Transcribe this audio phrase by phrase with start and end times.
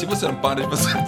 [0.00, 0.94] Se você não para de fazer.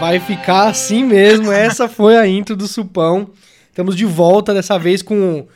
[0.00, 1.52] Vai ficar assim mesmo.
[1.52, 3.30] Essa foi a intro do Supão.
[3.68, 5.46] Estamos de volta dessa vez com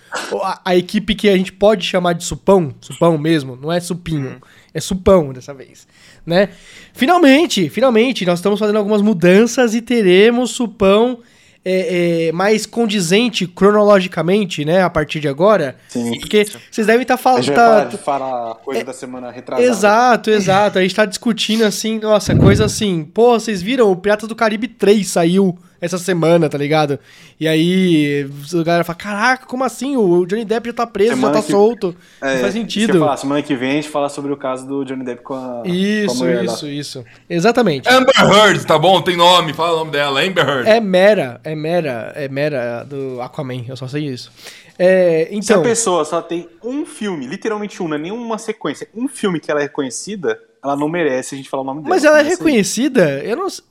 [0.41, 2.73] a, a equipe que a gente pode chamar de Supão.
[2.81, 4.41] Supão mesmo, não é Supinho.
[4.73, 5.89] É Supão dessa vez,
[6.25, 6.51] né?
[6.93, 11.19] Finalmente, finalmente, nós estamos fazendo algumas mudanças e teremos Supão
[11.65, 14.83] é, é, mais condizente cronologicamente, né?
[14.83, 15.77] A partir de agora.
[15.89, 16.19] Sim.
[16.21, 17.53] Porque vocês devem estar A falando.
[17.53, 19.69] parar de falar coisa da semana retrasada.
[19.69, 20.79] Exato, exato.
[20.79, 23.05] A gente tá discutindo assim, nossa, coisa assim.
[23.05, 23.91] Pô, vocês viram?
[23.91, 26.99] O Piratas do Caribe 3 saiu essa semana, tá ligado?
[27.39, 29.97] E aí, a galera fala: caraca, como assim?
[29.97, 31.95] O Johnny Depp já tá preso, Semana já tá que- solto.
[32.21, 32.99] É, não faz isso sentido.
[32.99, 35.39] falar, semana que vem a gente fala sobre o caso do Johnny Depp com a,
[35.39, 36.43] com a Isso, lá.
[36.45, 37.05] isso, isso.
[37.29, 37.89] Exatamente.
[37.89, 39.01] Amber Heard, tá bom?
[39.03, 40.69] Tem nome, fala o nome dela, Amber Heard.
[40.69, 44.33] É Mera, é Mera, é Mera do Aquaman, eu só sei isso.
[44.81, 48.89] É, Se a então, pessoa só tem um filme, literalmente um, não é nenhuma sequência,
[48.95, 51.89] um filme que ela é reconhecida, ela não merece a gente falar o nome dela.
[51.95, 53.65] mas ela é Isso reconhecida, eu não sei.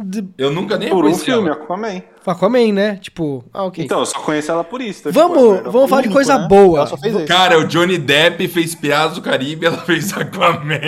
[0.00, 1.56] De- Eu nunca nem Por um filme, ela.
[1.56, 2.02] Aquaman.
[2.26, 2.96] Aquaman, né?
[2.96, 3.84] Tipo, ah, ok.
[3.84, 5.08] Então, eu só conheço ela por isso.
[5.08, 6.48] então, vamos, tipo, vamos falar de único, coisa né?
[6.48, 6.78] boa.
[6.78, 7.26] Ela só fez isso.
[7.26, 10.80] Cara, o Johnny Depp fez Piratas do Caribe, ela fez Aquaman.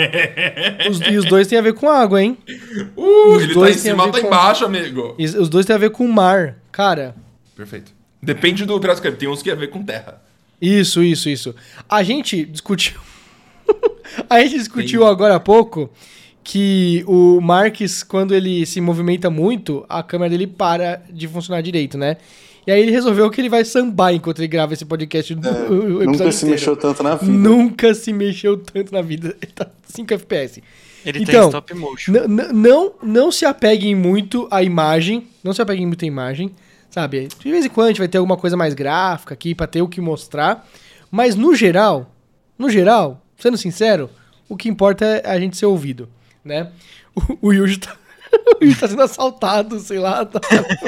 [0.89, 2.37] Os- e os dois têm a ver com água, hein?
[2.97, 5.15] Uh, Os ele tá dois em têm a cima, ver tá com- embaixo, amigo.
[5.17, 6.55] E os dois têm a ver com o mar.
[6.71, 7.15] Cara,
[7.55, 7.91] Perfeito.
[8.21, 10.21] Depende do Piratas do Caribe, tem uns que tem a ver com terra.
[10.61, 11.53] isso, isso, isso.
[11.87, 12.99] A gente discutiu.
[14.29, 15.89] a gente discutiu agora há pouco
[16.45, 21.97] que o Marques, quando ele se movimenta muito, a câmera dele para de funcionar direito,
[21.97, 22.17] né?
[22.67, 25.33] E aí ele resolveu que ele vai sambar enquanto ele grava esse podcast.
[25.33, 25.35] É,
[26.05, 26.51] Nunca se inteiro.
[26.51, 27.31] mexeu tanto na vida.
[27.31, 29.35] Nunca se mexeu tanto na vida.
[29.41, 30.63] Ele tá 5 FPS.
[31.03, 32.13] Ele Então, tem stop motion.
[32.53, 35.27] Não, não se apeguem muito à imagem.
[35.43, 36.51] Não se apeguem muito à imagem.
[36.89, 37.27] Sabe?
[37.39, 39.81] De vez em quando a gente vai ter alguma coisa mais gráfica aqui pra ter
[39.81, 40.67] o que mostrar.
[41.11, 42.11] Mas no geral,
[42.57, 44.09] no geral, sendo sincero,
[44.49, 46.09] o que importa é a gente ser ouvido,
[46.45, 46.71] né?
[47.41, 47.95] O, o Yuji tá,
[48.61, 50.39] o Yuji tá sendo assaltado, sei lá, tá-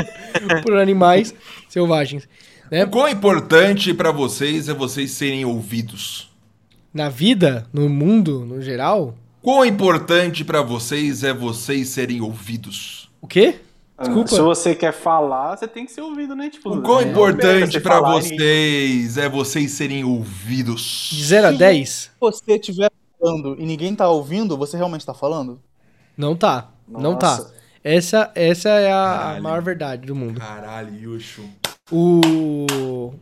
[0.63, 1.33] por animais
[1.67, 2.27] selvagens.
[2.71, 2.83] Né?
[2.85, 6.29] O quão importante pra vocês é vocês serem ouvidos?
[6.93, 13.09] Na vida, no mundo, no geral, Quão importante pra vocês é vocês serem ouvidos?
[13.21, 13.55] o quê?
[13.97, 14.29] Ah, Desculpa.
[14.29, 16.49] Se você quer falar, você tem que ser ouvido, né?
[16.49, 21.09] Tipo, O quão não importante e ninguém- vocês é vocês serem ouvidos?
[21.11, 21.89] De 0 a 10?
[21.89, 25.59] Se você estiver falando e ninguém tá ouvindo, você realmente tá falando?
[26.17, 26.69] Não tá.
[26.87, 27.37] Não tá.
[27.37, 27.53] Nossa.
[27.83, 29.43] Essa, essa é a, Caralho.
[29.43, 30.39] maior verdade do mundo.
[30.39, 31.43] Caralho, Yushu.
[31.91, 33.13] O.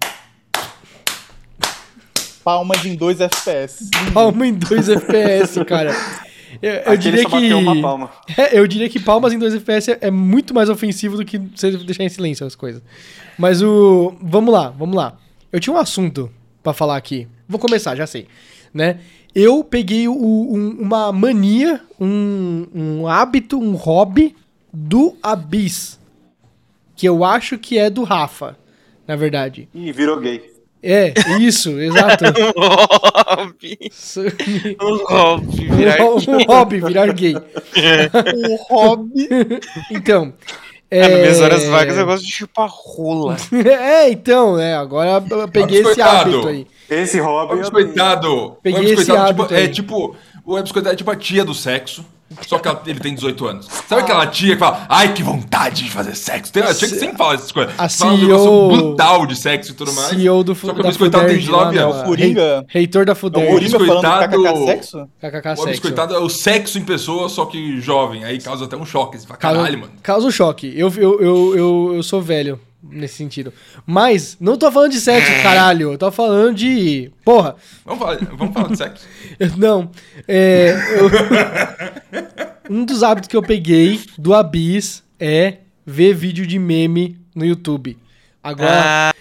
[2.43, 3.89] Palmas em 2 FPS.
[4.13, 5.95] Palma em 2 FPS, cara.
[6.61, 7.35] Eu, eu diria só que.
[7.35, 8.11] bateu uma palma.
[8.37, 11.37] É, eu diria que palmas em 2 FPS é, é muito mais ofensivo do que
[11.37, 12.81] você deixar em silêncio as coisas.
[13.37, 14.15] Mas o.
[14.21, 15.17] Vamos lá, vamos lá.
[15.51, 16.31] Eu tinha um assunto
[16.63, 17.27] pra falar aqui.
[17.47, 18.27] Vou começar, já sei.
[18.73, 18.99] Né?
[19.35, 24.33] Eu peguei o- um- uma mania, um, um hábito, um hobby
[24.73, 25.99] do Abyss.
[26.95, 28.57] Que eu acho que é do Rafa,
[29.05, 29.67] na verdade.
[29.75, 30.41] Ih, virou gay.
[30.81, 32.23] É, isso, exato.
[32.55, 33.77] Hobby.
[33.81, 34.21] Isso-
[34.81, 37.33] Um hobby virar um, um hobby, virar gay.
[38.35, 39.27] Um hobby.
[39.91, 40.33] Então.
[40.89, 43.37] É, nas minhas horas vagas eu gosto de chupar rola.
[43.51, 46.67] é, então, é, agora eu peguei esse hábito aí.
[46.89, 48.57] Esse hobby eu biscoitado.
[48.61, 50.15] Peguei o esse biscoitado, tipo, hábito é tipo.
[50.45, 52.05] O biscoitado é tipo a tia do sexo.
[52.47, 53.67] Só que ela- ele tem 18 anos.
[53.87, 56.51] Sabe aquela tia que fala, ai, que vontade de fazer sexo?
[56.51, 57.73] Tem uma tia que sempre fala essas coisas.
[57.77, 60.07] a Fala um negócio brutal de sexo e tudo mais.
[60.09, 62.03] CEO do Só que o biscoitado tem Fuderj 19 lá, anos.
[62.07, 62.55] Coringa.
[62.67, 63.47] rei- Reitor da É o Fuderj.
[63.51, 65.09] Coringa falando biscoitado- kkk sexo?
[65.21, 65.67] KKK O sexo.
[65.69, 68.23] biscoitado é o sexo em pessoa, só que jovem.
[68.23, 69.19] Aí causa até um choque.
[69.19, 69.93] Você fala, Causa, caralho, mano.
[70.01, 70.73] causa um choque.
[70.75, 71.21] Eu, eu,
[71.55, 72.59] eu, eu sou velho
[72.89, 73.51] nesse sentido.
[73.85, 75.91] Mas, não tô falando de sexo, caralho.
[75.93, 77.11] Eu tô falando de.
[77.23, 77.55] Porra.
[77.85, 79.07] Vamos falar, vamos falar de sexo.
[79.57, 79.89] Não.
[80.27, 80.75] É.
[80.99, 81.09] eu-
[82.69, 87.97] um dos hábitos que eu peguei do Abyss é ver vídeo de meme no YouTube.
[88.43, 89.13] Agora, Ah,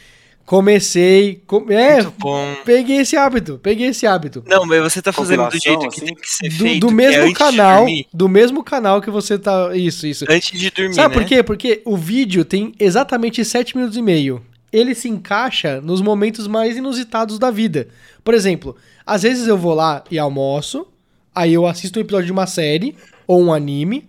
[0.46, 1.42] comecei.
[1.46, 2.54] com- é, muito bom.
[2.64, 3.58] peguei esse hábito.
[3.62, 4.42] Peguei esse hábito.
[4.46, 6.06] Não, mas você tá fazendo do jeito que assim?
[6.06, 6.80] tem que ser Do, feito.
[6.86, 7.86] do é mesmo antes de canal.
[8.12, 9.74] Do mesmo canal que você tá.
[9.76, 10.24] Isso, isso.
[10.28, 11.22] Antes de dormir, Sabe né?
[11.22, 11.42] por quê?
[11.42, 14.42] Porque o vídeo tem exatamente 7 minutos e meio.
[14.72, 17.88] Ele se encaixa nos momentos mais inusitados da vida.
[18.24, 18.76] Por exemplo,
[19.06, 20.86] às vezes eu vou lá e almoço,
[21.34, 22.96] aí eu assisto um episódio de uma série
[23.26, 24.08] ou um anime,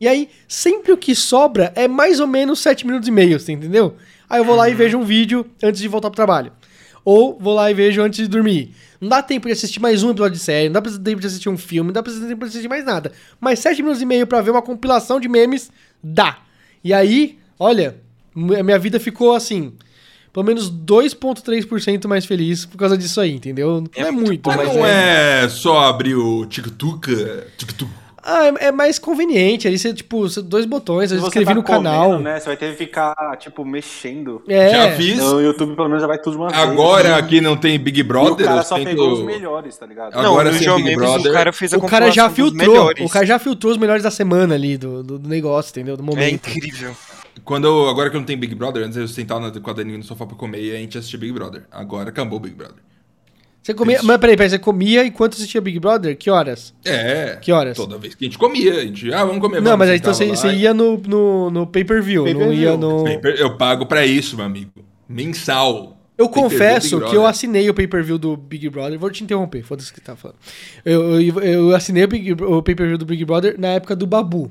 [0.00, 3.52] e aí sempre o que sobra é mais ou menos 7 minutos e meio, você
[3.52, 3.94] entendeu?
[4.30, 6.52] Aí eu vou lá e vejo um vídeo antes de voltar pro trabalho.
[7.04, 8.72] Ou vou lá e vejo antes de dormir.
[9.00, 11.26] Não dá tempo de assistir mais um episódio de série, não dá pra tempo de
[11.26, 13.10] assistir um filme, não dá tempo de assistir mais nada.
[13.40, 15.70] Mas 7 minutos e meio pra ver uma compilação de memes,
[16.02, 16.38] dá.
[16.84, 17.96] E aí, olha,
[18.34, 19.72] minha vida ficou assim.
[20.32, 23.80] pelo menos 2,3% mais feliz por causa disso aí, entendeu?
[23.80, 25.44] Não é, muito, Mas mas não é.
[25.44, 27.10] é só abrir o TikTok,
[27.56, 27.90] TikTok.
[28.30, 29.66] Ah, é- é mais conveniente.
[29.66, 32.18] Ali você, tipo, dois botões, eu escrevi tá no comendo, canal.
[32.20, 32.38] né?
[32.38, 34.42] Você vai ter que ficar, tipo, mexendo.
[34.48, 34.70] É.
[34.70, 35.18] Já fiz.
[35.18, 36.60] No YouTube, pelo menos, já vai tudo de uma vez.
[36.60, 38.46] Agora aqui não tem Big E o Brother.
[38.46, 40.14] cara só pegou os melhores, tá ligado?
[40.16, 41.30] Agora não, no Big Brother.
[41.30, 42.90] o cara fez a O cara já filtrou.
[43.00, 45.96] O cara já filtrou os melhores da semana ali do, do, do negócio, entendeu?
[45.96, 46.48] Do É momento.
[46.48, 46.94] incrível.
[47.44, 49.72] Quando eu- agora que eu não tenho Big Brother, antes eu sentava na- com a
[49.72, 51.62] Dani no sofá pra comer e a gente assistia Big Brother.
[51.70, 52.76] Agora acabou o Big Brother.
[53.70, 53.96] Você comia.
[53.96, 54.06] Isso.
[54.06, 56.16] Mas peraí, peraí, você comia enquanto assistia Big Brother?
[56.16, 56.74] Que horas?
[56.84, 57.38] É.
[57.40, 57.76] Que horas?
[57.76, 59.56] Toda vez que a gente comia, a gente, ah, vamos comer.
[59.60, 62.62] Não, vamos, mas aí então você, você ia no, no, no pay-per-view, não Pay-per-view.
[62.70, 63.04] ia no.
[63.04, 64.70] Paper- Eu pago pra isso, meu amigo.
[65.08, 65.96] Mensal.
[66.18, 68.98] Eu confesso que eu assinei o pay-per-view do Big Brother.
[68.98, 70.36] Vou te interromper, foda-se o que tá falando.
[70.84, 74.50] Eu, eu, eu assinei o, Big- o pay-per-view do Big Brother na época do Babu.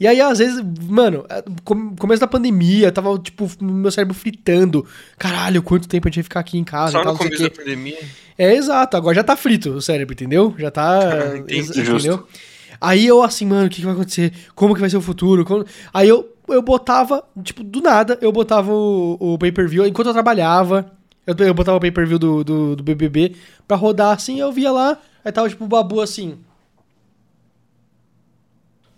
[0.00, 4.86] E aí, às vezes, mano, é, com- começo da pandemia, tava, tipo, meu cérebro fritando.
[5.18, 7.42] Caralho, quanto tempo a gente ia ficar aqui em casa Só e tal, no começo
[7.42, 7.98] da pandemia.
[8.38, 8.96] É, exato.
[8.96, 10.54] Agora já tá frito o cérebro, entendeu?
[10.56, 11.36] Já tá...
[11.36, 11.56] Entendi.
[11.56, 11.96] ex- Justo.
[12.08, 12.28] entendeu?
[12.80, 14.32] Aí eu assim, mano, o que, que vai acontecer?
[14.54, 15.44] Como que vai ser o futuro?
[15.44, 20.12] Como- Aí eu, eu botava, tipo, do nada, eu botava o, o pay-per-view, enquanto eu
[20.12, 20.92] trabalhava,
[21.26, 23.34] eu, eu botava o pay-per-view do, do, do BBB
[23.66, 26.38] pra rodar assim, eu via lá, aí tava, tipo, o Babu assim...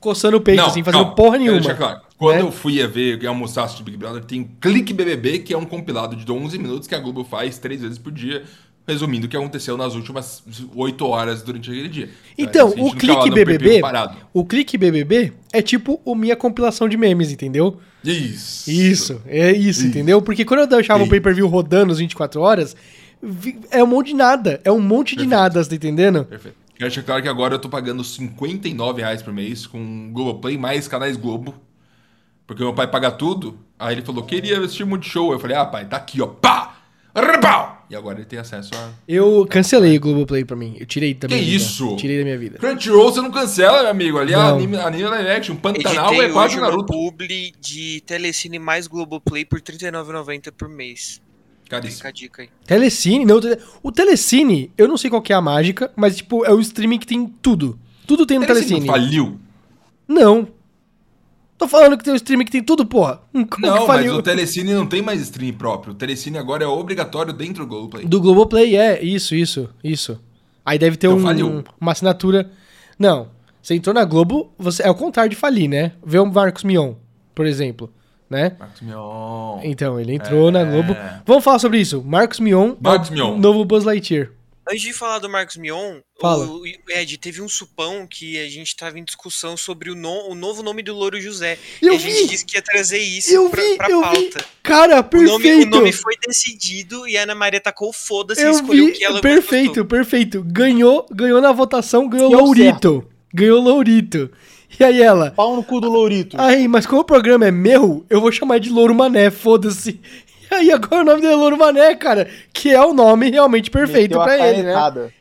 [0.00, 1.60] Coçando o peito, assim, fazendo calma, porra nenhuma.
[1.60, 2.00] deixar claro.
[2.16, 2.42] Quando né?
[2.42, 5.64] eu fui a ver, a almoçar assistir Big Brother, tem Clique BBB, que é um
[5.64, 8.44] compilado de 11 minutos que a Globo faz três vezes por dia,
[8.86, 10.42] resumindo o que aconteceu nas últimas
[10.74, 12.10] 8 horas durante aquele dia.
[12.36, 13.80] Então, gente o não Clique BBB,
[14.32, 17.78] o Clique BBB é tipo o minha compilação de memes, entendeu?
[18.02, 18.70] Isso.
[18.70, 19.86] Isso, é isso, Isso.
[19.86, 20.22] entendeu?
[20.22, 21.10] Porque quando eu deixava o Isso.
[21.10, 22.74] pay-per-view rodando as 24 horas,
[23.70, 24.60] é um monte de nada.
[24.64, 25.30] É um monte de Perfeito.
[25.30, 26.24] nada, tá entendendo?
[26.24, 26.56] Perfeito.
[26.80, 30.88] Quero deixar claro que agora eu tô pagando 59 reais por mês com Globoplay mais
[30.88, 31.54] canais Globo.
[32.46, 33.58] Porque meu pai paga tudo.
[33.78, 35.30] Aí ele falou, queria assistir Multishow.
[35.30, 36.26] Eu falei, ah, pai, tá aqui, ó.
[36.26, 36.78] Pá!
[37.14, 37.84] Repau!
[37.90, 38.92] E agora ele tem acesso a.
[39.06, 40.74] Eu cancelei o Globoplay pra mim.
[40.80, 41.96] Eu tirei da Que isso?
[41.96, 42.58] Tirei da minha vida.
[42.58, 44.18] Crunchyroll você não cancela, meu amigo.
[44.18, 44.54] Ali é Não.
[44.54, 45.56] anime, anime live action.
[45.56, 46.86] Pantanal Editei é quase Naruto.
[46.86, 51.20] publi de Telecine mais Globoplay por R$ 39,90 por mês.
[51.70, 52.08] Fica Caríssimo.
[52.08, 52.48] a dica aí.
[52.66, 53.40] Telecine, não.
[53.82, 56.98] O Telecine, eu não sei qual que é a mágica, mas tipo, é o streaming
[56.98, 57.78] que tem tudo.
[58.06, 58.86] Tudo tem no Telecine Telecine.
[58.86, 59.40] não faliu?
[60.08, 60.48] Não.
[61.56, 63.20] Tô falando que tem um streaming que tem tudo, porra.
[63.32, 65.92] Como Não, que mas o Telecine não tem mais stream próprio.
[65.92, 68.04] O Telecine agora é obrigatório dentro do Globoplay.
[68.06, 69.02] Do Globoplay, é.
[69.04, 70.18] Isso, isso, isso.
[70.64, 72.50] Aí deve ter Então um- uma assinatura.
[72.98, 73.28] Não.
[73.62, 75.92] Você entrou na Globo, você é o contrário de falir, né?
[76.04, 76.94] Vê o Marcos Mion,
[77.34, 77.92] por exemplo.
[78.30, 78.54] Né?
[78.58, 79.58] Marcos Mion.
[79.64, 80.64] Então, ele entrou na É.
[80.64, 80.96] Globo.
[81.26, 82.00] Vamos falar sobre isso.
[82.04, 82.76] Marcos Mion.
[82.80, 83.36] Marcos o Mion.
[83.36, 84.30] Novo Buzz Lightyear.
[84.68, 86.46] Antes de falar do Marcos Mion, Fala.
[86.46, 90.28] o, o Ed, teve um supão que a gente tava em discussão sobre o, no-
[90.30, 91.58] o novo nome do Louro José.
[91.82, 92.28] Eu e a gente vi!
[92.28, 94.30] disse que ia trazer isso Eu pra, vi, pra eu vi.
[94.30, 94.44] pauta.
[94.62, 95.32] Cara, O perfeito!
[95.32, 98.92] nome, o nome foi decidido e a Ana Maria tacou foda-se e Eu escolheu vi,
[98.92, 99.84] o que ela perfeito, gostou.
[99.86, 100.44] perfeito.
[100.46, 103.08] Ganhou, ganhou na votação, ganhou é o Lourito.
[103.34, 104.30] Ganhou Lourito.
[104.80, 106.40] E aí ela, Pau no cu do Lourito.
[106.40, 110.00] aí, mas como o programa é meu, eu vou chamar de Louro Mané, foda-se.
[110.50, 113.70] E aí agora o nome dele é Louro Mané, cara, que é o nome realmente
[113.70, 114.74] perfeito Meteu a pra ele, né?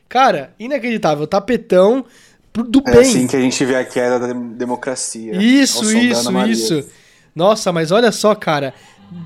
[0.07, 2.03] Cara, inacreditável, tapetão
[2.51, 3.01] do É bem.
[3.01, 5.35] assim que a gente vê a queda da dem- democracia.
[5.35, 6.89] Isso, isso, isso.
[7.35, 8.73] Nossa, mas olha só, cara.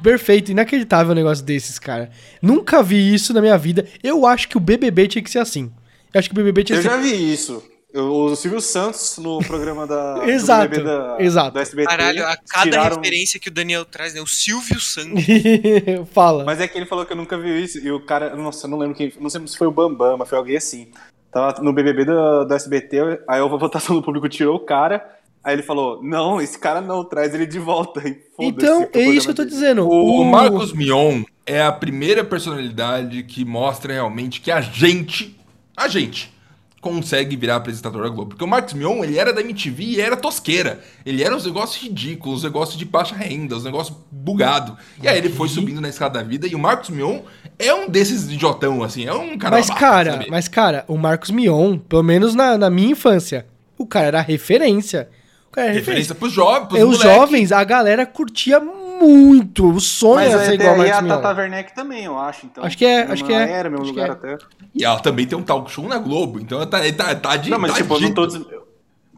[0.04, 2.10] Perfeito, inacreditável um negócio desses, cara.
[2.42, 3.86] Nunca vi isso na minha vida.
[4.04, 5.72] Eu acho que o BBB tinha que ser assim.
[6.14, 6.96] Eu acho que o BBB tinha Eu que ser.
[6.96, 7.64] já vi isso.
[7.96, 11.52] O Silvio Santos no programa da, do Exato, BBB da, exato.
[11.52, 11.88] do SBT.
[11.88, 14.22] Caralho, a cada tiraram- referência que o Daniel traz, né?
[14.22, 15.24] O Silvio Santos.
[16.12, 16.44] Fala.
[16.44, 17.78] Mas é que ele falou que eu nunca vi isso.
[17.78, 19.14] E o cara, nossa, eu não lembro quem.
[19.20, 20.88] Não sei se foi o Bambam, mas foi alguém assim.
[21.32, 25.06] Tava no BBB do, do SBT, aí a votação do público tirou o cara.
[25.44, 28.00] Aí ele falou: Não, esse cara não, traz ele de volta.
[28.08, 29.54] E foda-se, Então, é isso que eu tô dele.
[29.54, 29.88] dizendo.
[29.88, 35.38] O, o Marcos Mion é a primeira personalidade que mostra realmente que a gente,
[35.78, 36.33] a gente,
[36.84, 38.32] consegue virar apresentador da Globo.
[38.32, 40.82] Porque o Marcos Mion, ele era da MTV e era tosqueira.
[41.06, 44.76] Ele era uns negócios ridículos, uns negócios de baixa renda, uns negócios bugados.
[45.02, 47.22] E aí ele foi subindo na escada da vida e o Marcos Mion
[47.58, 50.28] é um desses idiotão, assim, é um cara Mas, babaca, cara, sabe?
[50.30, 53.46] mas, cara, o Marcos Mion, pelo menos na, na minha infância,
[53.78, 55.10] o cara era referência.
[55.50, 56.14] O cara era referência.
[56.14, 58.83] Referência pros jovens, pros É, os jovens, a galera curtia muito.
[59.06, 61.22] O sonho Mas era ser igual ao aí Marcos a Mion.
[61.22, 62.46] Tata Werneck também, eu acho.
[62.46, 64.38] Então, Acho que é, acho que é, Era, mesmo acho lugar que até.
[64.74, 67.50] E ela também tem um talk show na Globo, então ela tá, tá, tá de
[67.50, 68.26] Não, mas tá tipo, eu não tô.
[68.28, 68.42] des-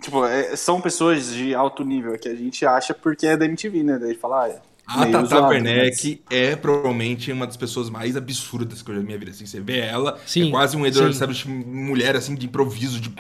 [0.01, 3.82] Tipo, é- são pessoas de alto nível que a gente acha porque é da MTV,
[3.84, 3.98] né?
[3.98, 4.56] Daí fala, ah,
[4.88, 9.00] A Meio Tata zoado, Werneck é provavelmente uma das pessoas mais absurdas que eu já
[9.00, 9.32] vi na minha vida.
[9.32, 11.12] Assim, você vê ela, Sim, é quase um Eduardo.
[11.12, 13.12] Establish mulher, assim, de improviso, de...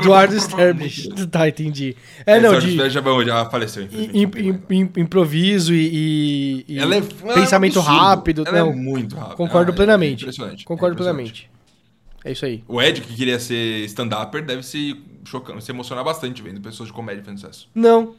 [0.00, 1.08] Eduardo Sterblich.
[1.26, 1.96] Tá, entendi.
[2.24, 4.38] É, não, Eduardo de já, já faleceu, infelizmente.
[4.38, 7.00] im- im- im- improviso e, e- e Ela é
[7.34, 8.06] pensamento ela é um absurdo.
[8.06, 8.44] rápido.
[8.46, 9.34] Ela não, é muito rápida.
[9.36, 10.22] concordo Ah, é plenamente.
[10.22, 10.64] impressionante.
[10.64, 11.32] Concordo é impressionante.
[11.32, 11.50] plenamente.
[12.24, 12.62] É isso aí.
[12.68, 16.92] O Ed, que queria ser stand-upper, deve se, chocar, se emocionar bastante vendo pessoas de
[16.92, 17.68] comédia fazendo sucesso.
[17.74, 18.14] Não.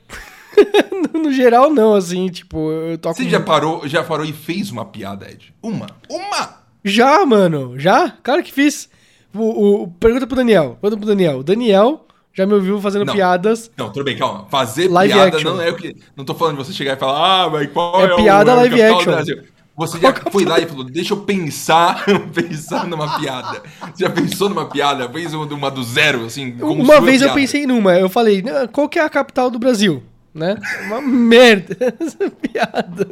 [1.13, 3.15] no, geral, não, assim, tipo, eu toco.
[3.15, 5.53] Você já parou, já parou e fez uma piada, Ed?
[5.61, 5.87] Uma!
[6.09, 6.61] Uma!
[6.83, 8.11] Já, mano, já?
[8.23, 8.89] Claro que fiz.
[9.33, 10.77] O, o- pergunta pro Daniel.
[10.81, 11.39] Pergunta pro Daniel.
[11.39, 13.13] O Daniel já me ouviu fazendo Não.
[13.13, 13.69] piadas.
[13.77, 14.45] Não, tudo bem, calma.
[14.49, 15.53] Fazer Live piada action.
[15.53, 15.95] não é o que.
[16.15, 18.55] Não tô falando de você chegar e falar, ah, mas qual É é, piada o,
[18.57, 19.11] live capital do action.
[19.13, 19.43] Brasil?
[19.77, 22.03] Você já foi lá e falou, deixa eu pensar,
[22.33, 23.63] pensar numa piada.
[23.93, 25.09] Você já pensou numa piada?
[25.09, 26.55] Fez uma do zero, assim?
[26.61, 27.97] Uma vez eu pensei numa.
[27.97, 30.03] Eu falei, "Não, qual que é a capital do Brasil?
[30.33, 30.55] Né?
[30.85, 33.05] Uma merda essa piada.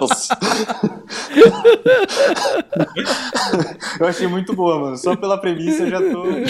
[0.00, 0.38] Nossa.
[3.98, 4.96] eu achei muito boa, mano.
[4.96, 6.24] Só pela premissa eu já tô.
[6.26, 6.44] Eu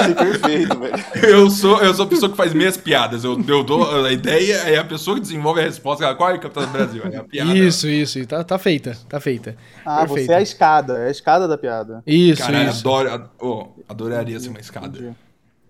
[0.00, 0.94] achei perfeito, velho.
[1.22, 3.24] Eu sou, eu sou a pessoa que faz minhas piadas.
[3.24, 6.04] Eu, eu dou a ideia, aí a pessoa que desenvolve a resposta.
[6.04, 7.02] ela, Qual é a capital do Brasil?
[7.04, 7.56] Aí a piada.
[7.56, 8.24] Isso, isso.
[8.26, 8.96] Tá, tá feita.
[9.08, 9.56] Tá feita.
[9.84, 10.26] Ah, Perfeito.
[10.26, 10.98] você é a escada.
[10.98, 12.02] É a escada da piada.
[12.06, 12.80] Isso, Caralho, isso.
[12.80, 15.16] adoro, ad- oh, adoraria ser uma escada.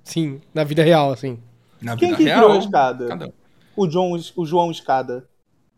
[0.05, 1.39] Sim, na vida real, assim.
[1.81, 2.41] Na Quem que real.
[2.43, 3.07] criou a escada?
[3.09, 3.33] cada um.
[3.77, 5.25] O, John, o João Escada.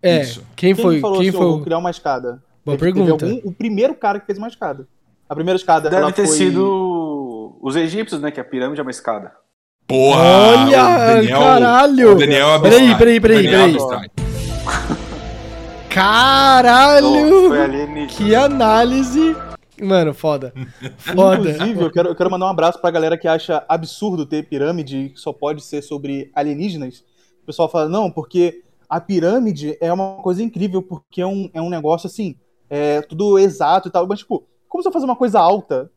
[0.02, 0.22] É.
[0.22, 0.40] Isso.
[0.56, 1.00] Quem Quem foi?
[1.00, 1.46] falou Quem assim, foi?
[1.46, 2.42] "Eu o- vou criar uma escada?
[2.64, 3.24] Boa teve pergunta.
[3.26, 4.86] algum- o primeiro cara que fez uma escada.
[5.28, 6.36] A primeira escada Deve ela ter foi...
[6.36, 8.30] sido os egípcios, né?
[8.30, 9.32] Que a pirâmide é uma escada.
[9.86, 10.20] Porra!
[10.22, 12.12] Olha, o Daniel- caralho!
[12.12, 12.98] O Daniel Peraí, abstrai.
[12.98, 13.74] peraí, peraí, Daniel peraí.
[13.74, 14.10] abstrai.
[15.88, 17.48] Caralho!
[17.48, 18.06] Foi alienígena.
[18.08, 19.36] Que análise!
[19.80, 20.52] Mano, foda.
[20.98, 21.50] Foda.
[21.50, 24.96] Inclusive, eu quero, eu quero mandar um abraço pra galera que acha absurdo ter pirâmide
[24.98, 27.04] e que só pode ser sobre alienígenas.
[27.42, 31.62] O pessoal fala, não, porque a pirâmide é uma coisa incrível, porque é um, é
[31.62, 32.36] um negócio assim,
[32.68, 34.06] é tudo exato e tal.
[34.06, 35.90] Mas, tipo, como você fazer uma coisa alta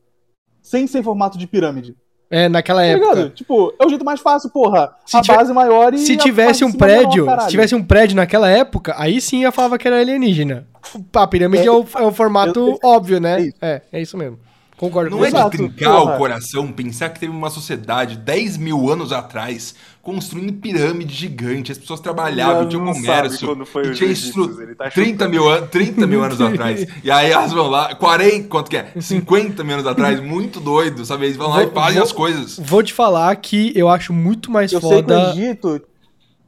[0.61, 1.95] sem ser em formato de pirâmide?
[2.35, 3.29] É, naquela Tá época.
[3.35, 4.91] Tipo, é o jeito mais fácil, porra.
[5.05, 5.99] Se a tiver- base maior e.
[5.99, 9.77] Se tivesse um menor, prédio, se tivesse um prédio naquela época, aí sim eu falava
[9.77, 10.65] que era alienígena.
[11.13, 13.35] A pirâmide é, o, é o formato Eu- óbvio, né?
[13.37, 13.55] é isso.
[13.61, 14.39] É, é isso mesmo.
[14.77, 15.35] Concordo Não com é você.
[15.35, 16.15] de Exato, trincar porra.
[16.15, 21.77] o coração pensar que teve uma sociedade 10 mil anos atrás construindo pirâmide gigante, as
[21.77, 24.61] pessoas trabalhavam, tinha não comércio, e tinha estru...
[24.61, 25.65] ele tá 30, mil an...
[25.67, 26.85] 30 mil anos atrás.
[27.01, 28.91] E aí elas vão lá, 40, quanto que é?
[28.99, 31.25] 50 mil anos atrás, muito doido, sabe?
[31.27, 32.59] Eles vão lá Vou- e fazem vou- as coisas.
[32.61, 35.31] Vou te falar que eu acho muito mais Eu sei que o foda.
[35.31, 35.81] Egito.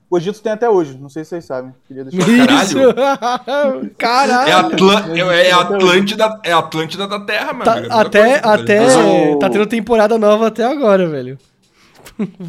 [0.10, 1.74] O Egito tem até hoje, não sei se vocês sabem.
[1.88, 2.78] Queria Isso!
[3.98, 4.50] Caralho!
[4.50, 5.04] É, Atlan...
[5.16, 7.66] é, é Atlântida, é Atlântida da Terra, mano.
[7.66, 11.38] Tá- É até, coisa, até tá tendo temporada nova até agora, velho.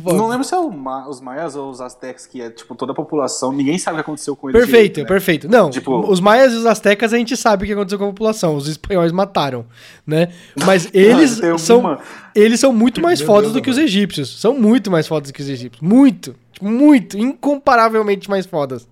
[0.00, 2.92] Não lembro se é o Ma- os maias ou os aztecas, que é tipo toda
[2.92, 4.60] a população, ninguém sabe o que aconteceu com eles.
[4.60, 5.08] Perfeito, direito, né?
[5.08, 5.48] perfeito.
[5.48, 8.08] Não, Tipo- os maias e os astecas a gente sabe o que aconteceu com a
[8.08, 8.54] população.
[8.56, 9.66] Os espanhóis mataram,
[10.06, 10.28] né?
[10.64, 11.98] Mas eles tem são alguma-
[12.34, 13.86] eles são muito mais Meu fodas Deus do que os amor.
[13.88, 14.40] egípcios.
[14.40, 15.80] São muito mais fodas do que os egípcios.
[15.82, 18.86] Muito, muito, incomparavelmente mais fodas.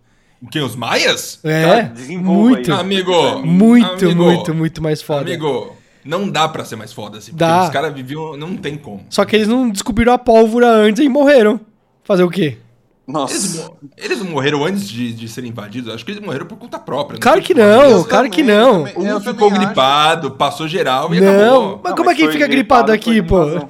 [0.51, 1.39] Quem, os maias?
[1.43, 2.81] É, desenvolva muito, aí.
[2.81, 3.13] Amigo,
[3.47, 5.23] muito, amigo, muito, muito mais foda.
[5.23, 5.75] Amigo,
[6.05, 7.33] não dá pra ser mais foda assim.
[7.35, 7.49] Dá.
[7.55, 8.37] Porque os caras viviam.
[8.37, 9.05] Não tem como.
[9.11, 11.61] Só que eles não descobriram a pólvora antes e morreram.
[12.03, 12.59] Fazer o quê?
[13.07, 13.35] Nossa.
[13.35, 15.93] Eles, eles não morreram antes de, de serem invadidos?
[15.93, 17.19] Acho que eles morreram por conta própria.
[17.21, 18.85] Claro foi que não, claro que também, não.
[18.85, 18.95] também.
[19.13, 19.61] Um ficou também acho.
[19.67, 21.81] gripado, passou geral e Não, acabou.
[21.83, 23.41] mas Não, como é que fica gripado aqui, pô?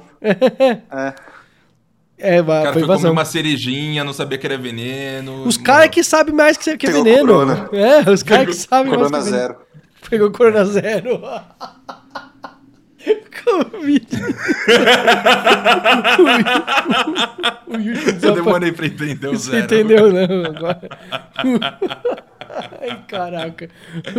[2.17, 2.35] É.
[2.37, 5.43] É, O cara foi foi comer uma cerejinha, não sabia que era veneno.
[5.43, 7.27] Os caras que sabem mais que, que é Pegou veneno.
[7.27, 7.69] corona.
[7.73, 9.37] É, os caras que sabem mais que Corona é veneno.
[9.37, 9.55] zero.
[10.09, 11.21] Pegou Corona Zero.
[13.43, 14.07] Covid.
[17.67, 19.63] o Yuji Eu desapa- demorei pra entender o Você zero.
[19.65, 20.45] entendeu, não?
[20.45, 20.89] Agora.
[22.81, 23.69] Ai, caraca.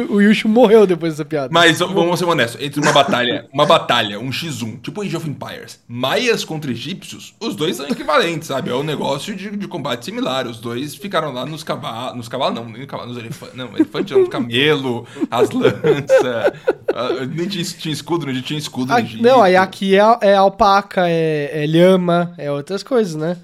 [0.09, 1.49] O Yushu morreu depois dessa piada.
[1.53, 5.81] Mas vamos ser honestos, entre uma batalha, uma batalha, um X1, tipo Age of Empires,
[5.89, 8.71] maias contra egípcios, os dois são equivalentes, sabe?
[8.71, 10.47] É um negócio de, de combate similar.
[10.47, 13.75] Os dois ficaram lá nos cavalos, nos cavalos não, nem nos cavalos, nos elefantes, não,
[13.75, 16.53] elefante não, camelo, as lanças,
[16.95, 19.23] ah, nem tinha, tinha escudo, não tinha escudo Egito.
[19.23, 23.37] não, aí aqui é, é alpaca, é, é lhama, é outras coisas, né?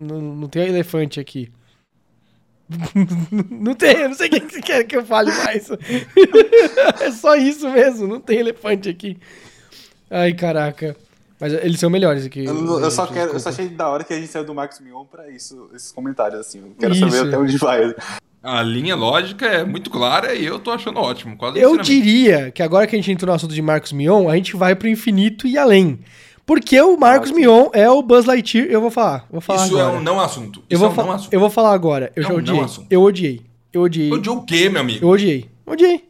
[0.00, 1.50] Não, não tem elefante aqui.
[3.50, 5.70] não tem, eu não sei o que você quer que eu fale mais.
[7.00, 9.18] é só isso mesmo, não tem elefante aqui.
[10.10, 10.96] Ai, caraca.
[11.40, 12.44] Mas eles são melhores aqui.
[12.44, 14.54] Eu, os eu só quero, eu só achei da hora que a gente saiu do
[14.54, 16.58] Max Mion pra isso, esses comentários, assim.
[16.58, 17.08] Eu quero Isso.
[17.08, 17.94] saber até onde vai.
[18.42, 21.36] A linha lógica é muito clara e eu tô achando ótimo.
[21.36, 24.36] Quase Eu diria que agora que a gente entrou no assunto de Marcos Mion, a
[24.36, 25.98] gente vai pro infinito e além.
[26.48, 29.26] Porque o Marcos Mion é o Buzz Lightyear, eu vou falar.
[29.30, 29.96] Vou falar Isso agora.
[29.96, 30.60] é um não assunto.
[30.60, 31.32] Isso Eu vou, é um não assunto.
[31.34, 32.10] eu vou falar agora.
[32.16, 32.60] Eu É já um não odiei.
[32.60, 32.86] assunto.
[32.90, 33.42] Eu odiei.
[33.72, 34.10] Eu odiei.
[34.12, 35.04] Odiou o quê, meu amigo?
[35.04, 35.46] Eu odiei.
[35.66, 36.04] Odiei.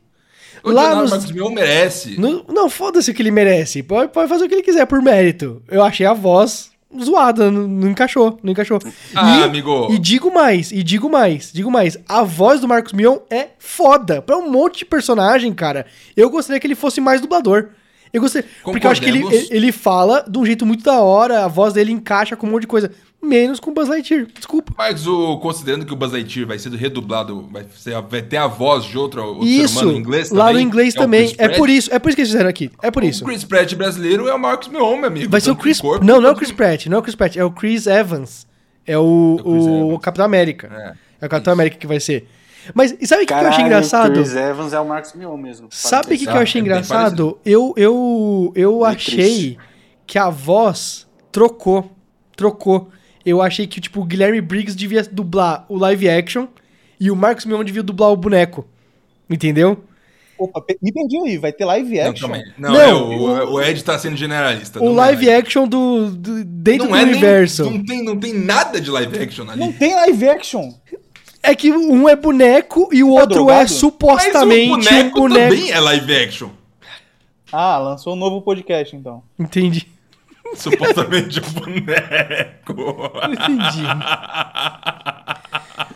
[0.65, 2.19] Lá nada, nos- Marcos Mion merece.
[2.21, 3.83] No- não, foda-se o que ele merece.
[3.83, 5.61] Pode, pode fazer o que ele quiser por mérito.
[5.69, 6.71] Eu achei a voz
[7.05, 8.79] zoada, não, não encaixou, não encaixou.
[9.15, 9.89] Ah, e, amigo.
[9.91, 11.99] E digo mais, e digo mais, digo mais.
[12.09, 14.23] A voz do Marcos Mion é foda.
[14.23, 15.85] Pra um monte de personagem, cara.
[16.17, 17.71] Eu gostaria que ele fosse mais dublador.
[18.13, 18.49] Eu gostaria.
[18.63, 21.75] Porque eu acho que ele, ele fala de um jeito muito da hora, a voz
[21.75, 22.91] dele encaixa com um monte de coisa.
[23.21, 24.27] Menos com o Buzz Lightyear.
[24.33, 24.73] Desculpa.
[24.79, 28.47] Mas o, considerando que o Buzz Lightyear vai ser redublado, vai, ser, vai ter a
[28.47, 31.03] voz de outro, outro Isso, ser humano em inglês lá no também, inglês é o
[31.03, 31.35] também.
[31.37, 32.71] É por isso, é por isso que eles fizeram aqui.
[32.81, 33.25] É por isso.
[33.25, 35.31] O Chris Pratt brasileiro é o Marcos Mion, meu amigo.
[35.31, 35.81] Vai ser o Chris.
[35.81, 37.89] corpo Não, não é o Chris Pratt, não é o Chris Pratt, é o Chris
[37.89, 38.47] Evans.
[38.87, 39.99] É o, É o o.
[39.99, 40.71] Capitão América.
[41.21, 41.25] É.
[41.25, 42.29] É, o Capitão América que vai ser.
[42.75, 44.13] Mas e sabe o que, que eu achei engraçado?
[44.13, 45.69] Chris Evans é o Marcos Mion mesmo.
[45.71, 47.39] Sabe o que, que eu achei é engraçado?
[47.45, 49.59] Eu, eu, eu achei triste.
[50.07, 51.91] que a voz trocou.
[52.37, 52.89] Trocou.
[53.25, 56.47] Eu achei que, tipo, o Guilherme Briggs devia dublar o live action
[57.01, 58.67] e o Marcos Mion devia dublar o boneco.
[59.29, 59.85] Entendeu?
[60.39, 62.33] Opa, me perdi aí, vai ter live Não, action.
[62.33, 62.43] aí.
[62.57, 62.95] Não, Não, é,
[63.45, 64.79] o, o Ed tá sendo generalista.
[64.81, 67.65] o não é live action do, do- dentro Não do é nem- universo.
[67.69, 69.59] não, tem, não tem nada de live action ali.
[69.59, 70.73] Não tem live action.
[71.43, 73.61] É que um é boneco e o Tá outro é drogado?
[73.61, 75.51] Mas supostamente o boneco, um boneco.
[75.55, 76.49] também é live action.
[77.53, 79.23] Ah, lançou um novo podcast então.
[79.39, 79.87] Entendi.
[80.55, 82.75] Supostamente um boneco.
[83.31, 83.83] Entendi.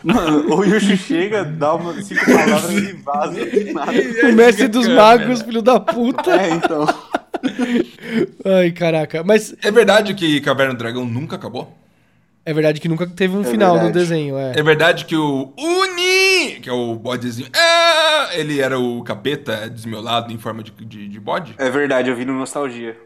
[0.03, 3.91] Mano, o Yushi chega, dá uma, cinco palavras e vaza do nada.
[4.29, 6.31] O mestre dos magos, filho da puta.
[6.31, 6.85] É, então.
[8.45, 9.23] Ai, caraca.
[9.23, 11.73] Mas É verdade que Caverna do Dragão nunca acabou?
[12.45, 13.99] É verdade que nunca teve um É final no verdade.
[13.99, 14.53] desenho, é.
[14.57, 20.31] É verdade que o Uni, que é o bodezinho, ah, ele era o capeta desmiolado
[20.33, 21.55] em forma de, de, de bode?
[21.57, 22.97] É verdade, eu vi no Nostalgia.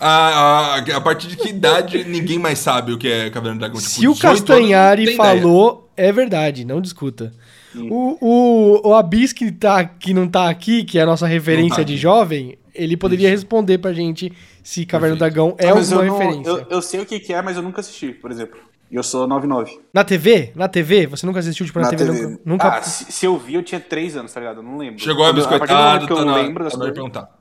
[0.00, 3.60] Ah, ah, a partir de que idade ninguém mais sabe o que é Caverna do
[3.60, 3.76] Dragão?
[3.80, 5.40] Se o 18 anos, Castanhari tem ideia.
[5.40, 7.32] falou, é verdade, não discuta.
[7.76, 11.76] O, o, o Abis que, tá, que não tá aqui, que é a nossa referência
[11.76, 16.02] tá de jovem, ele poderia responder pra gente se Caverna do Dragão é Ah, alguma
[16.02, 16.50] eu não- referência.
[16.50, 18.58] Eu, eu sei o que, que é, mas eu nunca assisti, por exemplo.
[18.90, 19.80] E eu sou 99.
[19.92, 20.52] Na TV?
[20.54, 21.06] Na TV?
[21.06, 22.04] Você nunca assistiu, tipo, na, Na TV?
[22.10, 22.22] TV.
[22.26, 22.40] Nunca.
[22.44, 22.68] nunca...
[22.78, 24.58] Ah, se, se eu vi, eu tinha 3 anos, tá ligado?
[24.58, 24.98] Eu não lembro.
[24.98, 26.94] Chegou a biscoitado, que eu tá na, lembro das tá coisas.
[26.94, 27.38] perguntar.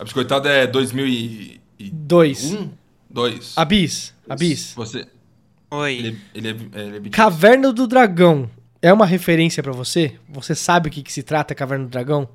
[0.00, 1.58] A biscoitada é 2001?
[1.92, 2.56] Dois.
[3.10, 3.52] Dois.
[3.56, 4.14] Abis.
[4.28, 4.72] Abis.
[4.74, 5.06] Você...
[5.70, 5.92] Oi.
[5.94, 7.12] Ele, ele é, ele é 20.
[7.12, 8.48] Caverna do Dragão
[8.80, 10.14] é uma referência pra você?
[10.28, 12.28] Você sabe o que, que se trata Caverna do Dragão?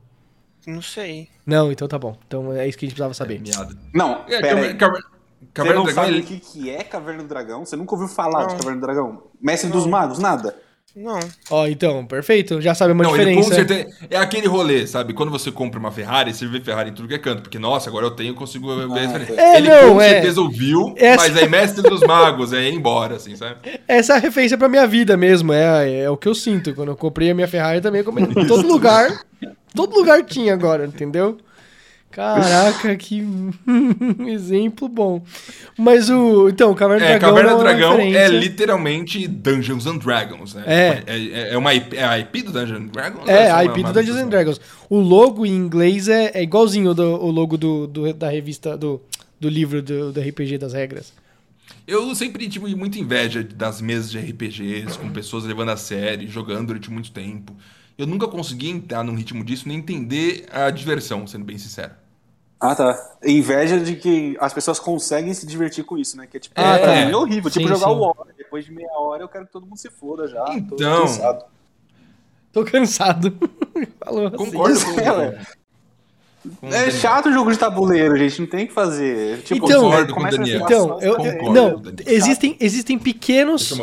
[0.67, 1.28] Não sei.
[1.45, 2.15] Não, então tá bom.
[2.28, 3.39] Então é isso que a gente precisava saber.
[3.41, 3.76] Miado.
[3.93, 4.74] Não, É, pera aí.
[4.76, 5.06] Caverna,
[5.54, 6.21] Caverna, Você Caverna não do Dragão, sabe ele...
[6.21, 7.65] o que, que é Caverna do Dragão?
[7.65, 8.58] Você nunca ouviu falar de Não.
[8.60, 9.23] Caverna do Dragão?
[9.41, 10.56] Mestre dos Magos, nada?
[10.93, 11.19] Não.
[11.49, 12.60] Ó, então, perfeito.
[12.60, 13.56] Já sabe uma Não, ele com diferença.
[13.75, 14.08] certeza.
[14.10, 15.13] É aquele rolê, sabe?
[15.13, 17.43] Quando você compra uma Ferrari, você vê Ferrari em tudo que é canto.
[17.43, 19.41] Porque, nossa, agora eu tenho, consigo ver a referência.
[19.41, 20.10] É, ele não, com é.
[20.10, 23.56] certeza ouviu, Essa- mas aí mestre dos magos, é ir embora, assim, sabe?
[23.88, 25.54] Essa é a referência pra minha vida mesmo.
[25.54, 26.75] É, é o que eu sinto.
[26.75, 29.23] Quando eu comprei a minha Ferrari também, como em todo lugar.
[29.73, 31.38] Todo lugar tinha agora, entendeu?
[32.12, 33.24] Caraca, que
[34.28, 35.24] exemplo bom.
[35.78, 36.50] Mas o.
[36.50, 37.30] Então, Caverna do É, Dragão.
[37.36, 40.63] Caverna do é Dragão é literalmente Dungeons and Dragons, né?
[40.65, 41.04] É.
[41.08, 43.28] É, é uma IP, é a IP do Dungeons and Dragons?
[43.28, 44.28] É, a uma- IP do Dungeons and?
[44.30, 44.62] Dragons.
[44.89, 49.02] O logo em inglês é, é igualzinho do, o logo do, do- da revista, do,
[49.39, 51.13] do livro do, do RPG das regras.
[51.88, 56.67] Eu sempre tive muita inveja das mesas de RPGs, com pessoas levando a sério, jogando
[56.67, 57.56] durante muito tempo.
[57.97, 61.91] Eu nunca consegui entrar num ritmo disso, nem entender a diversão, sendo bem sincero.
[62.62, 63.15] Ah, tá.
[63.26, 66.28] Inveja de que as pessoas conseguem se divertir com isso, né?
[66.30, 66.93] Que é tipo, Ah, tá.
[66.93, 67.50] é horrível.
[67.50, 67.93] Sim, tipo, jogar sim.
[67.95, 68.15] o War.
[68.38, 70.45] Depois de meia hora eu quero que todo mundo se foda já.
[70.45, 71.02] tô Então.
[71.02, 71.45] cansado.
[72.54, 73.34] Tô cansado.
[74.06, 74.36] Falou assim.
[74.38, 75.41] Concordo com, É, ué.
[76.60, 78.39] com o É chato o jogo de tabuleiro, gente.
[78.41, 79.41] Não tem o que fazer.
[79.41, 80.62] Tipo, Então- Concordo com o Daniel.
[80.62, 82.04] Então, eu, Concordo, não, Daniel.
[82.06, 83.74] existem, existem pequenos,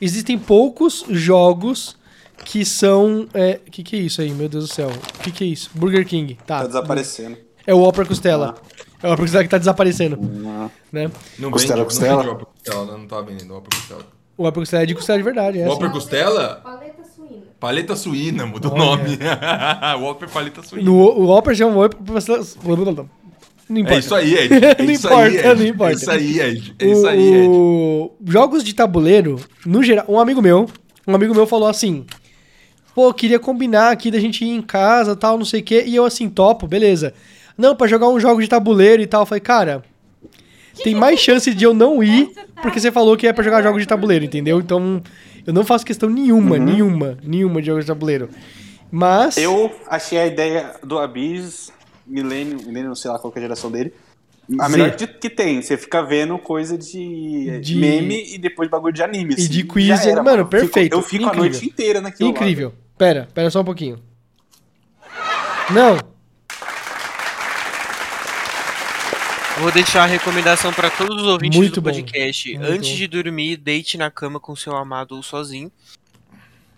[0.00, 1.96] existem poucos jogos
[2.44, 4.88] que são, é, que que é isso aí, meu Deus do céu?
[4.88, 5.70] O que que é isso?
[5.74, 6.60] Burger King, tá.
[6.62, 7.36] Tá desaparecendo.
[7.68, 8.54] É o Opera Costela.
[9.02, 10.70] É o Opera Costela que tá desaparecendo, Ah.
[10.90, 11.10] né?
[11.38, 12.12] Não Costela, vende, costela?
[12.14, 14.06] não vende Opera Costela, não, não tá vendendo Opera Costela.
[14.38, 15.74] O Opera Costela é de costela de verdade, é O assim.
[15.76, 16.60] Opera Costela?
[16.64, 17.42] Paleta suína.
[17.60, 19.18] Paleta suína, mudou o nome.
[20.00, 20.84] o Opera Paleta suína.
[20.90, 22.42] No, o Opera já é um Opera Costela...
[23.68, 23.96] Não importa.
[23.96, 24.54] É isso aí, Ed.
[24.64, 25.60] É Não importa, aí, Ed.
[25.60, 25.92] não importa.
[25.92, 26.74] É isso aí, Ed.
[26.78, 27.48] É isso aí, Ed.
[27.50, 30.66] O- Jogos de tabuleiro, no geral, um amigo meu,
[31.06, 32.06] um amigo meu falou assim:
[32.94, 35.84] "Pô, queria combinar aqui da gente ir em casa, tal, não sei o quê".
[35.86, 37.12] E eu assim, topo, beleza.
[37.58, 39.82] Não, pra jogar um jogo de tabuleiro e tal, eu falei: "Cara,
[40.84, 42.30] tem mais chance de eu não ir,
[42.62, 44.60] porque você falou que é pra jogar jogos de tabuleiro, entendeu?
[44.60, 45.02] Então,
[45.46, 48.28] eu não faço questão nenhuma, nenhuma, nenhuma de jogos de tabuleiro.
[48.90, 51.70] Mas Eu achei a ideia do Abyss,
[52.06, 53.92] Milênio, Milênio, não sei lá qual que é a geração dele.
[54.58, 54.72] A Z.
[54.78, 55.60] melhor que, que tem.
[55.60, 59.32] Você fica vendo coisa de, De- meme e depois bagulho de anime.
[59.32, 59.48] E assim.
[59.48, 61.50] de quiz, Já era, mano, fico- perfeito, Eu fico, a incrível.
[61.50, 62.30] noite inteira naquilo.
[62.30, 62.34] lá.
[62.36, 62.72] incrível.
[62.96, 63.98] Pera, pera só um pouquinho.
[65.70, 65.98] Não.
[69.60, 71.90] Vou deixar a recomendação pra todos os ouvintes Muito do bom.
[71.90, 72.48] podcast.
[72.56, 72.96] Muito Antes bom.
[72.96, 75.70] de dormir, deite na cama com seu amado ou sozinho.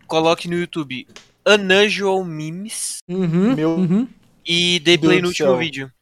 [0.07, 1.07] Coloque no YouTube
[1.47, 4.09] Unusual Memes Uhum, Meu uhum.
[4.47, 5.59] e dê Deus play do no último céu.
[5.59, 5.93] vídeo.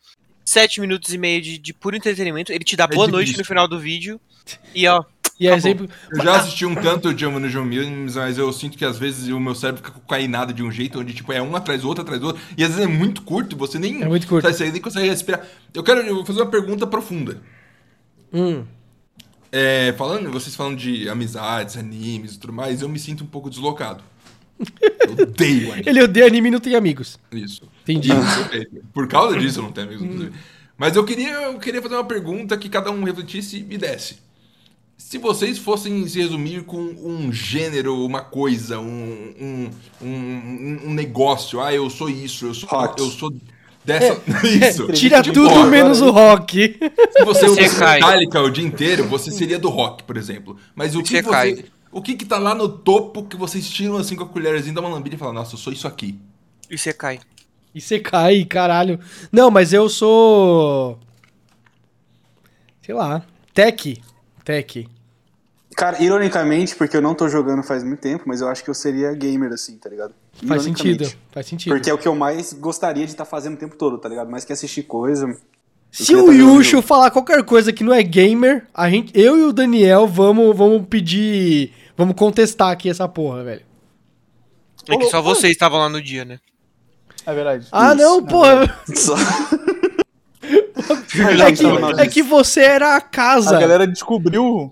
[0.44, 2.52] Sete minutos e meio de, de puro entretenimento.
[2.52, 3.40] Ele te dá É boa noite bicho.
[3.40, 4.20] no final do vídeo.
[4.74, 5.04] E ó,
[5.40, 5.60] E é Acabou.
[5.60, 5.88] sempre.
[6.10, 8.98] Eu já assisti um tanto de Amo no João Mills, mas eu sinto que às
[8.98, 11.88] vezes o meu cérebro fica cocainado de um jeito, onde tipo, é um atrás do
[11.88, 14.26] outro, atrás do outro, e às vezes é muito curto, e você nem, É muito
[14.26, 14.42] curto.
[14.44, 15.46] sabe, você nem consegue respirar.
[15.72, 17.40] Eu quero eu vou fazer uma pergunta profunda.
[18.32, 18.64] Hum.
[19.50, 23.48] É, falando, vocês falando de amizades, animes e tudo mais, eu me sinto um pouco
[23.48, 24.02] deslocado.
[25.06, 25.84] Eu odeio anime.
[25.88, 27.18] Ele odeia anime e não tem amigos.
[27.32, 27.62] Isso.
[27.82, 28.10] Entendi.
[28.92, 30.32] Por causa disso eu não tenho amigos, inclusive.
[30.76, 34.18] Mas eu queria, eu queria fazer uma pergunta que cada um refletisse e desse.
[34.98, 39.70] Se vocês fossem se resumir com um gênero, uma coisa, um, um,
[40.02, 43.00] um, um negócio, ah, eu sou isso, eu sou, Rock.
[43.00, 43.32] eu sou
[43.84, 44.20] dessa.
[44.44, 44.86] Isso.
[44.92, 45.70] Tira De tudo rock.
[45.70, 46.78] menos o rock.
[47.16, 48.00] Se você Você usa cai.
[48.00, 50.58] Metallica o dia inteiro, você seria do rock, por exemplo.
[50.74, 51.64] Mas o que Você.
[51.90, 54.82] O que que tá lá no topo que vocês tiram assim com a colherzinha da
[54.82, 56.18] malambida e falam, nossa, eu sou isso aqui.
[56.68, 57.18] e você cai.
[57.74, 59.00] E você cai, caralho.
[59.32, 60.98] Não, mas eu sou.
[62.82, 63.22] Sei lá.
[63.54, 64.02] Tech.
[64.48, 64.88] Tech.
[65.76, 68.74] Cara, ironicamente, porque eu não tô jogando faz muito tempo, mas eu acho que eu
[68.74, 70.14] seria gamer, assim, tá ligado?
[70.46, 71.12] Faz sentido.
[71.30, 71.74] Faz sentido.
[71.74, 74.30] Porque é o que eu mais gostaria de estar fazendo o tempo todo, tá ligado?
[74.30, 75.36] Mais que assistir coisa.
[75.92, 79.42] Se o um Yusho falar qualquer coisa que não é gamer, a gente, eu e
[79.44, 81.74] o Daniel vamos, vamos pedir.
[81.94, 83.66] Vamos contestar aqui essa porra, velho.
[84.88, 86.40] É que só vocês estavam lá no dia, né?
[87.26, 87.68] É verdade.
[87.70, 88.80] Ah, Isso, não, porra.
[88.94, 89.14] Só...
[90.42, 93.56] É que, é que você era a casa.
[93.56, 94.70] A galera descobriu.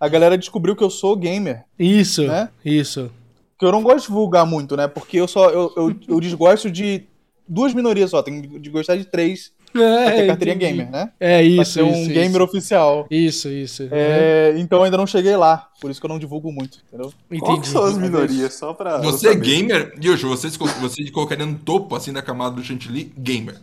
[0.00, 1.64] A galera descobriu que eu sou gamer.
[1.78, 2.48] Isso, Né?
[2.64, 3.10] isso.
[3.58, 4.86] Que eu não gosto de divulgar muito, né?
[4.86, 5.48] Porque eu só.
[5.50, 7.04] Eu, eu, eu desgosto de
[7.48, 8.22] duas minorias só.
[8.22, 10.72] Tenho de gostar de três pra ter É, carteirinha entendi.
[10.82, 11.10] gamer, né?
[11.18, 12.42] É Pra isso, ser um isso, gamer isso.
[12.42, 13.06] oficial.
[13.10, 13.88] Isso, isso.
[13.90, 15.70] É, então eu ainda não cheguei lá.
[15.80, 17.10] Por isso que eu não divulgo muito, entendeu?
[17.40, 17.68] Qual que Entendi.
[17.68, 18.52] são as minorias?
[18.54, 18.98] Só pra.
[18.98, 19.94] Você é gamer?
[20.04, 23.10] Yosho, você, você colocaria no topo assim da camada do chantilly?
[23.16, 23.56] Gamer.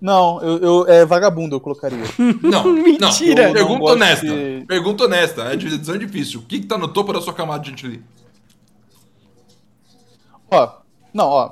[0.00, 1.98] Não, eu, eu- é vagabundo, eu colocaria.
[2.42, 3.46] Não, Mentira.
[3.48, 3.52] não.
[3.52, 4.26] Pergunta não honesta.
[4.26, 5.42] de- Pergunta honesta.
[5.42, 6.40] É divisão difícil.
[6.40, 8.02] O que, que tá no topo da sua camada de chantilly?
[10.50, 10.68] Ó,
[11.12, 11.50] não, ó.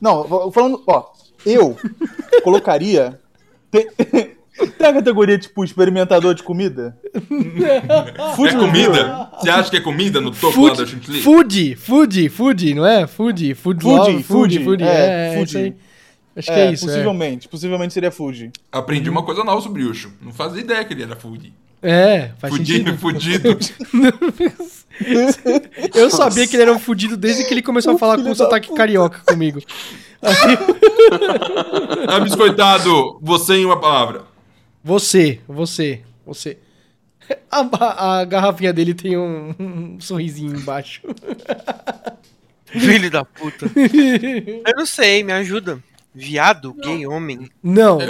[0.00, 1.04] Não, falando, ó,
[1.44, 1.76] eu
[2.42, 3.20] colocaria.
[3.70, 6.96] Tem, tem a categoria tipo experimentador de comida?
[8.36, 9.30] Food é comida?
[9.40, 11.20] Você acha que é comida no topo lá da Food, chantilly?
[11.22, 13.06] food, food, food, não é?
[13.06, 15.48] Food, food, Food, love, food, food, food, é, food.
[15.48, 15.74] isso aí.
[16.34, 16.88] Acho que É, é isso, é.
[16.88, 17.48] possivelmente.
[17.48, 18.50] Possivelmente seria food.
[18.70, 20.12] Aprendi uma coisa nova sobre o Yosho.
[20.20, 21.52] Não fazia ideia que ele era food.
[21.82, 23.58] É, faz Fudido, sentido.
[23.58, 23.58] fudido.
[25.94, 28.34] Eu sabia que ele era um fudido desde que ele começou a falar com o
[28.36, 29.60] sotaque carioca comigo.
[32.08, 34.22] Ah, biscoitado, você em uma palavra.
[34.84, 36.58] Você, você, você.
[37.50, 41.02] A, a- a garrafinha dele tem um, um sorrisinho embaixo.
[42.66, 43.66] Filho da puta.
[43.76, 45.82] Eu não sei, me ajuda.
[46.14, 47.50] Viado, gay, homem.
[47.62, 48.06] Não, É,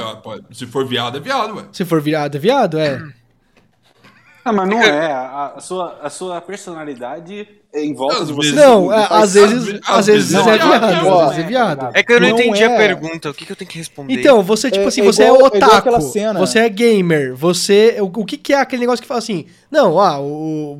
[0.52, 1.64] se for viado, é viado, ué.
[1.72, 3.00] se for virado, é viado, é.
[4.44, 5.12] Ah, mas não é.
[5.12, 8.50] A, a sua, a sua personalidade é em volta Às de você.
[8.50, 10.84] vezes- Não, Você é, faz- às vezes, às às vezes vezes não é é viado,
[10.84, 11.78] às não vezes é é, viado.
[11.78, 12.76] tá É que eu não, Não entendi a é.
[12.76, 13.30] pergunta.
[13.30, 14.12] O que, que eu tenho que responder?
[14.14, 15.90] Então, você, tipo É- assim, é você igual- é é otaku,
[16.38, 17.96] você é gamer, você...
[18.00, 20.78] O, o que que é aquele negócio que fala assim, não, ah, o,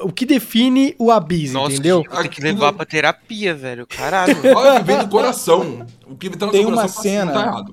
[0.00, 2.02] o que define o Abyss, Nossa, entendeu?
[2.10, 3.86] tenho que levar pra terapia, velho.
[3.86, 4.36] Caralho.
[4.56, 5.86] Olha o que vem do coração.
[6.08, 7.72] O que tá no Tem seu uma coração cena- não tá.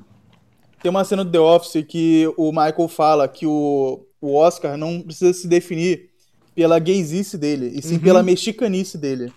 [0.82, 5.02] Tem uma cena do The Office que o Michael fala que o, o Oscar não
[5.02, 6.09] precisa se definir
[6.60, 8.00] pela gaysice dele, e sim Uhum.
[8.02, 9.32] pela mexicanice dele.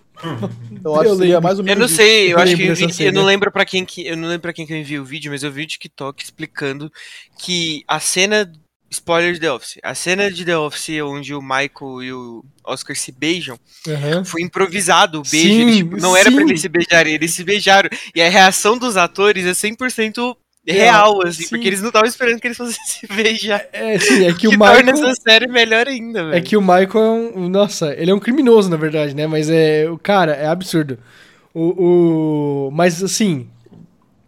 [0.72, 1.94] Então eu acho Eu que seria mais ou Eu menos não isso.
[1.94, 4.26] sei, eu Eu acho que eu, vi- eu não lembro para quem que eu não
[4.28, 6.90] lembro para quem que eu enviei o vídeo, mas eu vi o TikTok explicando
[7.38, 8.50] que a cena
[8.90, 12.96] spoiler de The Office, a cena de The Office onde o Michael e o Oscar
[12.96, 13.56] se beijam
[13.88, 14.24] Aham.
[14.24, 16.48] foi improvisado o beijo, Sim, eles, tipo, não era pra sim.
[16.50, 21.42] eles se beijarem, eles se beijaram e a reação dos atores é 100% real, assim,
[21.42, 21.48] sim.
[21.48, 23.66] porque eles não estavam esperando que eles fossem se beijar.
[23.72, 25.08] É, sim, é que Que, o torna Michael...
[25.08, 26.36] essa série melhor ainda, velho.
[26.36, 26.98] É que o Michael é
[27.38, 27.48] um.
[27.48, 29.26] Nossa, ele é um criminoso, na verdade, né?
[29.26, 29.88] Mas é.
[29.90, 30.98] O cara, é absurdo.
[31.52, 32.66] O.
[32.68, 33.48] o mas assim.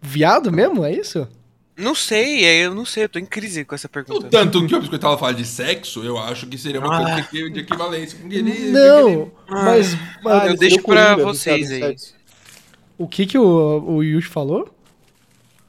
[0.03, 0.85] Viado mesmo?
[0.85, 1.27] É isso?
[1.77, 4.29] Não sei, é, eu não sei, eu tô em crise com essa O pergunta.
[4.29, 7.23] tanto que o biscoitado fala de sexo, eu acho que seria uma Ah.
[7.25, 8.70] coisa de equivalência ele.
[8.70, 9.94] Não, mas.
[9.94, 11.97] Ah, mas eu deixo o pra vocês aí.
[12.99, 14.73] o que que o, o Yushi falou?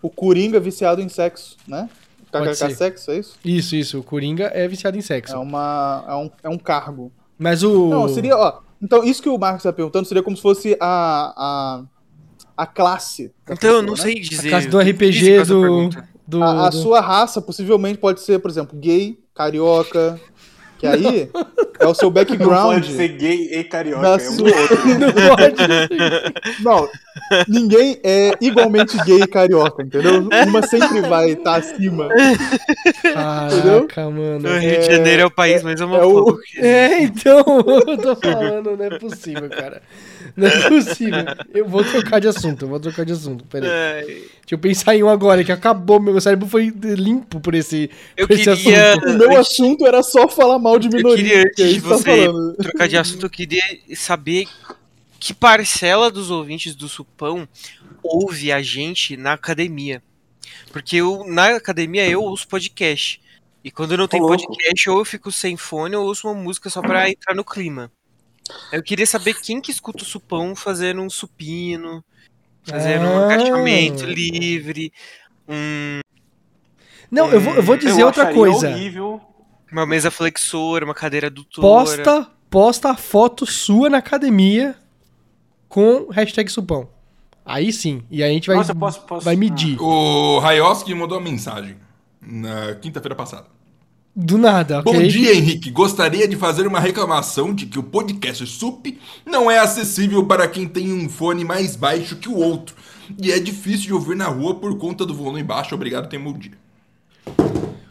[0.05, 1.89] O Coringa viciado em sexo, né?
[2.31, 3.35] KKK sexo, é isso?
[3.43, 3.99] Isso, isso.
[3.99, 5.33] O Coringa é viciado em sexo.
[5.33, 7.11] É, uma, é, um, é um cargo.
[7.37, 7.89] Mas o.
[7.89, 11.33] Não, seria, ó, Então, isso que o Marcos está perguntando seria como se fosse a,
[12.55, 13.31] a, a classe.
[13.49, 14.01] Então eu não né?
[14.01, 14.47] sei dizer.
[14.47, 15.89] A classe do RPG do.
[16.27, 20.19] do, A, a do- sua raça possivelmente pode ser, por exemplo, gay, carioca,
[20.77, 21.29] que aí
[21.79, 22.75] é o seu Não background.
[22.75, 24.01] pode ser gay e carioca.
[24.01, 24.49] da é um sua-.
[24.99, 26.63] Não pode.
[26.63, 26.89] Não,
[27.47, 30.27] ninguém é igualmente gay e carioca, entendeu?
[30.47, 32.09] Uma sempre vai estar acima.
[33.01, 34.49] Caraca, mano.
[34.49, 36.39] O Rio de Janeiro é o país mais homofóbico.
[36.41, 36.65] que existe.
[36.65, 37.43] É, então,
[37.88, 39.81] eu tô falando, não é possível, cara.
[40.35, 41.23] Não é possível.
[41.53, 43.43] Eu vou trocar de assunto, eu vou trocar de assunto.
[43.45, 43.71] Pera aí.
[43.99, 47.89] Ai, Deixa eu pensar em um agora, que acabou, meu cérebro foi limpo por esse,
[48.15, 48.91] Eu por esse queria.
[48.93, 49.07] assunto.
[49.09, 51.23] O meu assunto era só falar mal de Eu minoria.
[51.43, 52.53] queria, que é antes de tá você falando.
[52.55, 53.63] trocar de assunto, eu queria
[53.95, 54.47] saber
[55.19, 57.47] que parcela dos ouvintes do Supão
[58.03, 60.01] ouve a gente na academia.
[60.71, 63.19] Porque eu, na academia eu ouço podcast.
[63.63, 66.69] E quando não tem podcast, ou eu fico sem fone, ou eu ouço uma música
[66.69, 67.91] só pra entrar no clima.
[68.71, 72.03] Eu queria saber quem que escuta o supão fazendo um supino,
[72.63, 73.25] fazendo um Ah.
[73.34, 74.91] agachamento livre,
[75.47, 75.99] um,
[77.10, 78.69] Não, eu vou, eu vou dizer Eu outra coisa.
[78.69, 79.21] horrível.
[79.71, 81.67] uma mesa flexora, uma cadeira adutora.
[81.67, 84.75] Posta, posta a foto sua na academia
[85.67, 86.88] com hashtag supão.
[87.45, 88.03] Aí sim.
[88.10, 89.79] E aí a gente vai, Nossa, posso- posso- vai medir.
[89.81, 91.75] O Raioski mandou uma mensagem
[92.21, 93.47] na quinta-feira passada.
[94.15, 94.93] Do nada, ok?
[94.93, 95.69] Bom dia, Henrique.
[95.69, 100.65] Gostaria de fazer uma reclamação de que o podcast SUP não é acessível para quem
[100.67, 102.75] tem um fone mais baixo que o outro.
[103.21, 105.75] E é difícil de ouvir na rua por conta do volume baixo.
[105.75, 106.54] Obrigado, um bom dia.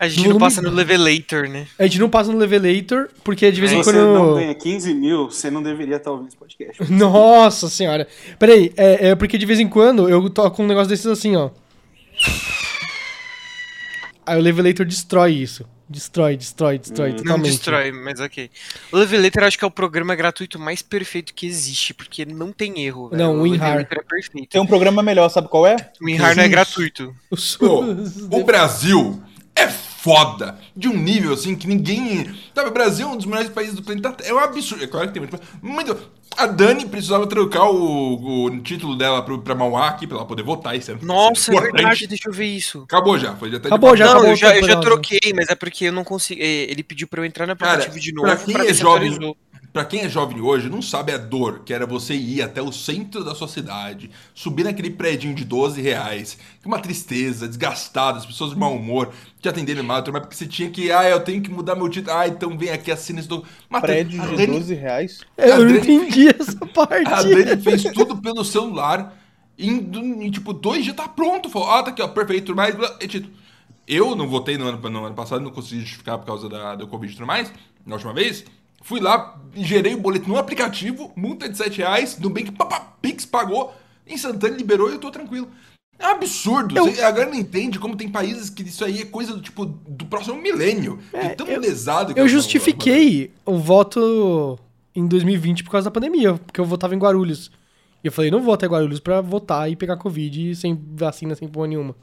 [0.00, 1.66] A gente não passa no volume- Levelator, né?
[1.78, 4.14] A gente não passa no Levelator, porque de vez Se em você quando.
[4.14, 6.82] não ganha 15 mil, você não deveria estar ouvindo esse podcast.
[6.90, 8.08] Nossa senhora.
[8.38, 11.50] Peraí, é, é porque de vez em quando eu toco um negócio desses assim, ó.
[14.26, 15.66] Aí o Levelator destrói isso.
[15.88, 17.50] Destrói, destrói, destrói Não totalmente.
[17.52, 18.50] destrói, mas ok.
[18.90, 22.52] O Levelator eu acho que é o programa gratuito mais perfeito que existe, porque não
[22.52, 23.10] tem erro.
[23.10, 23.22] velho.
[23.22, 23.80] Não, o WinRAR.
[23.80, 24.48] É perfeito.
[24.48, 25.76] Tem um programa melhor, sabe qual é?
[26.00, 27.14] O WinRAR não é gratuito.
[27.60, 29.22] O o Brasil
[29.56, 30.58] é foda.
[30.76, 32.34] De um nível assim que ninguém.
[32.54, 34.16] Sabe, o Brasil é um dos melhores países do planeta.
[34.24, 34.84] É um absurdo.
[34.84, 35.40] É claro que tem muito.
[35.62, 36.14] muito...
[36.36, 40.42] A Dani precisava trocar o, o título dela pro, pra Mauá aqui pra ela poder
[40.42, 40.76] votar.
[40.76, 41.76] Isso é Nossa, é importante.
[41.76, 42.82] verdade, deixa eu ver isso.
[42.82, 43.36] Acabou já.
[43.36, 44.06] Foi até Acabou já.
[44.06, 46.42] não, acabou eu o já, eu já troquei, mas é porque eu não consigo.
[46.42, 49.16] é, Ele pediu pra eu entrar no aplicativo de pra novo quem pra é jovem,
[49.74, 52.70] Pra quem é jovem hoje, não sabe a dor que era você ir até o
[52.70, 58.24] centro da sua cidade, subir naquele prédio de 12 reais, que uma tristeza, desgastado, as
[58.24, 61.42] pessoas de mau humor, te atendendo mal, mas porque você tinha que, ah, eu tenho
[61.42, 63.44] que mudar meu título, ah, então vem aqui, assina esse do...
[63.80, 65.26] Prédio de Dani- 12 reais.
[65.36, 67.08] Eu não entendi essa parte.
[67.08, 69.20] A Dani fez tudo pelo celular,
[69.58, 72.76] e em, em, tipo, dois dias tá pronto, falou, ah, tá aqui, ó, perfeito, mais,
[73.00, 73.28] e, tipo,
[73.88, 76.86] eu não votei no ano, no ano passado, não consegui justificar por causa da, do
[76.86, 77.52] Covid e tudo mais,
[77.84, 78.44] na última vez,
[78.84, 83.74] fui lá, gerei o boleto no aplicativo, multa de 7 reais, Nubank, papá, Pix pagou,
[84.06, 85.48] instantâneo liberou e eu tô tranquilo.
[85.98, 86.76] É um absurdo.
[86.76, 89.64] Eu- Você agora não entende como tem países que isso aí é coisa do tipo
[89.64, 90.98] do próximo milênio.
[91.12, 94.58] É, tão eu- lesado que Eu não- justifiquei o voto
[94.94, 97.50] em 2020 por causa da pandemia, porque eu votava em Guarulhos.
[98.02, 101.48] E eu falei, não vou até Guarulhos pra votar e pegar Covid sem vacina, sem
[101.48, 101.94] porra nenhuma.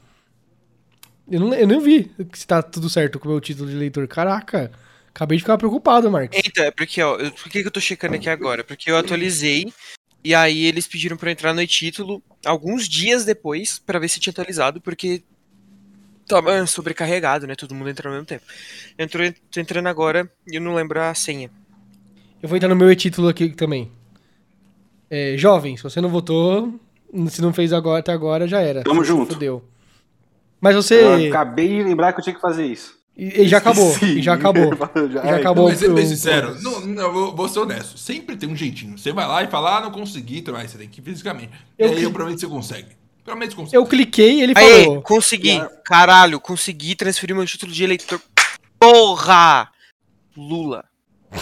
[1.30, 4.08] Eu não, eu não vi se tá tudo certo com o meu título de eleitor.
[4.08, 4.72] Caraca,
[5.14, 6.38] acabei de ficar preocupado, Marcos.
[6.44, 8.64] Então, é porque, ó, eu- por que, que eu tô checando aqui agora?
[8.64, 9.72] Porque eu atualizei
[10.24, 14.20] e aí eles pediram pra eu entrar no título alguns dias depois pra ver se
[14.20, 15.22] tinha atualizado, porque
[16.26, 17.54] tava sobrecarregado, né?
[17.54, 18.44] Todo mundo entrou ao mesmo tempo.
[18.98, 21.50] Entrou, tô entrando agora e eu não lembro a senha.
[22.42, 23.90] Eu vou entrar no meu e-título aqui também.
[25.10, 26.80] É, jovem, se você não votou,
[27.28, 28.82] se não fez agora até agora, já era.
[28.82, 29.34] Tamo junto.
[29.34, 29.62] Fudeu.
[30.60, 31.28] Mas Eu você.
[31.28, 32.96] acabei de lembrar que eu tinha que fazer isso.
[33.16, 33.90] E, e já acabou.
[33.92, 34.12] Esqueci.
[34.18, 34.70] E já acabou.
[35.12, 35.68] Já- Já acabou.
[35.68, 37.98] Mas sendo bem sincero, não, não, vou, vou ser honesto.
[37.98, 38.96] Sempre tem um jeitinho.
[38.96, 41.50] Você vai lá e fala, ah, não consegui, então aí você tem que ir fisicamente.
[41.78, 42.88] Eu e aí eu prometo que você consegue.
[43.24, 43.76] Prometo que você consegue.
[43.76, 45.02] Eu cliquei e ele Aí, falou.
[45.02, 45.60] consegui.
[45.84, 48.20] Caralho, consegui transferir meu título de eleitor.
[48.78, 49.68] Porra!
[50.36, 50.84] Lula.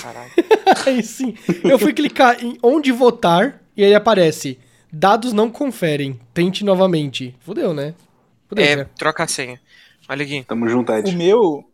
[0.03, 0.31] Caralho.
[0.87, 1.35] Aí sim.
[1.65, 4.59] Eu fui clicar em onde votar e aí aparece.
[4.93, 6.21] Dados não conferem.
[6.35, 7.35] Tente novamente.
[7.41, 7.95] Fudeu, né?
[8.49, 8.91] Fudeu, É, cara.
[8.99, 9.61] troca a senha.
[10.11, 10.43] Olha aqui.
[10.45, 11.17] Tamo junto, O Ed.
[11.17, 11.65] meu,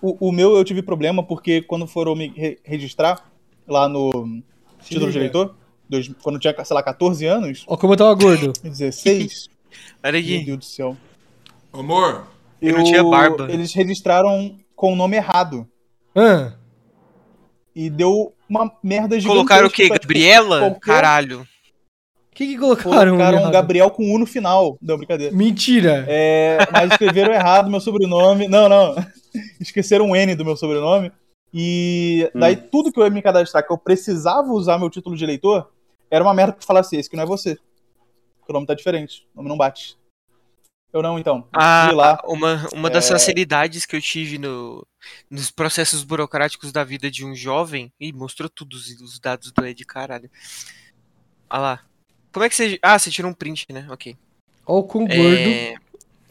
[0.00, 3.30] o, o meu eu tive problema porque quando foram me re- registrar
[3.68, 4.10] lá no
[4.82, 5.18] título de liga.
[5.18, 5.54] eleitor,
[5.88, 8.52] dois- quando eu tinha, sei lá, 14 anos, Ó, como eu tava gordo.
[8.64, 9.48] 16,
[10.02, 10.44] Olha meu aqui.
[10.44, 10.96] Deus do céu.
[11.72, 12.26] Amor,
[12.62, 13.48] Eu não tinha barba.
[13.52, 15.68] Eles registraram com o nome errado.
[16.16, 16.52] Ah,
[17.74, 19.28] E deu uma merda gigantesca.
[19.28, 19.88] Colocaram o quê?
[19.88, 20.58] pra, tipo, Gabriela?
[20.60, 21.46] qualquer- Caralho.
[22.34, 23.12] O que que colocaram?
[23.12, 23.52] Colocaram errado?
[23.52, 24.76] Gabriel com U no final.
[24.82, 25.32] Não, brincadeira.
[25.32, 26.04] Mentira.
[26.08, 28.48] É, mas escreveram errado meu sobrenome.
[28.48, 28.96] Não, não.
[29.60, 31.12] Esqueceram o N do meu sobrenome.
[31.52, 35.22] E daí tudo que eu ia me cadastrar, que eu precisava usar meu título de
[35.22, 35.70] eleitor,
[36.10, 37.54] era uma merda que falasse, esse que não é você.
[38.40, 39.96] Porque o nome tá diferente, o nome não bate.
[40.92, 41.46] Eu não, então.
[41.52, 42.20] Ah, lá.
[42.24, 43.12] uma, uma das É.
[43.12, 44.84] facilidades que eu tive no,
[45.30, 47.92] nos processos burocráticos da vida de um jovem.
[48.00, 50.28] Ih, mostrou tudo os, os dados do Ed, caralho.
[51.48, 51.80] Ah lá.
[52.34, 52.80] Como é que você.
[52.82, 53.86] Ah, você tirou um print, né?
[53.88, 54.16] Ok.
[54.66, 55.14] Ó, o com gordo.
[55.16, 55.76] É,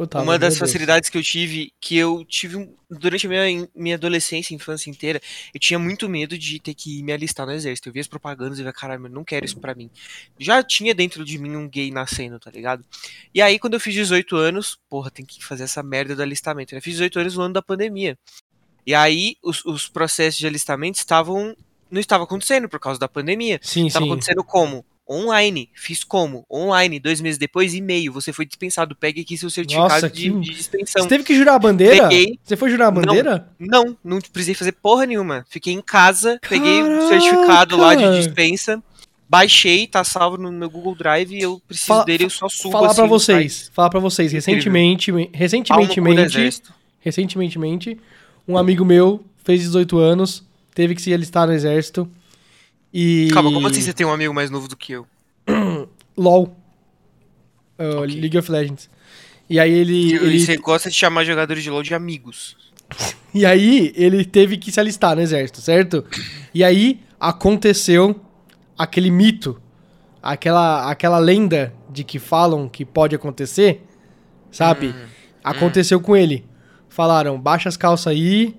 [0.10, 0.60] tava, uma das meu Deus.
[0.60, 5.22] facilidades que eu tive, que eu tive durante a minha, minha adolescência, infância inteira,
[5.54, 7.88] eu tinha muito medo de ter que me alistar no exército.
[7.88, 9.90] Eu via as propagandas e via, caralho, eu não quero isso pra mim.
[10.38, 12.84] Já tinha dentro de mim um gay nascendo, tá ligado?
[13.34, 16.76] E aí, quando eu fiz 18 anos, porra, tem que fazer essa merda do alistamento.
[16.76, 16.80] né?
[16.80, 18.20] Eu fiz 18 anos no ano da pandemia.
[18.86, 21.56] E aí, os, os processos de alistamento estavam.
[21.90, 23.58] Não estavam acontecendo por causa da pandemia.
[23.62, 24.84] Sim, Estava acontecendo como?
[25.10, 25.70] Online.
[25.74, 26.46] Fiz como?
[26.52, 27.00] Online.
[27.00, 28.12] Dois meses depois, e-mail.
[28.14, 28.96] Você foi dispensado.
[28.96, 31.04] Pegue aqui seu certificado Nossa, de, que- de dispensão.
[31.04, 32.08] Você teve que jurar a bandeira?
[32.08, 32.40] Peguei.
[32.44, 33.02] Você foi jurar a Não.
[33.02, 33.48] bandeira?
[33.60, 35.46] Não, não precisei fazer porra nenhuma.
[35.50, 37.08] Fiquei em casa, peguei o Caraca!
[37.10, 38.82] certificado lá de dispensa,
[39.30, 42.72] baixei, tá salvo no meu Google Drive e eu preciso Fala- dele, eu só subo
[42.72, 46.62] Falar assim pra vocês, falar pra vocês, recentemente, recentemente,
[47.02, 48.00] recentemente,
[48.48, 52.10] um amigo meu fez 18 anos, teve que se alistar no exército
[52.94, 53.30] e...
[53.34, 55.08] Calma, como assim você tem um amigo mais novo do que eu?
[56.18, 56.56] LOL.
[57.80, 58.20] Uh, Ok.
[58.22, 58.90] League of Legends.
[59.50, 62.56] E aí ele, E ele- Você gosta de chamar jogadores de LoL de amigos.
[63.34, 66.06] e aí ele teve que se alistar no exército, certo?
[66.54, 68.20] E aí aconteceu
[68.78, 69.60] aquele mito,
[70.22, 73.84] aquela aquela lenda de que falam que pode acontecer,
[74.52, 74.88] sabe?
[74.88, 75.06] Hum,
[75.44, 76.46] Aconteceu com ele.
[76.88, 78.56] Falaram, baixa as calças aí,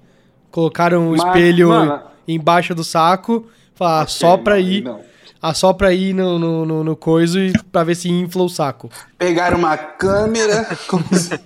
[0.51, 5.01] colocaram o Mas, espelho mano, embaixo do saco, falaram, só pra ir, não.
[5.43, 8.89] assopra aí no, no, no, no coiso e pra ver se infla o saco.
[9.19, 10.65] Pegaram uma câmera.
[11.13, 11.41] se-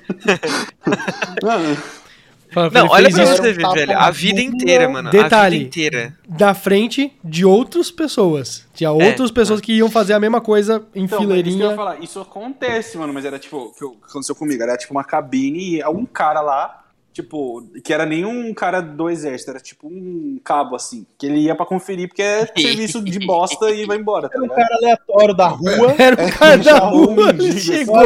[1.45, 3.99] Não, ele olha pra isso você ver, velho.
[3.99, 5.09] A vida inteira, mano.
[5.09, 5.57] A Detalhe.
[5.59, 6.15] vida inteira.
[6.27, 8.67] da frente de outras pessoas.
[8.75, 11.21] Tinha É, outras pessoas que iam fazer a mesma coisa em então, Isso, que eu
[11.21, 11.67] fileirinha.
[11.67, 12.03] ia falar.
[12.03, 15.05] isso acontece, mano, mas era tipo, o que eu- que aconteceu comigo, era tipo uma
[15.05, 16.85] cabine e algum cara lá,
[17.23, 21.55] tipo, que era nenhum cara do exército, era tipo um cabo assim, que ele ia
[21.55, 25.35] pra conferir porque é serviço de bosta e vai embora, tá Era um cara aleatório
[25.35, 25.95] da rua.
[25.99, 27.97] Era o cara da um rua, ele chegou,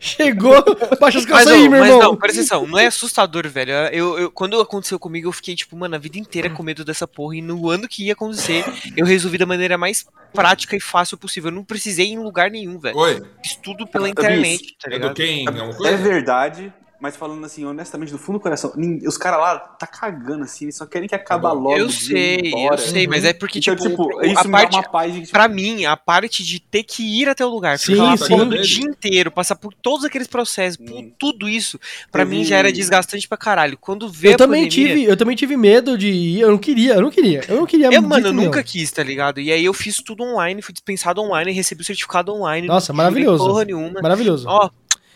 [0.00, 0.64] chegou,
[0.98, 2.02] baixa as Mas, calças aí, meu mas irmão.
[2.02, 3.72] não, presta atenção, não é assustador, velho.
[3.92, 7.06] Eu, eu- quando aconteceu comigo, eu fiquei, tipo, mano, a vida inteira com medo dessa
[7.06, 7.36] porra.
[7.36, 8.64] E no ano que ia acontecer,
[8.96, 11.50] eu resolvi da maneira mais prática e fácil possível.
[11.50, 12.96] Eu não precisei ir em lugar nenhum, velho.
[12.96, 15.86] Oi, Fiz tudo pela internet, tá é do ligado?
[15.86, 18.72] É verdade, mas falando assim, honestamente, do fundo do coração,
[19.06, 21.76] os caras lá tá cagando assim, eles só querem que acabe logo.
[21.76, 24.76] Eu sei, eu sei, mas é porque, Então, tipo, tipo, isso a me parte, dá
[24.78, 27.94] uma paz de pra mim, a parte de ter que ir até o lugar, Sim,
[27.94, 28.34] ficar sim.
[28.40, 31.10] o dia inteiro, passar por todos aqueles processos, por Hum.
[31.18, 31.80] tudo isso,
[32.12, 33.78] pra mim já era desgastante pra caralho.
[33.78, 36.94] Quando vê Eu também, pandemia, tive, eu também tive medo de ir, eu não queria,
[36.94, 37.86] eu não queria, eu não queria.
[37.90, 39.40] Eu, mano, eu nunca quis, tá ligado?
[39.40, 42.66] E aí eu fiz tudo online, fui dispensado online, recebi o certificado online.
[42.66, 43.44] Nossa, maravilhoso.
[43.46, 44.00] Porra nenhuma.
[44.02, 44.46] Maravilhoso.
[44.48, 44.68] Ó,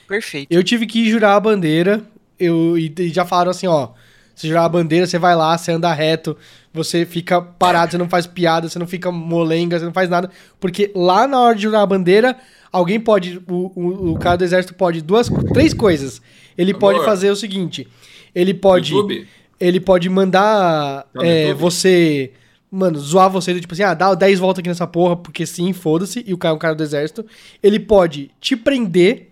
[0.07, 0.49] perfeito.
[0.51, 2.03] Eu tive que jurar a bandeira,
[2.39, 3.91] eu, e, e já falaram assim, ó,
[4.35, 6.37] você jurar a bandeira, você vai lá, você anda reto,
[6.73, 10.31] você fica parado, você não faz piada, você não fica molenga, você não faz nada,
[10.59, 12.37] porque lá na hora de jurar a bandeira,
[12.73, 16.21] alguém pode, o, o, o cara do exército pode duas, três coisas.
[16.59, 16.81] Ele Amor.
[16.81, 17.87] pode fazer o seguinte,
[18.35, 19.27] ele pode, YouTube?
[19.61, 22.33] ele pode mandar Tá é, você,
[22.71, 25.73] mano, zoar você, do tipo assim, ah, dá 10 voltas aqui nessa porra, porque sim,
[25.73, 27.25] foda-se, e o cara é um cara do exército.
[27.63, 29.31] Ele pode te prender,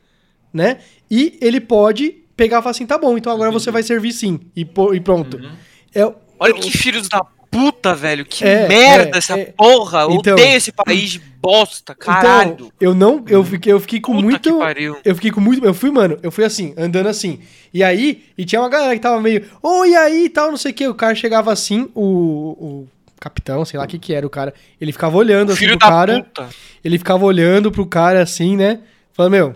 [0.53, 0.79] né?
[1.11, 4.41] E ele pode pegar e falar assim, tá bom, então agora você vai servir sim.
[4.57, 5.37] E, e pronto.
[5.37, 5.51] Uhum.
[5.95, 8.25] É, Olha que filhos da puta, velho.
[8.25, 9.45] Que É, merda é, essa é.
[9.57, 10.01] porra.
[10.03, 12.53] Eu Então- odeio esse país de bosta, caralho.
[12.55, 14.59] Então, eu não, eu fiquei, eu fiquei com Puta muito...
[15.05, 15.65] Eu fiquei com muito.
[15.65, 17.41] Eu fui, mano, eu fui assim, andando assim.
[17.73, 19.45] E aí, e tinha uma galera que tava meio.
[19.63, 20.89] Oi, e aí e tal, não sei o que.
[20.89, 22.03] O cara chegava assim, o.
[22.03, 22.89] o
[23.21, 24.53] capitão, sei lá o que que era o cara.
[24.81, 26.23] Ele ficava olhando assim Filho pro cara.
[26.25, 26.49] puta.
[26.85, 28.81] Ele ficava olhando pro cara assim, né?
[29.13, 29.55] Falando, meu.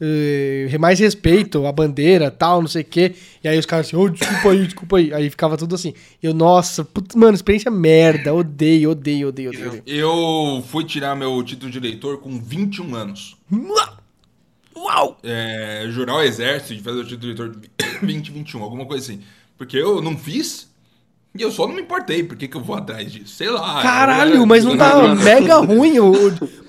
[0.00, 3.14] Eh, mais respeito, a bandeira, tal, não sei o quê.
[3.42, 5.14] E aí os caras assim, ô, desculpa aí, desculpa aí.
[5.14, 5.94] Aí ficava tudo assim.
[6.22, 8.34] Eu, nossa, puta, mano, experiência merda.
[8.34, 9.68] Odeio, odeio, odeio, odeio.
[9.68, 9.82] odeio.
[9.86, 13.36] Eu fui tirar meu título de eleitor com 21 anos.
[14.76, 15.18] Uau!
[15.22, 17.68] É, jurar o exército de fazer o título de eleitor de
[18.00, 19.22] 2021, alguma coisa assim.
[19.56, 20.68] Porque eu não fiz
[21.38, 22.22] e eu só não me importei.
[22.22, 23.34] Por que, que eu vou atrás disso?
[23.34, 23.82] Sei lá.
[23.82, 25.98] Caralho, eu- mas não tá mega ruim.
[25.98, 26.12] O,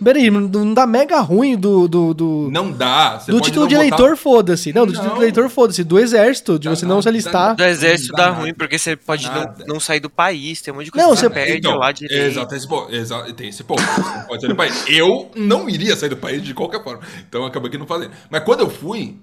[0.04, 1.88] peraí, não, não dá mega ruim do.
[1.88, 3.20] do, do, Não dá.
[3.20, 4.74] Você do título não de votar- eleitor, foda-se.
[4.74, 5.00] Não, do Não.
[5.00, 5.84] título de eleitor, foda-se.
[5.84, 7.56] Do exército, de Dá você nada, não se dá alistar.
[7.56, 8.42] Do exército Não dá dá nada.
[8.44, 11.14] ruim, porque você pode não, não sair do país, tem um monte de coisa Não,
[11.16, 12.26] que você- perde Então, lá direito.
[12.28, 13.82] exato, esse ponto, exa- tem esse ponto.
[13.82, 14.84] Você não pode sair do país.
[14.88, 17.02] Eu não iria sair do país de qualquer forma.
[17.28, 18.12] Então eu acabei que não fazendo.
[18.30, 19.18] Mas quando eu fui,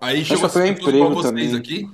[0.00, 1.54] aí chegou só foi assim, emprego vocês também.
[1.56, 1.88] aqui.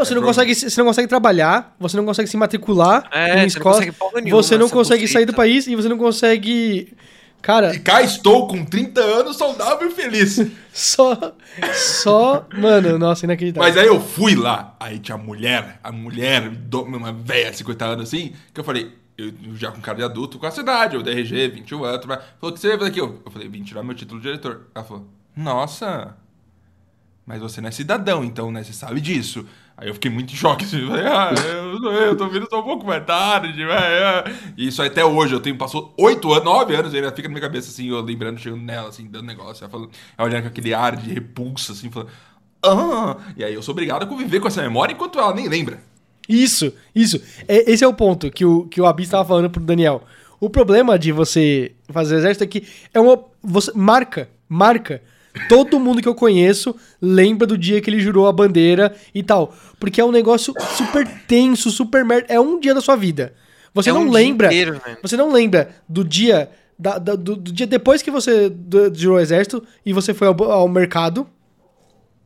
[0.00, 3.08] Não, você É não, pro- consegue, você não consegue trabalhar, você não consegue se matricular
[3.12, 5.88] É, em você não escola, consegue nenhuma, você não consegue sair do país e você
[5.88, 6.94] não consegue.
[7.42, 10.38] Cara, E cá estou com 30 anos, saudável e feliz.
[10.72, 11.34] só.
[11.74, 12.46] Só.
[12.58, 13.66] Mano, nossa, inacreditável.
[13.66, 18.08] Mas aí eu fui lá, aí tinha a mulher, a mulher, uma velha, 50 anos
[18.08, 21.48] assim, que eu falei, eu já com cara de adulto, com a cidade, eu DRG,
[21.48, 23.00] 21 anos, mas falou, o que você veio fazer aqui?
[23.00, 24.66] Eu eu falei, vim tirar meu título de diretor.
[24.74, 26.14] Ela falou, nossa,
[27.24, 28.62] mas você não é cidadão, então, né?
[28.62, 29.46] Você sabe disso.
[29.80, 32.64] Aí eu fiquei muito em choque, assim, falei, ah, eu, eu tô vindo só um
[32.64, 34.24] pouco mais tarde, é.
[34.54, 37.40] E isso até hoje, eu tenho, passou 8 anos, 9 anos, ainda fica na minha
[37.40, 40.74] cabeça, assim, eu lembrando, chegando nela, assim, dando negócio, ela falando, ela olhando com aquele
[40.74, 42.10] ar de repulsa, assim, falando,
[42.62, 45.80] ah, e aí eu sou obrigado a conviver com essa memória enquanto ela nem lembra.
[46.28, 47.20] Isso, isso.
[47.48, 50.02] É- esse é o ponto que o, que o Abis estava falando pro Daniel.
[50.38, 53.18] O problema de você fazer exército é que é uma.
[53.42, 55.02] Você marca, marca.
[55.48, 59.54] Todo mundo que eu conheço lembra do dia que ele jurou a bandeira e tal.
[59.78, 62.26] Porque é um negócio super tenso, super merda.
[62.32, 63.32] É um dia da sua vida.
[63.72, 64.48] Você É não um lembra.
[64.48, 66.50] inteiro, você não lembra do dia.
[66.78, 68.50] da- da- do, do dia depois que você
[68.94, 71.26] jurou o exército e você foi ao, ao mercado.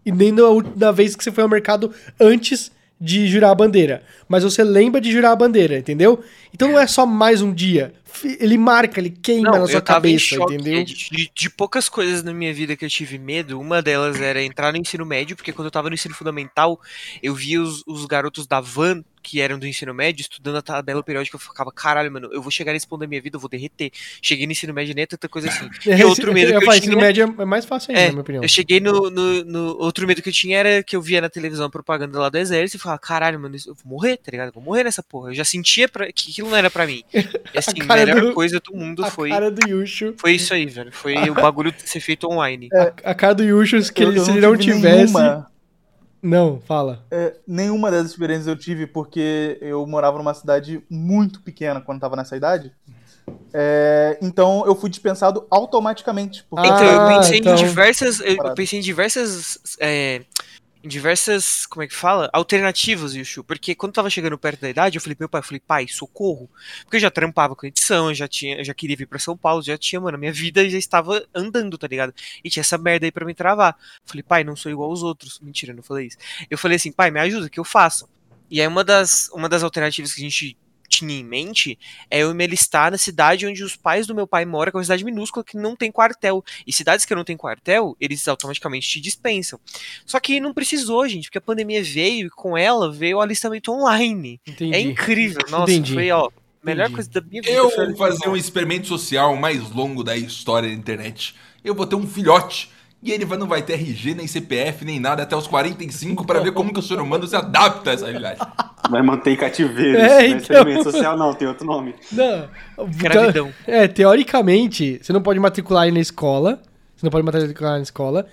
[0.06, 0.42] E nem da,
[0.76, 1.90] da vez que você foi ao mercado
[2.20, 2.70] antes
[3.00, 4.02] de jurar a bandeira.
[4.28, 6.22] Mas você lembra de jurar a bandeira, entendeu?
[6.52, 7.92] Então não é só mais um dia.
[8.38, 10.84] Ele marca, ele queima na sua cabeça, entendeu?
[10.84, 14.40] De, de- de poucas coisas na minha vida que eu tive medo, uma delas era
[14.42, 16.80] entrar no ensino médio, porque quando eu tava no ensino fundamental,
[17.22, 21.02] eu via os, os garotos da van, que eram do ensino médio, estudando a tabela
[21.02, 23.48] periódica, eu ficava, caralho, mano, eu vou chegar nesse ponto da minha vida, eu vou
[23.48, 23.90] derreter.
[24.20, 25.68] Cheguei no ensino médio, nem é tanta coisa assim.
[25.86, 26.76] E outro medo que eu tinha...
[26.76, 28.42] ensino médio é mais fácil ainda, É, na minha opinião.
[28.44, 31.30] Eu cheguei no, no, no- Outro medo que eu tinha era que eu via na
[31.30, 34.48] televisão a propaganda lá do exército e falava, caralho, mano, eu vou morrer, tá ligado?
[34.48, 35.30] Eu vou morrer nessa porra.
[35.30, 37.02] Eu já sentia pra- que aquilo não era pra mim.
[37.54, 39.28] E assim, a cara melhor do- coisa do mundo A foi.
[39.30, 40.14] cara do Yushu.
[40.18, 40.90] Foi isso aí, velho.
[40.92, 42.68] Foi o bagulho ser feito online.
[43.04, 44.96] A cara do Yushu, que Eu- ele, se ele não tive tivesse.
[45.14, 45.46] nenhuma-
[46.24, 47.04] Não, fala.
[47.10, 52.16] É, nenhuma dessas experiências eu tive porque eu morava numa cidade muito pequena quando tava
[52.16, 52.72] nessa idade.
[53.52, 56.44] É, então eu fui dispensado automaticamente.
[56.48, 58.20] Porque Então, eu Ah, pensei então- em diversas.
[58.20, 59.58] Eu pensei em diversas.
[59.78, 60.22] é,
[60.84, 61.64] em diversas.
[61.66, 62.28] Como é que fala?
[62.32, 63.42] Alternativas, Yushu.
[63.42, 65.88] Porque quando tava chegando perto da idade, eu falei pro meu pai, eu falei, pai,
[65.88, 66.48] socorro.
[66.82, 69.36] Porque eu já trampava com edição, eu já tinha, eu já queria vir pra São
[69.36, 72.14] Paulo, já tinha, mano, minha vida já estava andando, tá ligado?
[72.44, 73.76] E tinha essa merda aí pra me travar.
[73.78, 75.40] Eu falei, pai, não sou igual aos outros.
[75.40, 76.18] Mentira, eu não falei isso.
[76.50, 78.06] Eu falei assim, pai, me ajuda, que eu faço.
[78.50, 80.56] E aí uma das, uma das alternativas que a gente
[80.98, 81.78] tinha em mente
[82.10, 84.78] é eu me alistar na cidade onde os pais do meu pai moram, que é
[84.78, 86.44] uma cidade minúscula que não tem quartel.
[86.66, 89.58] E cidades que não tem quartel, eles automaticamente te dispensam.
[90.06, 93.72] Só que não precisou, gente, porque a pandemia veio e com ela veio o alistamento
[93.72, 94.40] online.
[94.46, 94.74] Entendi.
[94.74, 95.42] É incrível.
[95.50, 95.94] Nossa, Entendi.
[95.94, 96.30] foi, ó, a
[96.64, 96.94] melhor Entendi.
[96.94, 97.54] coisa da minha vida.
[97.54, 101.34] Eu vou fazer um experimento social mais longo da história da internet.
[101.64, 102.70] Eu vou ter um filhote.
[103.04, 106.40] E ele vai- não vai ter RG, nem CPF, nem nada até os 45 para
[106.40, 108.40] ver como que o ser humano se adapta a essa realidade.
[108.90, 109.98] Vai manter em cativeiro.
[109.98, 110.38] É, isso não é então.
[110.38, 111.94] experimento social, não, tem outro nome.
[112.10, 112.48] Não.
[112.96, 113.50] Gravidão.
[113.66, 116.62] É, teoricamente, você não pode matricular ele na escola.
[116.96, 118.26] Você não pode matricular ele na escola.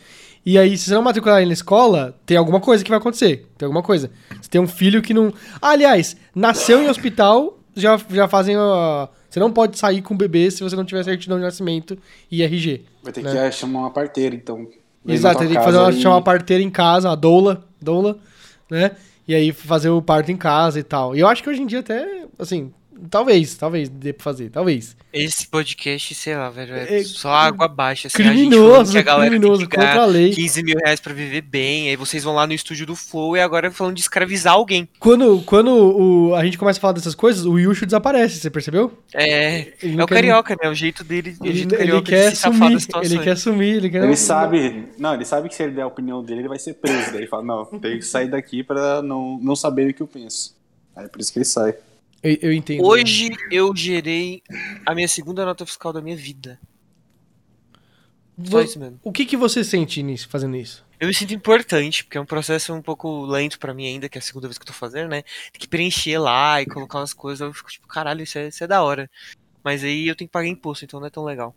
[0.46, 3.48] E aí, se você não matricular ele na escola, tem alguma coisa que vai acontecer.
[3.58, 4.10] Tem alguma coisa.
[4.42, 5.34] Você tem um filho que não.
[5.62, 9.10] Ah, aliás, nasceu em hospital, já, já fazem a.
[9.32, 11.98] Você não pode sair com o bebê se você não tiver certidão de nascimento
[12.30, 12.84] e RG.
[13.02, 13.32] Vai ter né?
[13.32, 14.68] que é, chamar uma parteira, então.
[15.08, 18.20] Exato, tem que fazer uma, e- chamar uma parteira em casa, a doula, doula,
[18.70, 18.92] né?
[19.26, 21.16] E aí fazer o parto em casa e tal.
[21.16, 22.74] E eu acho que hoje em dia até, assim,
[23.10, 24.96] talvez, talvez dê pra fazer, talvez.
[25.14, 28.08] Esse podcast, sei lá, velho, é, É só água abaixo.
[28.08, 30.32] Assim, a gente falando Criminoso, que a galera criminoso, contra a lei.
[30.32, 33.42] 15 mil reais pra viver bem, aí vocês vão lá no estúdio do Flow e
[33.42, 34.88] agora falando de escravizar alguém.
[35.00, 38.98] Quando, quando o, a gente começa a falar dessas coisas, o Yushu desaparece, você percebeu?
[39.14, 40.70] É, Ele é o carioca, né?
[40.70, 43.76] O jeito dele, o Ele, jeito ele carioca quer de se sumir, ele quer sumir,
[43.76, 44.04] ele quer...
[44.04, 44.90] Ele sabe.
[44.98, 47.12] Não, ele sabe que se ele der a opinião dele, ele vai ser preso.
[47.12, 50.08] Daí ele fala, não, tem que sair daqui pra não, não saber o que eu
[50.08, 50.56] penso.
[50.96, 51.76] Aí por isso que ele sai.
[52.24, 52.84] Eu, eu entendo.
[52.86, 54.44] Hoje eu gerei
[54.86, 56.60] a minha segunda nota fiscal da minha vida.
[58.44, 59.00] Só isso mesmo.
[59.04, 60.86] O que, que você sente nisso, fazendo isso?
[61.00, 64.18] Eu me sinto importante, porque é um processo um pouco lento pra mim ainda, que
[64.18, 65.24] é a segunda vez que eu tô fazendo, né?
[65.52, 68.64] Tem que preencher lá e colocar umas coisas, eu fico tipo, caralho, isso é, isso
[68.64, 69.10] é da hora.
[69.64, 71.56] Mas aí eu tenho que pagar imposto, então não é tão legal.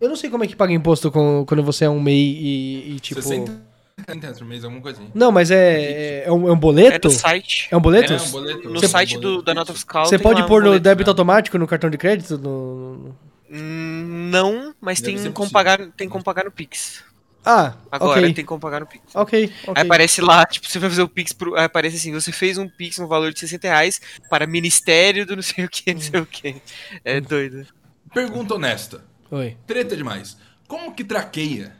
[0.00, 2.94] Eu não sei como é que paga imposto com- quando você é um MEI e,
[2.94, 3.22] e, tipo...
[3.22, 5.10] 60 centavos por mês, alguma coisinha.
[5.14, 7.08] Não, mas é, é, um, é um É boleto?
[7.08, 7.68] no site.
[7.70, 8.12] É um boleto?
[8.12, 8.68] É, um boleto.
[8.68, 10.06] No Você- site do, da nota fiscal.
[10.06, 10.82] Você pode lá um pôr no boleto.
[10.82, 12.36] débito automático no cartão de crédito?
[12.38, 13.14] No...
[13.48, 17.04] Não, mas Deve tem como, pagar, tem como pagar no Pix.
[17.46, 18.32] Ah, Agora ok.
[18.32, 19.04] tem como pagar no Pix.
[19.14, 19.74] Ok, ok.
[19.76, 21.54] Aí aparece lá, tipo, você vai fazer o Pix pro.
[21.54, 25.36] Aí aparece assim, você fez um Pix no valor de 60 reais para Ministério do
[25.36, 26.56] não sei o que, não sei o que.
[27.04, 27.66] É doido.
[28.12, 29.04] Pergunta honesta.
[29.30, 29.56] Oi.
[29.66, 30.36] Treta demais.
[30.66, 31.76] Como que traqueia?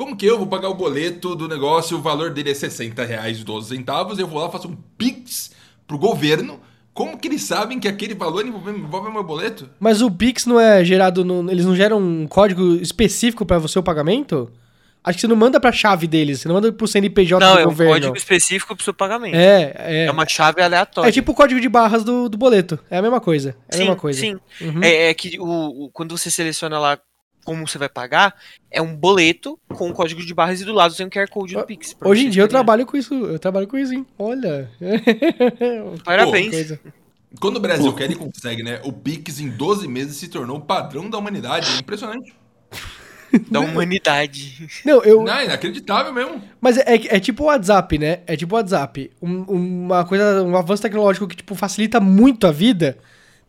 [0.00, 3.38] Como que eu vou pagar o boleto do negócio, o valor dele é 60 reais
[3.38, 5.50] e 12 centavos, eu vou lá, faço um Pix
[5.86, 6.58] pro governo.
[6.94, 9.68] Como que eles sabem que aquele valor envolve, envolve o meu boleto?
[9.78, 11.22] Mas o Pix não é gerado.
[11.22, 14.50] no- eles não geram um código específico pra você o pagamento?
[15.04, 17.58] Acho que você não manda pra chave deles, você não manda pro CNPJ Não, do
[17.58, 17.92] é um governo.
[17.92, 19.34] código específico pro seu pagamento.
[19.34, 20.04] É, é.
[20.06, 21.10] É uma chave aleatória.
[21.10, 22.78] É tipo o código de barras do, do boleto.
[22.90, 23.50] É a mesma coisa.
[23.68, 24.18] É a sim, mesma coisa.
[24.18, 24.38] Sim.
[24.62, 24.82] Uhum.
[24.82, 26.98] É, é que o, o- quando você seleciona lá
[27.44, 28.34] como você vai pagar,
[28.70, 31.54] é um boleto com o código de barras e do lado tem um QR Code
[31.54, 31.96] do Pix.
[32.04, 33.14] Hoje em dia eu trabalho com isso.
[33.14, 34.06] Eu trabalho com isso, hein?
[34.18, 34.70] Olha.
[36.04, 36.50] Parabéns.
[36.50, 36.80] Coisa.
[37.40, 38.80] Quando o Brasil quer, ele consegue, né?
[38.84, 41.70] O Pix em 12 meses se tornou o padrão da humanidade.
[41.76, 42.34] É impressionante.
[43.48, 44.66] Da humanidade.
[44.84, 45.22] Não, eu.
[45.22, 46.42] Não, é inacreditável mesmo.
[46.60, 48.18] Mas é, é, é tipo o WhatsApp, né?
[48.26, 49.10] É tipo o WhatsApp.
[49.22, 49.42] Um-
[49.86, 52.98] uma coisa, um avanço tecnológico que, tipo, facilita muito a vida.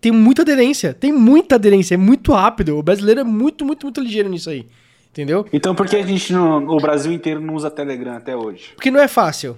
[0.01, 0.95] Tem muita aderência.
[0.95, 1.93] Tem muita aderência.
[1.93, 2.75] É muito rápido.
[2.75, 4.67] O brasileiro é muito, muito, muito ligeiro nisso aí.
[5.11, 5.45] Entendeu?
[5.53, 8.71] Então por que a gente, não, o Brasil inteiro não usa Telegram até hoje?
[8.73, 9.57] Porque não é fácil.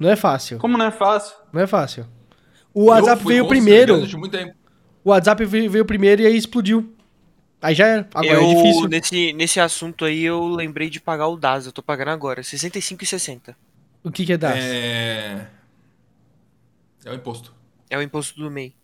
[0.00, 0.58] Não é fácil.
[0.58, 1.36] Como não é fácil?
[1.52, 2.06] Não é fácil.
[2.74, 4.02] O WhatsApp veio primeiro.
[5.04, 6.92] O WhatsApp veio, veio primeiro e aí explodiu.
[7.62, 8.08] Aí já era.
[8.12, 8.88] Agora eu, é difícil.
[8.88, 11.66] Nesse, nesse assunto aí, eu lembrei de pagar o DAS.
[11.66, 13.54] Eu tô pagando agora, R$ 65,60.
[14.02, 14.56] O que, que é DAS?
[14.58, 15.46] É.
[17.04, 17.54] É o imposto.
[17.88, 18.74] É o imposto do MEI.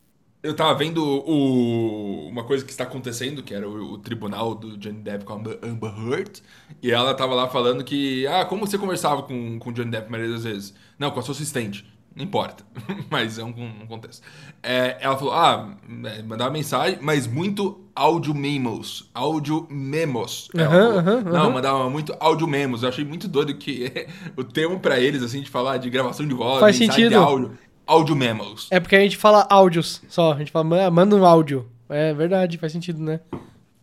[0.43, 4.77] Eu tava vendo o- uma coisa que está acontecendo, que era o, o tribunal do
[4.77, 6.43] Johnny Depp com a Amber Amber Heard,
[6.83, 10.09] e ela tava lá falando que, ah, como você conversava com, com o Johnny Depp
[10.09, 10.75] a maioria das vezes?
[10.99, 11.87] Não, com a sua assistente.
[12.15, 12.65] Não importa,
[13.09, 13.51] mas é um,
[13.83, 14.23] um contexto.
[14.63, 15.77] É, ela falou, ah,
[16.07, 20.51] é, mandava mensagem, mas muito áudio memos, áudio memos.
[20.57, 20.99] Aham, falou.
[20.99, 21.51] aham, Não, aham.
[21.51, 22.83] mandava muito áudio memos.
[22.83, 23.91] Eu achei muito doido que
[24.37, 27.15] o termo pra eles, assim, de falar de gravação de voz, Faz mensagem de sentido.
[27.15, 27.57] áudio,
[27.93, 28.69] áudio memos.
[28.71, 30.33] É porque a gente fala áudios só.
[30.33, 31.69] A gente fala, "Ma- manda um áudio.
[31.89, 33.21] É verdade, faz sentido, né?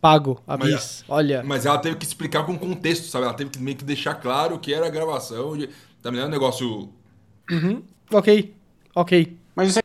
[0.00, 1.04] Pago, a Mas- bis.
[1.08, 1.42] Olha.
[1.44, 3.24] Mas ela teve que explicar com contexto, sabe?
[3.24, 5.68] Ela teve que meio que deixar claro que era a gravação de.
[6.02, 6.88] Também é um negócio.
[7.50, 7.82] Uhum.
[8.12, 8.54] Ok.
[8.94, 9.36] Ok.
[9.54, 9.82] Mas isso é...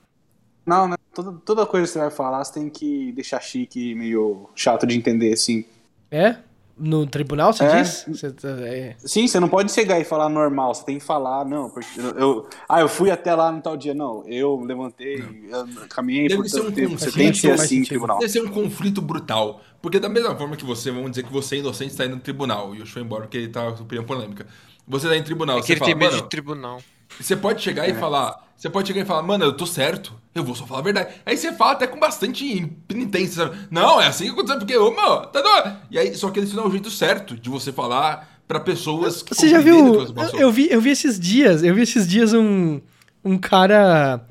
[0.65, 0.95] Não, né?
[1.13, 4.87] Toda, toda coisa que você vai falar, você tem que deixar chique e meio chato
[4.87, 5.65] de entender, assim.
[6.09, 6.37] É?
[6.77, 7.81] No tribunal, você É.
[7.81, 8.03] diz?
[8.05, 8.95] Você tá- é.
[8.99, 12.47] Sim, você não pode chegar e falar normal, você tem que falar, não, porque eu,
[12.67, 15.15] ah, eu fui até lá no tal dia, não, eu levantei,
[15.49, 18.19] eu caminhei Deve por tanto um tempo, você tem que ser assim no tribunal.
[18.19, 19.61] Deve ser um conflito brutal.
[19.81, 22.21] Porque da mesma forma que você, vamos dizer que você é inocente está indo no
[22.21, 22.75] tribunal.
[22.75, 24.45] E o foi embora porque ele tá opinião polêmica.
[24.87, 26.81] Você tá em tribunal, É que você ele fala, tem medo de tribunal.
[27.19, 28.43] Você pode chegar e falar.
[28.57, 31.13] Você pode chegar e falar, mano, eu tô certo, eu vou só falar a verdade.
[31.25, 33.57] Aí você fala até com bastante penitência, sabe?
[33.69, 35.77] Não, é assim que aconteceu, porque, ô, meu, tá doido.
[35.91, 39.21] E aí, só que esse não é o jeito certo de você falar pra pessoas
[39.21, 40.05] que Você já viu?
[40.13, 42.79] você eu vi, eu vi esses dias, eu vi esses dias um,
[43.23, 44.21] um cara.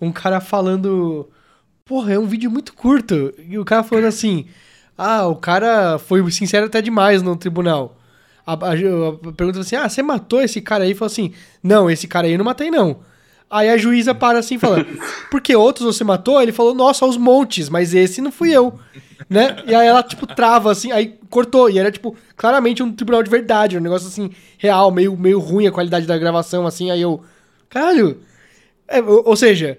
[0.00, 1.28] Um cara falando.
[1.84, 3.32] Porra, é um vídeo muito curto.
[3.38, 4.46] E o cara falando assim.
[4.98, 7.98] Ah, o cara foi sincero até demais no tribunal.
[8.46, 10.94] A, a, a pergunta assim: Ah, você matou esse cara aí?
[10.94, 11.32] Falou assim:
[11.62, 13.00] Não, esse cara aí eu não matei, não.
[13.50, 14.86] Aí a juíza para assim, falando:
[15.30, 16.40] Por que outros você matou?
[16.40, 18.78] Ele falou: Nossa, aos montes, mas esse não fui eu.
[19.28, 19.56] Né?
[19.66, 21.68] E aí ela, tipo, trava assim, aí cortou.
[21.68, 25.66] E era, tipo, claramente um tribunal de verdade, um negócio assim, real, meio, meio ruim
[25.66, 26.90] a qualidade da gravação, assim.
[26.90, 27.22] Aí eu.
[27.68, 28.20] Caralho!
[28.86, 29.78] É, ou, ou seja,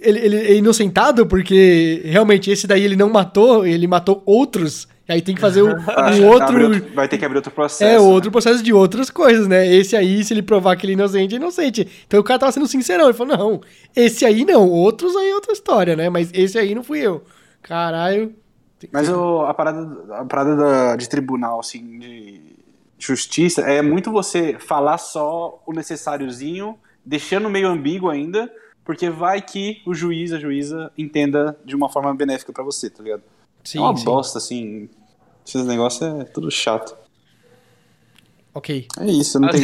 [0.00, 4.88] ele, ele é inocentado porque realmente esse daí ele não matou, ele matou outros.
[5.12, 6.94] Aí tem que fazer um, Acho um abre outro.
[6.94, 7.84] Vai ter que abrir outro processo.
[7.84, 7.98] É, né?
[7.98, 9.66] outro processo de outras coisas, né?
[9.66, 11.88] Esse aí, se ele provar que ele é inocente, é inocente.
[12.06, 13.04] Então o cara tava sendo sincerão.
[13.04, 13.60] Ele falou, não,
[13.94, 16.08] esse aí não, outros aí é outra história, né?
[16.08, 17.22] Mas esse aí não fui eu.
[17.62, 18.34] Caralho.
[18.90, 22.40] Mas o- a parada, a parada da- de tribunal, assim, de
[22.98, 28.52] justiça, é muito você falar só o necessáriozinho, deixando meio ambíguo ainda,
[28.84, 33.02] porque vai que o juiz, a juíza, entenda de uma forma benéfica pra você, tá
[33.02, 33.22] ligado?
[33.62, 34.04] Sim, é uma sim.
[34.04, 34.88] bosta, assim.
[35.46, 36.96] Esses negócios é tudo chato.
[38.54, 38.86] Ok.
[39.00, 39.60] É isso, não tem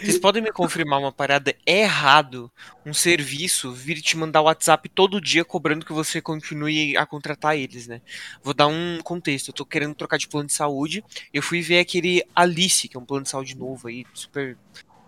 [0.00, 2.50] vocês podem me confirmar- uma parada errado?
[2.84, 7.86] Um serviço vir te mandar WhatsApp todo dia cobrando que você continue a contratar eles,
[7.86, 8.00] né?
[8.42, 9.48] Vou dar um contexto.
[9.48, 11.04] Eu tô querendo trocar de plano de saúde.
[11.32, 14.56] Eu fui ver aquele Alice, que é um plano de saúde novo aí, super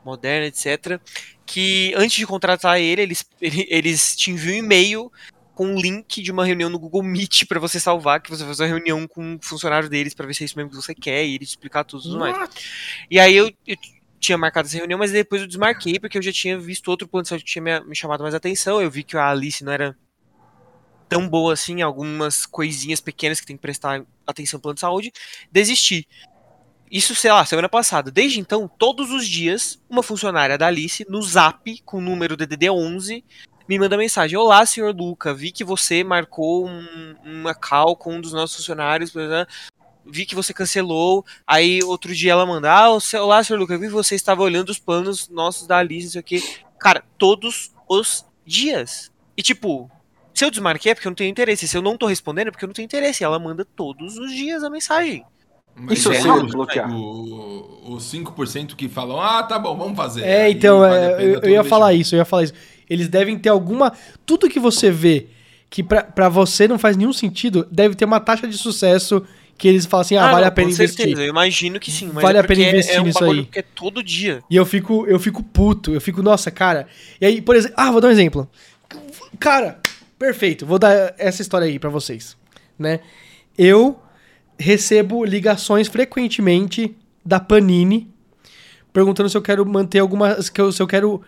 [0.04, 1.00] moderno, etc.
[1.44, 5.12] Que antes de contratar ele, eles, ele- eles te enviam um e-mail
[5.54, 8.50] com um link de uma reunião no Google Meet pra você salvar, que você vai
[8.50, 10.94] fazer uma reunião com um funcionário deles pra ver se é isso mesmo que você
[10.94, 12.36] quer e ele te explicar tudo e tudo mais.
[13.10, 13.76] E aí eu, eu
[14.18, 17.22] tinha marcado essa reunião, mas depois eu desmarquei, porque eu já tinha visto outro plano
[17.22, 18.82] de saúde que tinha me, me chamado mais atenção.
[18.82, 19.96] Eu vi que a Alice não era
[21.08, 25.12] tão boa assim, algumas coisinhas pequenas que tem que prestar atenção no plano de saúde.
[25.52, 26.08] Desisti.
[26.90, 28.10] Isso, sei lá, semana passada.
[28.10, 32.70] Desde então, todos os dias, uma funcionária da Alice, no zap, com o número DDD
[32.70, 33.24] 11,
[33.68, 34.36] me manda mensagem.
[34.36, 39.12] Olá, senhor Luca, vi que você marcou um, uma call com um dos nossos funcionários.
[40.04, 41.24] vi que você cancelou.
[41.46, 42.90] Aí outro dia ela manda, ah,
[43.20, 46.20] olá, senhor Lucas, vi que você estava olhando os planos nossos da Alice, não sei
[46.20, 46.42] o quê.
[46.78, 49.10] Cara, todos os dias.
[49.36, 49.90] E tipo,
[50.34, 51.66] se eu desmarquei é porque eu não tenho interesse.
[51.66, 53.24] Se eu não tô respondendo é porque eu não tenho interesse.
[53.24, 55.24] Ela manda todos os dias a mensagem.
[55.76, 56.88] Mas Isso é sim, lógico, bloquear.
[56.88, 60.22] Os 5% que falam, ah, tá bom, vamos fazer.
[60.22, 62.54] É, então, é, eu, eu ia falar isso, eu ia falar isso.
[62.88, 63.92] Eles devem ter alguma.
[64.26, 65.26] Tudo que você vê
[65.70, 69.24] que pra, pra você não faz nenhum sentido, deve ter uma taxa de sucesso
[69.56, 70.96] que eles falam assim: ah, vale não, a pena com investir.
[71.04, 72.10] certeza, Eu imagino que sim.
[72.12, 73.44] Mas Vale é a pena porque é- investir é, um nisso aí.
[73.46, 74.42] Que é todo dia.
[74.50, 76.86] E eu fico, eu fico puto, eu fico, nossa, cara.
[77.20, 78.48] E aí, por exemplo, ah, vou dar um exemplo.
[79.38, 79.80] Cara,
[80.18, 82.36] perfeito, vou dar essa história aí pra vocês,
[82.78, 83.00] né?
[83.56, 84.00] Eu
[84.58, 88.14] recebo ligações frequentemente da Panini
[88.92, 91.20] perguntando se eu quero manter alguma, se eu, quero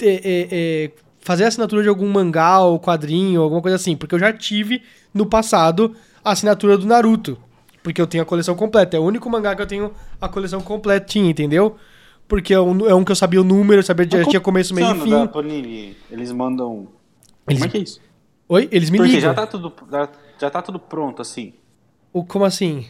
[0.00, 0.90] é, é,
[1.20, 4.82] fazer assinatura de algum mangá ou quadrinho, alguma coisa assim, porque eu já tive
[5.12, 5.94] no passado
[6.24, 7.38] a assinatura do Naruto,
[7.82, 10.60] porque eu tenho a coleção completa, é o único mangá que eu tenho a coleção
[10.60, 11.76] completinha, entendeu?
[12.28, 14.74] Porque é um, é um que eu sabia o número, eu sabia já tinha começo,
[14.74, 15.10] meio e fim.
[15.10, 16.88] da Panini, eles mandam.
[17.48, 18.00] Eles- Como é que é isso?
[18.48, 19.30] Oi, eles me Porque ligam.
[19.30, 20.08] já tá tudo, já,
[20.40, 21.54] já tá tudo pronto, assim.
[22.12, 22.86] O, como assim?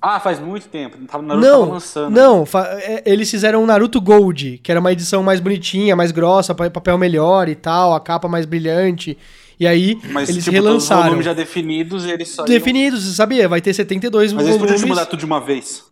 [0.00, 0.96] Ah, faz muito tempo.
[0.98, 2.14] Naruto Não, tava lançando.
[2.14, 2.44] não,
[2.82, 6.70] é, eles fizeram um Naruto Gold, que era uma edição mais bonitinha, mais grossa, pa-
[6.70, 9.16] papel melhor e tal, a capa mais brilhante.
[9.58, 11.04] E aí, Mas eles tipo, relançaram.
[11.04, 12.42] volumes já definidos e eles só.
[12.42, 13.48] iam- Definidos, você sabia?
[13.48, 14.88] Vai ter 72 Mas eles podiam volumes.
[14.90, 15.82] mudar tudo de uma vez.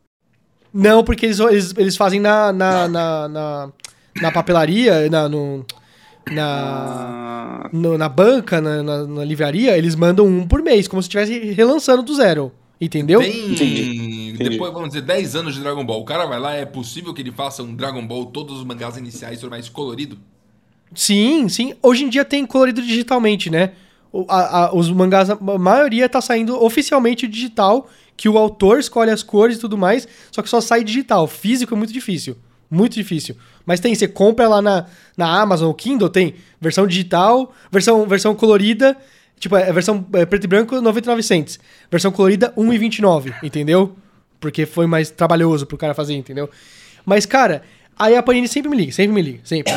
[0.73, 3.69] Não, porque eles, eles, eles fazem na, na, na, na,
[4.21, 5.65] na papelaria, na, no,
[6.31, 6.45] na,
[7.65, 11.07] Ah, no- na banca, na, na, na livraria, eles mandam um por mês, como se
[11.09, 12.53] estivesse relançando do zero.
[12.81, 13.20] Entendeu?
[13.20, 14.51] Tem, Entendi, entendi.
[14.51, 16.01] depois, vamos dizer, 10 anos de Dragon Ball.
[16.01, 18.97] O cara vai lá, é possível que ele faça um Dragon Ball, todos os mangás
[18.97, 20.18] iniciais, mais colorido?
[20.95, 21.75] Sim, sim.
[21.83, 23.72] Hoje em dia tem colorido digitalmente, né?
[24.12, 29.11] O- a- a- os mangás, a maioria tá saindo oficialmente digital, que o autor escolhe
[29.11, 31.27] as cores e tudo mais, só que só sai digital.
[31.27, 32.37] Físico é muito difícil.
[32.70, 33.37] Muito difícil.
[33.66, 38.35] Mas tem, você compra lá na, na Amazon, o Kindle, tem versão digital, versão, versão
[38.35, 38.97] colorida,
[39.39, 41.59] tipo, é versão é, preto e branco, 99 cents.
[41.91, 43.97] Versão colorida, 1,29, entendeu?
[44.41, 46.49] Porque foi mais trabalhoso pro cara fazer, entendeu?
[47.05, 47.62] Mas, cara,
[47.99, 49.72] aí a Panini sempre me liga, sempre me liga, sempre.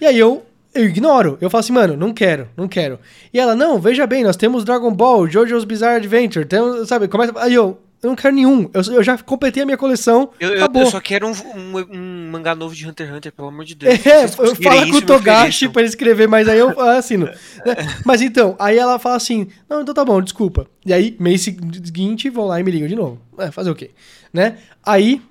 [0.00, 0.44] E aí eu,
[0.74, 1.38] eu ignoro.
[1.40, 2.98] Eu falo assim, mano, não quero, não quero.
[3.32, 7.32] E ela, não, veja bem, nós temos Dragon Ball, JoJo's Bizarre Adventure, temos, sabe, começa...
[7.36, 8.68] Aí eu, eu não quero nenhum.
[8.74, 10.82] Eu, eu já completei a minha coleção, Eu, eu, acabou.
[10.82, 13.76] eu só quero um, um, um mangá novo de Hunter x Hunter, pelo amor de
[13.76, 14.04] Deus.
[14.04, 17.26] É, conseguirem fala com o Togashi pra ele escrever, mas aí eu assino.
[17.64, 17.76] né?
[18.04, 20.66] Mas então, aí ela fala assim: Não, então tá bom, desculpa.
[20.84, 23.20] E aí, mês seguinte, vão lá e me ligam de novo.
[23.38, 23.92] É, fazer o quê?
[24.32, 24.58] Né?
[24.84, 25.22] Aí,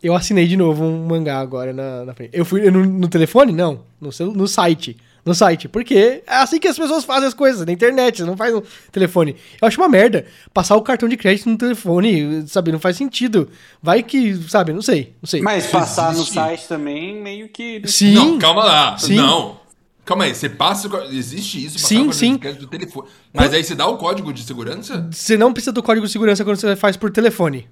[0.00, 2.30] eu assinei de novo um mangá agora na, na frente.
[2.32, 3.52] Eu fui no, no telefone?
[3.52, 4.96] Não, no, no site.
[5.24, 8.36] No site, porque é assim que as pessoas fazem as coisas, na internet, você não
[8.36, 8.60] faz no
[8.90, 9.36] telefone.
[9.60, 12.72] Eu acho uma merda passar o cartão de crédito no telefone, sabe?
[12.72, 13.48] Não faz sentido.
[13.80, 15.40] Vai que, sabe, não sei, não sei.
[15.40, 16.34] Mas passar no existe.
[16.34, 17.80] site também, meio que.
[17.86, 18.14] Sim.
[18.14, 18.98] Não, calma lá.
[18.98, 19.14] Sim.
[19.14, 19.60] Não.
[20.04, 20.88] Calma aí, você passa.
[21.12, 21.74] Existe isso?
[21.74, 22.32] passar Sim, sim.
[22.32, 23.08] de crédito do telefone.
[23.32, 25.08] Mas aí você dá o código de segurança?
[25.12, 27.68] Você não precisa do código de segurança quando você faz por telefone.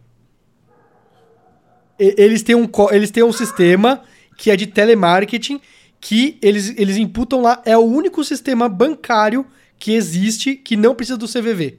[1.98, 4.02] Eles têm um, eles têm um sistema
[4.38, 5.60] que é de telemarketing
[6.00, 7.60] que eles, eles imputam lá.
[7.64, 9.46] É o único sistema bancário
[9.78, 11.78] que existe que não precisa do CVV.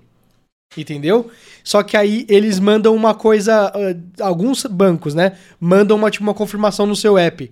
[0.78, 1.30] Entendeu?
[1.63, 3.72] Só que aí eles mandam uma coisa.
[3.76, 5.34] ah, alguns bancos, né?
[5.59, 7.51] Mandam uma, tipo, uma confirmação no seu app.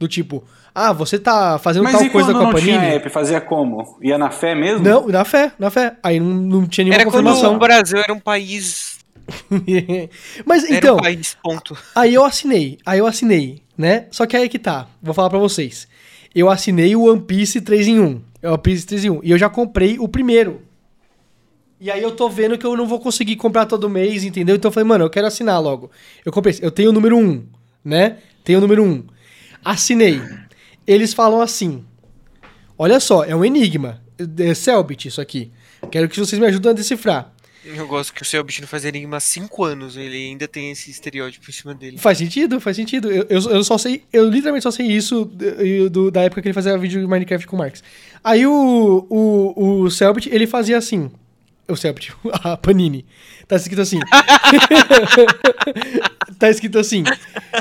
[0.00, 0.42] Do tipo,
[0.74, 2.70] ah, você tá fazendo Mas tal e coisa quando com a não Panini?
[2.78, 3.98] tinha app, fazia como?
[4.02, 4.82] Ia na fé mesmo?
[4.82, 5.94] Não, na fé, na fé.
[6.02, 7.54] Aí não, não tinha nenhuma Era quando confirmação.
[7.54, 8.98] o Brasil era um país.
[10.44, 11.76] Mas Era então, um país, ponto.
[11.94, 14.06] aí eu assinei, aí eu assinei, né?
[14.10, 15.88] Só que aí que tá, vou falar pra vocês.
[16.34, 18.22] Eu assinei o One Piece 3 em 1.
[18.42, 19.20] É o One Piece 3 em 1.
[19.24, 20.60] E eu já comprei o primeiro.
[21.80, 24.54] E aí eu tô vendo que eu não vou conseguir comprar todo mês, entendeu?
[24.54, 25.90] Então eu falei, mano, eu quero assinar logo.
[26.22, 27.42] Eu comprei, eu tenho o número 1,
[27.82, 28.18] né?
[28.44, 29.02] Tenho o número 1.
[29.64, 30.20] Assinei.
[30.86, 31.82] Eles falam assim:
[32.76, 34.02] Olha só, é um enigma.
[34.38, 35.50] É Selbit isso aqui.
[35.90, 37.32] Quero que vocês me ajudem a decifrar.
[37.64, 39.96] Eu gosto que o seu não faz enigma há 5 anos.
[39.96, 41.98] Ele ainda tem esse estereótipo em cima dele.
[41.98, 43.10] Faz sentido, faz sentido.
[43.10, 46.48] Eu, eu, eu só sei, eu literalmente só sei isso do, do- da época que
[46.48, 47.82] ele fazia vídeo de Minecraft com o Marx.
[48.24, 51.10] Aí o, o, o Selbit, ele fazia assim.
[51.68, 53.04] O Selbit, a Panini.
[53.46, 53.98] Tá escrito assim.
[56.38, 57.04] tá escrito assim.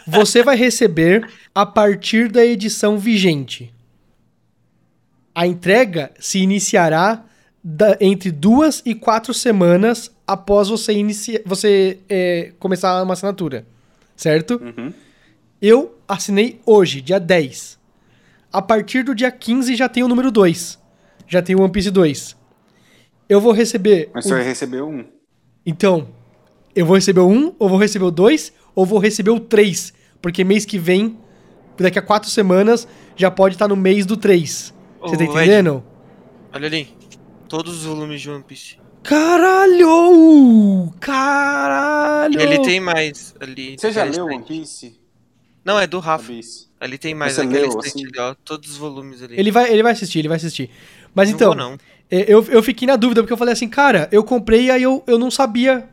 [0.08, 3.74] Você vai receber a partir da edição vigente.
[5.34, 7.24] A entrega se iniciará
[7.64, 13.66] da- entre duas e quatro semanas após você, inicia, você é, começar uma assinatura.
[14.16, 14.62] Certo?
[14.62, 14.94] Uhum.
[15.62, 17.78] Eu assinei hoje, dia 10.
[18.52, 20.80] A partir do dia 15 já tem o número 2.
[21.28, 22.36] Já tem o One Piece 2.
[23.28, 24.10] Eu vou receber.
[24.14, 25.06] Mas o- você vai receber um.
[25.66, 26.08] Então,
[26.76, 29.94] eu vou receber o 1, ou vou receber o 2, ou vou receber o 3.
[30.22, 31.18] Porque mês que vem,
[31.78, 34.74] daqui a quatro semanas, já pode estar no mês do 3.
[35.02, 35.32] Você tá Ô, Ed.
[35.32, 35.84] entendendo?
[36.52, 36.90] Olha ali.
[37.50, 38.78] Todos os volumes de One Piece.
[39.04, 40.94] Caralho!
[41.00, 42.40] Caralho!
[42.40, 43.76] Ele tem mais ali.
[43.78, 44.44] Você já leu One.
[44.44, 45.00] Piece?
[45.66, 46.32] Não, é do Rafa.
[46.80, 48.06] Ali tem mais Você leu, assim?
[48.06, 48.36] ali, ó.
[48.46, 49.36] Todos os volumes ali.
[49.38, 50.70] Ele vai, ele vai assistir, ele vai assistir.
[51.14, 51.78] Mas Não então, vou, não.
[52.10, 54.84] é, eu, eu fiquei na dúvida, porque eu falei assim, cara, eu comprei e aí
[54.84, 55.90] eu, eu não sabia.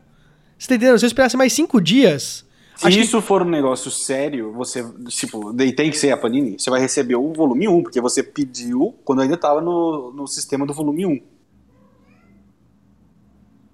[0.57, 0.97] Você tá entendendo?
[0.99, 2.45] Se eu esperasse mais cinco dias.
[2.75, 6.57] Se acho que- isso for um negócio sério, você, tipo, tem que ser a Panini,
[6.59, 10.65] você vai receber o volume 1, porque você pediu quando ainda tava no, no sistema
[10.65, 11.19] do volume 1.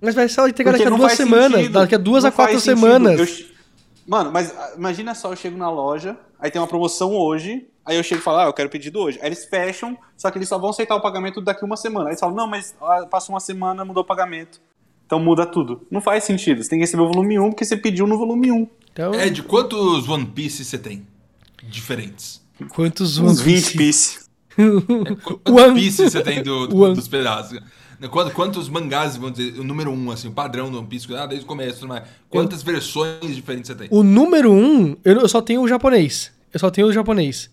[0.04, 1.52] Mas vai só entregar Porque daqui a duas semanas.
[1.60, 1.74] sentido.
[1.74, 3.20] Daqui a duas a quatro semanas.
[3.20, 3.54] Eu
[4.06, 7.96] Mano, mas ah, imagina só, eu chego na loja, aí tem uma promoção hoje, aí
[7.96, 9.18] eu chego e falo, ah, eu quero pedido hoje.
[9.22, 12.08] Aí eles fecham, só que eles só vão aceitar o pagamento daqui uma semana.
[12.08, 14.60] Aí eles falam, não, mas ah, passou uma semana, mudou o pagamento.
[15.06, 15.88] Então muda tudo.
[15.90, 16.62] Não faz sentido.
[16.62, 18.68] Você tem que receber o volume 1 porque você pediu no volume 1.
[18.92, 21.08] Então, Ed, quantos One Piece você tem?
[21.64, 22.42] Diferentes.
[22.70, 24.24] quantos Uns One 20 Piece.
[25.44, 27.60] Quantos One- Piece você tem do, do- One- dos pedaços?
[28.10, 31.26] Quantos, quantos mangás, vamos dizer, o número um, assim, o padrão do One Piece, ah,
[31.26, 32.04] desde o começo, mais.
[32.30, 33.88] Quantas versões diferentes você tem?
[33.92, 36.32] O número um, eu, eu só tenho o japonês.
[36.54, 37.50] Eu só tenho o japonês.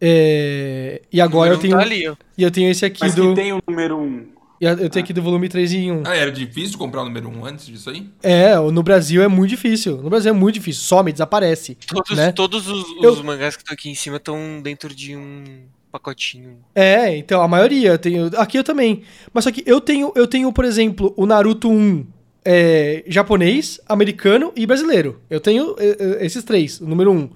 [0.00, 1.76] É, E agora eu tenho.
[1.76, 2.04] Tá ali.
[2.36, 3.30] E eu tenho esse aqui Mas do.
[3.30, 4.26] que tem o número 1.
[4.60, 6.02] e Eu tenho aqui do volume 3 em 1.
[6.04, 8.06] Ah, era difícil comprar o número um antes disso aí?
[8.22, 9.96] É, no Brasil é muito difícil.
[10.02, 10.82] No Brasil é muito difícil.
[10.82, 11.76] Some, desaparece.
[11.86, 12.32] Todos, né?
[12.32, 15.44] todos os, os Eu- mangás que estão aqui em cima estão dentro de um
[15.98, 16.58] pacotinho.
[16.74, 17.90] É, então, a maioria.
[17.90, 19.02] eu Tenho, aqui eu também.
[19.32, 22.06] Mas só que eu tenho, eu tenho, por exemplo, o Naruto 1
[22.44, 25.20] é, japonês, americano e brasileiro.
[25.28, 27.30] Eu tenho é, é, esses três, o número 1.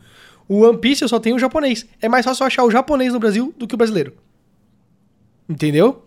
[0.49, 1.87] O One Piece eu só tenho o japonês.
[2.01, 4.13] É mais fácil eu achar o japonês no Brasil do que o brasileiro.
[5.49, 6.05] Entendeu?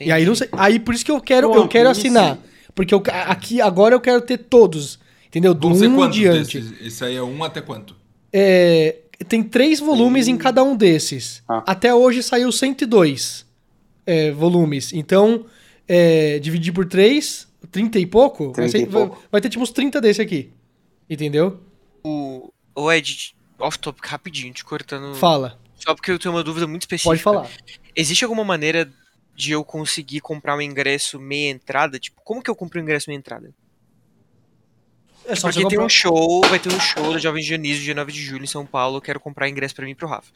[0.00, 0.48] E aí não sei.
[0.52, 2.38] Aí por isso que eu quero, eu quero assinar.
[2.74, 4.98] Porque eu, aqui agora eu quero ter todos.
[5.26, 5.54] Entendeu?
[5.54, 6.60] Do Vão ser 1 em quantos diante.
[6.60, 6.86] desses?
[6.86, 7.94] Esse aí é um até quanto?
[8.32, 11.42] É, tem três volumes em cada um desses.
[11.48, 11.62] Ah.
[11.66, 13.46] Até hoje saiu 102
[14.06, 14.92] é, volumes.
[14.92, 15.46] Então,
[15.88, 19.22] é, dividir por três, 30 e pouco, vai, 30 e ser- vai- pouco.
[19.30, 20.50] vai ter tipo uns 30 desse aqui.
[21.08, 21.60] Entendeu?
[22.04, 25.14] O, o Ed, off-topic, rapidinho, te cortando.
[25.14, 25.58] Fala.
[25.76, 27.10] Só porque eu tenho uma dúvida muito específica.
[27.10, 27.50] Pode falar.
[27.94, 28.90] Existe alguma maneira
[29.34, 31.98] de eu conseguir comprar um ingresso meia entrada?
[31.98, 33.52] Tipo, como que eu compro um ingresso meia entrada?
[35.26, 37.94] É só Porque tem comprar- um show, vai ter um show da Jovem Dionísio, dia
[37.94, 38.96] 9 de julho, em São Paulo.
[38.96, 40.30] Eu quero comprar ingresso pra mim e pro Rafa.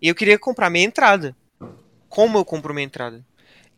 [0.00, 1.36] E eu queria comprar meia entrada.
[2.08, 3.24] Como eu compro meia entrada?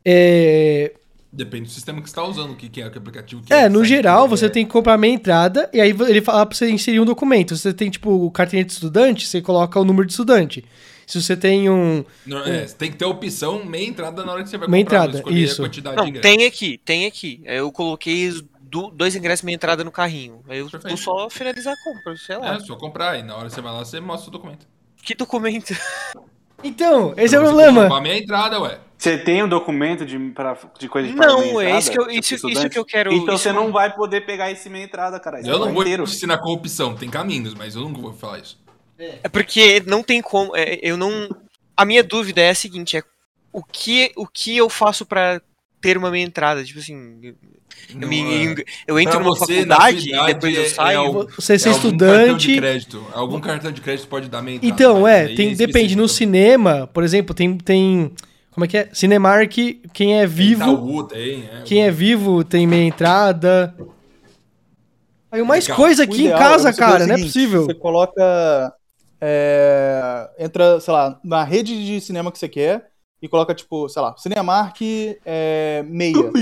[0.04, 0.92] É,
[1.32, 3.68] Depende do sistema que você está usando, o que, que é, que aplicativo que é,
[3.68, 4.28] no que geral, é.
[4.28, 7.56] você tem que comprar meia entrada e aí ele fala pra você inserir um documento.
[7.56, 10.64] Se você tem, tipo, o carteirinha de estudante, você coloca o número de estudante.
[11.06, 12.04] Se você tem um.
[12.24, 14.68] No- é, você tem que ter a opção meia entrada na hora que você vai
[14.68, 15.60] Meia comprar, entrada, escolher isso.
[15.60, 17.40] a quantidade Não, tem aqui, tem aqui.
[17.44, 18.32] Eu coloquei
[18.74, 20.42] do- dois ingressos meia entrada no carrinho.
[20.48, 20.96] Aí eu vou Perfeito.
[20.96, 22.54] só finalizar a compra, sei lá.
[22.56, 24.66] É, só comprar, e na hora que você vai lá, você mostra o documento.
[24.96, 25.72] Que documento?
[26.62, 27.82] Então, esse é o problema.
[27.82, 28.78] comprar meia entrada, ué.
[28.96, 32.12] Você tem um documento de, pra, de coisa de Não, é isso que eu- seu
[32.14, 35.40] isso- isso que eu quero- Então você não vai poder pegar esse meia entrada, cara.
[35.46, 36.04] Eu não vou inteiro.
[36.04, 38.58] te ensinar corrupção, tem caminhos, mas eu não vou falar isso.
[38.98, 40.56] É porque não tem como.
[40.56, 41.28] é, eu não.
[41.76, 43.02] A minha dúvida é a seguinte: é
[43.52, 45.42] o que, o que eu faço pra
[45.82, 46.64] ter uma meia entrada?
[46.64, 47.34] Tipo assim,
[48.00, 48.64] eu, me- é.
[48.86, 51.28] eu entro numa você, faculdade e depois é- eu é saio.
[51.36, 52.56] Você ser É algum cartão de estudante.
[52.56, 53.06] crédito.
[53.12, 54.74] Algum cartão de crédito pode dar meia entrada.
[54.74, 55.66] Então, é, aí tem, específico.
[55.72, 55.96] depende.
[55.96, 58.10] No cinema, por exemplo, tem, tem.
[58.52, 58.88] Como é que é?
[58.92, 59.56] Cinemark,
[59.92, 60.62] quem é vivo.
[60.62, 61.62] Itaú tem, é.
[61.64, 63.74] Quem é vivo tem meia entrada.
[65.32, 65.76] Aí mais Legal.
[65.76, 67.64] coisa aqui em ideal casa, é você fazer cara, o não é seguinte, possível.
[67.64, 68.72] Você coloca.
[69.20, 72.86] é, entra, sei lá, na rede de cinema que você quer
[73.22, 74.78] e coloca, tipo, sei lá, Cinemark
[75.24, 76.14] é, meia.
[76.30, 76.36] O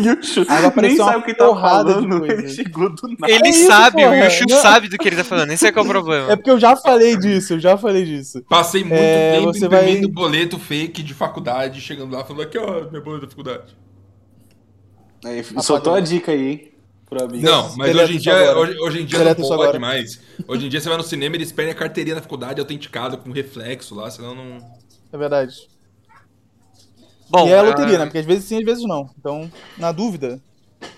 [0.48, 2.32] Aí vai nem sabe o que tá falando, coisa.
[2.34, 3.32] ele chegou do nada.
[3.32, 4.10] Ele É isso, sabe, o
[4.48, 4.60] Não.
[4.62, 5.50] sabe do que ele tá falando.
[5.52, 6.32] Esse é que é o problema.
[6.32, 8.42] É porque eu já falei disso, eu já falei disso.
[8.48, 12.58] Passei muito É, tempo você vai- imprimindo boleto fake de faculdade, chegando lá falando aqui,
[12.58, 13.76] ó, meu boleto da faculdade.
[15.24, 16.68] Aí, soltou a dica aí, hein?
[17.08, 17.44] Pro amigo.
[17.44, 19.78] Não, mas deleta hoje em dia, hoje, hoje em dia não Deleta pode agora.
[19.78, 20.18] mais.
[20.48, 23.30] Hoje em dia você vai no cinema, eles pedem a carteirinha da faculdade autenticada com
[23.30, 24.58] reflexo lá, senão não.
[25.12, 25.54] É verdade.
[27.32, 28.04] Bom, e é a ah, loteria, né?
[28.04, 29.08] Porque às vezes sim, às vezes não.
[29.18, 30.38] Então, na dúvida,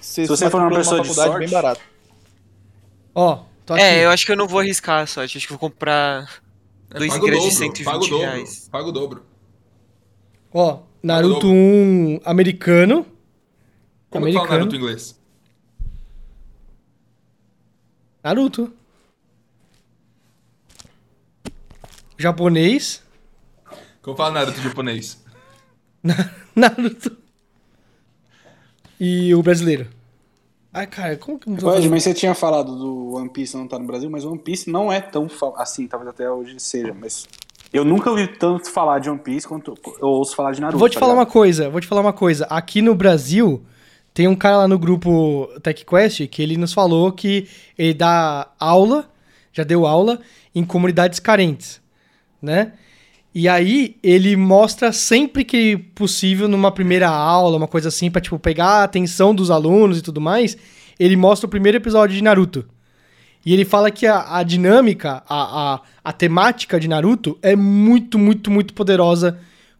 [0.00, 1.80] você Se você for uma matricula pessoa de faculdade sorte- bem barato.
[3.14, 3.82] Ó, tô aqui.
[3.84, 5.38] É, eu acho que eu não vou arriscar a sorte.
[5.38, 6.42] Acho que eu vou comprar
[6.90, 8.68] É, dois ingressos de dobro, 120 paga o dobro, reais.
[8.68, 9.22] paga o dobro.
[10.52, 11.56] Ó, Naruto dobro.
[11.56, 13.06] 1 americano.
[14.10, 14.58] Como que fala Americano.
[14.58, 15.20] Naruto em inglês?
[18.24, 18.72] Naruto.
[22.18, 23.02] Japonês.
[24.02, 25.23] Como fala Naruto em japonês?
[26.54, 27.16] Naruto.
[29.00, 29.88] E o brasileiro.
[30.72, 31.56] Ai, cara, como que não
[31.88, 34.92] mas você tinha falado do One Piece não tá no Brasil, mas One Piece não
[34.92, 37.28] é tão assim, talvez até hoje seja, mas
[37.72, 40.78] eu nunca ouvi tanto falar de One Piece quanto eu ouço falar de Naruto.
[40.78, 42.44] Vou te tá falar uma coisa, vou te falar uma coisa.
[42.46, 43.64] Aqui no Brasil,
[44.12, 47.48] tem um cara lá no grupo TechQuest que ele nos falou que
[47.78, 49.08] ele dá aula,
[49.52, 50.20] já deu aula,
[50.54, 51.80] em comunidades carentes,
[52.42, 52.72] né?
[53.34, 58.38] E aí ele mostra sempre que possível numa primeira aula, uma coisa assim, pra tipo,
[58.38, 60.56] pegar a atenção dos alunos e tudo mais,
[61.00, 62.64] ele mostra o primeiro episódio de Naruto.
[63.44, 68.18] E ele fala que a, a dinâmica, a, a, a temática de Naruto é muito,
[68.18, 69.38] muito, muito poderosa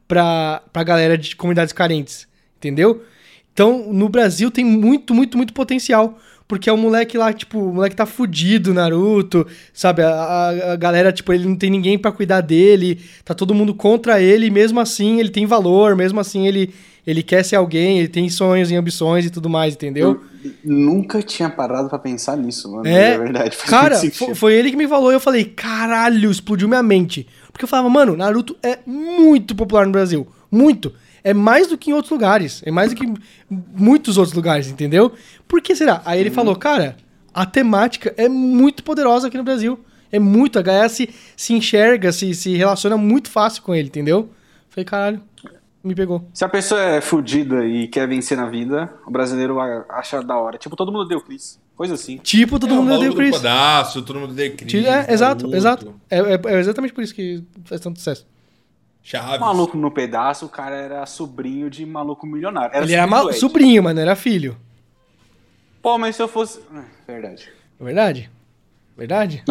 [0.08, 2.26] pra, pra galera de comunidades carentes.
[2.56, 3.04] Entendeu?
[3.52, 6.18] Então, no Brasil tem muito, muito, muito potencial.
[6.46, 10.02] Porque é o moleque lá, tipo, o moleque tá fudido, Naruto, sabe?
[10.02, 13.74] A, a- a galera, tipo, ele não tem ninguém pra cuidar dele, tá todo mundo
[13.74, 16.74] contra ele, e mesmo assim ele tem valor, mesmo assim ele,
[17.06, 20.20] ele quer ser alguém, ele tem sonhos e ambições e tudo mais, entendeu?
[20.44, 22.86] Eu nunca tinha parado pra pensar nisso, mano.
[22.86, 23.56] É, É verdade.
[23.66, 24.36] Cara, muito fo- sentido.
[24.36, 27.26] foi ele que me falou e eu falei, caralho, explodiu minha mente.
[27.50, 30.26] Porque eu falava, mano, Naruto é muito popular no Brasil.
[30.50, 30.92] Muito.
[31.24, 32.62] É mais do que em outros lugares.
[32.66, 33.14] É mais do que em
[33.50, 35.12] muitos outros lugares, entendeu?
[35.48, 36.02] Por que será?
[36.04, 36.96] Aí ele falou, cara,
[37.32, 39.78] a temática é muito poderosa aqui no Brasil.
[40.12, 40.58] É muito.
[40.58, 44.28] A galera se, se enxerga, se, se relaciona muito fácil com ele, entendeu?
[44.68, 45.20] Falei, caralho,
[45.82, 46.28] me pegou.
[46.34, 49.58] Se a pessoa é fudida e quer vencer na vida, o brasileiro
[49.88, 50.58] acha da hora.
[50.58, 51.58] Tipo, todo mundo deu Chris.
[51.74, 52.18] Coisa assim.
[52.18, 53.36] Tipo, todo é, o mundo deu do Chris.
[53.36, 54.84] pedaço, todo mundo deu Chris.
[54.84, 55.94] É, exato, exato.
[56.08, 58.24] É, é- é exatamente por isso que faz tanto sucesso.
[59.06, 59.38] Chaves.
[59.38, 62.74] Maluco no pedaço, o cara era sobrinho de maluco milionário.
[62.74, 63.38] ele era sobrinho ma- do Ed.
[63.38, 64.56] sobrinho, mano, era filho.
[65.82, 66.60] Pô, mas se eu fosse.
[66.74, 67.52] Ah, Verdade.
[67.78, 68.30] É verdade?
[68.96, 69.44] Verdade?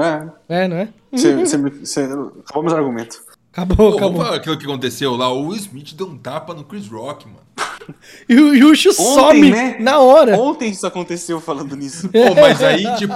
[0.49, 0.63] É.
[0.63, 0.89] É, não é?
[1.11, 3.21] Você, você, me- você, acabou meus argumentos.
[3.51, 4.23] Acabou, Pô, vamos acabou.
[4.25, 5.31] falar aquilo que aconteceu lá.
[5.31, 7.39] O Will Smith deu um tapa no Chris Rock, mano.
[8.29, 9.75] E o Yushu some né?
[9.77, 10.37] na hora.
[10.39, 12.07] Ontem isso aconteceu falando nisso.
[12.09, 13.13] Pô, mas aí, tipo,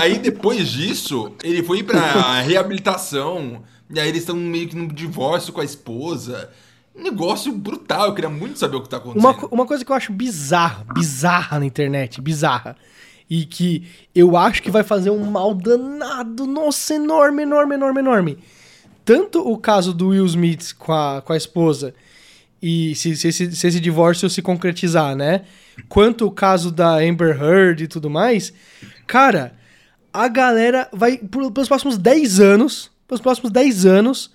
[0.00, 3.64] aí depois disso, ele foi pra reabilitação.
[3.88, 6.50] E aí eles estão meio que num divórcio com a esposa.
[6.94, 8.06] Negócio brutal.
[8.08, 9.28] Eu queria muito saber o que tá acontecendo.
[9.28, 12.76] Uma, uma coisa que eu acho bizarra, bizarra na internet, bizarra.
[13.28, 18.38] E que eu acho que vai fazer um mal danado, nossa, enorme, enorme, enorme, enorme.
[19.04, 21.94] Tanto o caso do Will Smith com a, com a esposa,
[22.62, 25.42] e se, se, esse- se esse divórcio se concretizar, né?
[25.88, 28.52] Quanto o caso da Amber Heard e tudo mais,
[29.06, 29.54] cara,
[30.12, 34.30] a galera vai, por- pelos próximos 10 anos, pelos próximos 10 anos,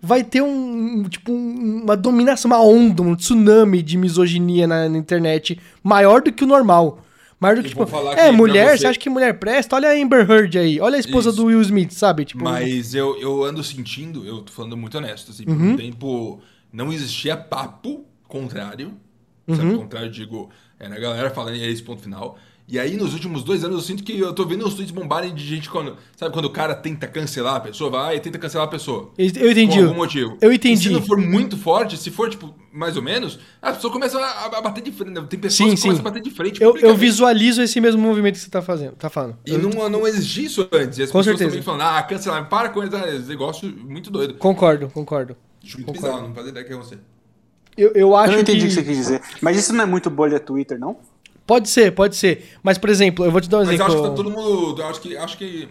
[0.00, 4.98] vai ter um, tipo, um- uma dominação, uma onda, um tsunami de misoginia na, na
[4.98, 7.00] internet maior do que o normal.
[7.40, 7.82] Maior do que, tipo,
[8.16, 9.76] é, mulher, você- você acha que mulher presta?
[9.76, 11.36] Olha a Amber Heard aí, olha a esposa Isso.
[11.38, 12.24] do Will Smith, sabe?
[12.24, 15.56] Tipo, Mas eu, eu ando sentindo, eu tô falando muito honesto, assim, Uhum.
[15.56, 16.40] por um tempo
[16.72, 18.92] não existia papo contrário.
[19.46, 19.56] Uhum.
[19.56, 20.48] Sabe, contrário, digo,
[20.80, 22.38] era a galera falando, e é esse ponto final.
[22.66, 25.34] E aí, nos últimos dois anos, eu sinto que eu tô vendo os tweets bombarem
[25.34, 25.98] de gente quando.
[26.16, 27.90] Sabe quando o cara tenta cancelar a pessoa?
[27.90, 29.10] Vai e tenta cancelar a pessoa.
[29.18, 29.76] eu entendi.
[29.76, 30.38] Por algum motivo.
[30.40, 30.84] Eu E entendi.
[30.88, 34.46] se não for muito forte, se for, tipo, mais ou menos, as pessoas começam a,
[34.46, 35.10] a bater de frente.
[35.12, 35.26] né?
[35.28, 35.88] Tem pessoas Sim, que sim.
[35.88, 36.62] começam a bater de frente.
[36.62, 39.36] Eu, eu visualizo esse mesmo movimento que você tá fazendo, tá falando.
[39.46, 40.98] E não, não existia isso antes.
[40.98, 41.50] E as Com pessoas certeza.
[41.50, 44.34] também falando, ah, cancelar, para com esse esse negócio muito doido.
[44.34, 45.36] Concordo, concordo.
[45.62, 46.08] Acho muito Concordo.
[46.08, 46.96] bizarro, não fazia ideia que é você.
[47.76, 48.64] Eu, eu acho Eu não entendi que...
[48.64, 49.20] o que você quis dizer.
[49.42, 50.96] Mas isso não é muito bolha Twitter, não?
[51.46, 52.44] Pode ser, pode ser.
[52.62, 53.92] Mas, por exemplo, eu vou te dar um Mas eu exemplo.
[53.92, 54.82] acho que tá todo mundo.
[54.82, 55.16] Acho que.
[55.16, 55.68] Acho que.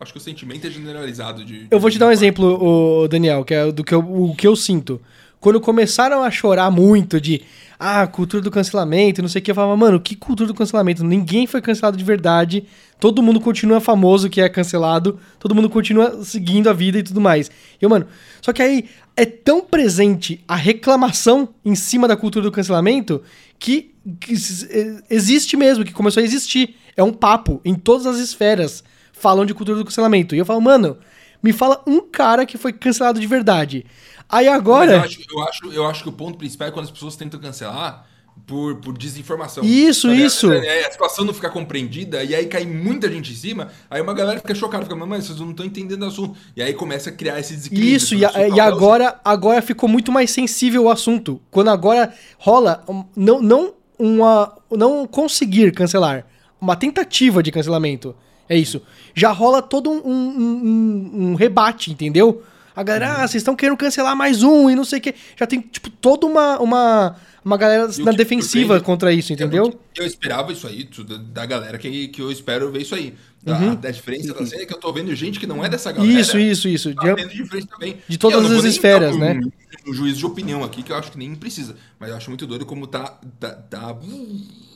[0.00, 1.68] Acho que o sentimento é generalizado de.
[1.70, 4.46] Eu vou te dar um exemplo, ô, Daniel, que é do que eu, o que
[4.48, 5.00] eu sinto.
[5.42, 7.42] Quando começaram a chorar muito de
[7.76, 11.02] ah, cultura do cancelamento, não sei o que, eu falava, mano, que cultura do cancelamento?
[11.02, 12.64] Ninguém foi cancelado de verdade,
[13.00, 17.20] todo mundo continua famoso que é cancelado, todo mundo continua seguindo a vida e tudo
[17.20, 17.50] mais.
[17.80, 18.06] Eu, mano,
[18.40, 18.84] só que aí
[19.16, 23.20] é tão presente a reclamação em cima da cultura do cancelamento
[23.58, 26.76] que, que eh, existe mesmo, que começou a existir.
[26.96, 30.36] É um papo em todas as esferas falam de cultura do cancelamento.
[30.36, 30.98] E eu falo, mano,
[31.42, 33.84] me fala um cara que foi cancelado de verdade.
[34.28, 34.92] Aí agora.
[34.92, 37.38] eu, acho, eu, acho, eu acho que o ponto principal é quando as pessoas tentam
[37.38, 38.06] cancelar
[38.46, 39.62] por, por desinformação.
[39.62, 40.22] Isso, Sabe?
[40.24, 40.52] isso.
[40.52, 44.00] É, é, a situação não ficar compreendida e aí cai muita gente em cima, aí
[44.00, 46.36] uma galera fica chocada, fica, mas vocês não estão entendendo o assunto.
[46.56, 47.94] E aí começa a criar esse desequilíbrio.
[47.96, 51.40] Isso, e, a- e agora, agora ficou muito mais sensível o assunto.
[51.50, 52.82] Quando agora rola,
[53.14, 56.26] não, não, uma, não conseguir cancelar,
[56.60, 58.14] uma tentativa de cancelamento.
[58.52, 58.82] É isso.
[59.14, 62.42] Já rola todo um, um- um- um rebate, entendeu?
[62.76, 65.14] A galera, ah, vocês estão querendo cancelar mais um e não sei o que.
[65.38, 69.32] Já tem, tipo, toda uma, uma, uma galera E o na que defensiva contra isso,
[69.32, 69.72] entendeu?
[69.96, 70.86] Eu esperava isso aí,
[71.32, 73.14] da, galera que, que eu espero ver isso aí.
[73.42, 75.90] Da, da diferença da cena é que eu tô vendo gente que não é dessa
[75.92, 76.12] galera.
[76.12, 76.20] Uhum.
[76.20, 76.94] Isso, isso, isso.
[76.94, 77.96] Tá De- também.
[78.06, 79.40] de todas eu as esferas, um- né?
[79.88, 81.74] Um juízo de opinião aqui, que eu acho que nem precisa.
[81.98, 83.18] Mas eu acho muito doido como tá.
[83.40, 83.96] tá, tá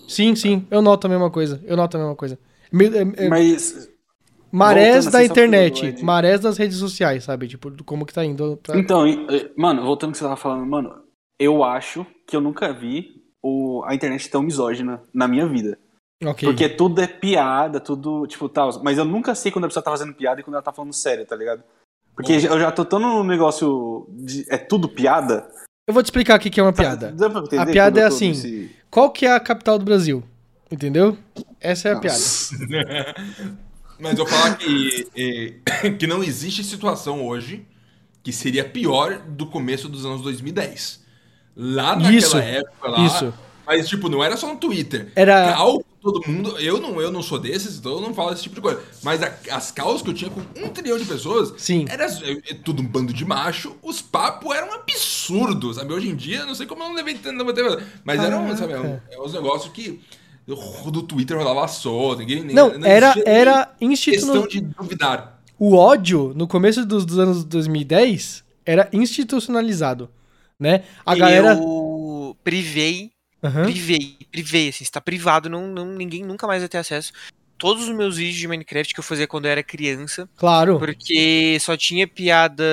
[0.09, 1.61] Sim, sim, eu noto a mesma coisa.
[1.65, 2.39] Eu noto a mesma coisa.
[2.73, 3.89] É- é- Mas.
[4.51, 7.49] marés da assim, internet, marés das redes sociais, sabe?
[7.49, 8.57] Tipo, como que tá indo.
[8.63, 8.79] Pra...
[8.79, 9.05] Então,
[9.57, 10.95] mano, voltando ao que você tava falando, mano,
[11.39, 15.79] eu acho que eu nunca vi o, a internet tão misógina na minha vida.
[16.25, 16.49] ok.
[16.49, 18.83] Porque tudo é piada, tudo, tipo, tal.
[18.83, 20.93] Mas eu nunca sei quando a pessoa tá fazendo piada e quando ela tá falando
[20.93, 21.63] sério, tá ligado?
[22.15, 24.47] Porque eu já tô tão no negócio de.
[24.49, 25.47] É tudo piada.
[25.87, 27.09] Eu vou te explicar o que é uma piada.
[27.15, 28.29] Entender A piada é assim.
[28.29, 30.25] nesse- Qual que é a capital do Brasil?
[30.71, 31.17] Entendeu?
[31.61, 32.19] Essa é a piada.
[33.99, 37.67] Mas eu falar que, eh, que não existe situação hoje
[38.23, 41.05] que seria pior do começo dos anos 2010.
[41.57, 43.01] Lá naquela Isso, época lá.
[43.07, 43.33] isso.
[43.65, 45.11] Mas, tipo, não era só no Twitter.
[45.17, 46.59] Era- Cal, todo mundo.
[46.59, 48.83] Eu não, eu não sou desses, então eu não falo esse tipo de coisa.
[49.03, 51.55] Mas a- as causas que eu tinha com um trilhão de pessoas.
[51.57, 51.87] Sim.
[51.89, 53.77] Era é tudo um bando de macho.
[53.83, 55.93] Os papos eram absurdos, sabe?
[55.93, 57.37] Hoje em dia, não sei como eu não levei tanto.
[57.37, 58.75] não levei- Mas eram, sabe?
[58.75, 60.01] É, um, é uns negócios que.
[60.47, 62.21] Do Twitter rolava solto.
[62.21, 64.47] Ninguém, Não, era, existia nem era questão institucional.
[64.49, 65.43] de duvidar.
[65.59, 70.09] O ódio, no começo dos, dos anos 2010, era institucionalizado.
[70.59, 70.85] Né?
[71.05, 71.55] A E galera.
[71.55, 73.11] Eu privei,
[73.43, 73.65] Aham.
[73.65, 77.13] privei, privei, assim, está privado, não, não, ninguém nunca mais vai ter acesso.
[77.59, 80.79] Todos os meus vídeos de Minecraft que eu fazia quando eu era criança, Claro.
[80.79, 82.65] porque só tinha piada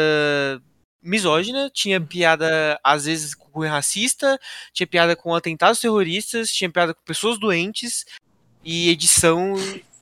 [1.04, 4.39] misógina, tinha piada, às vezes, com racista,
[4.74, 8.06] tinha piada com atentados terroristas, tinha piada com pessoas doentes
[8.64, 9.54] e edição.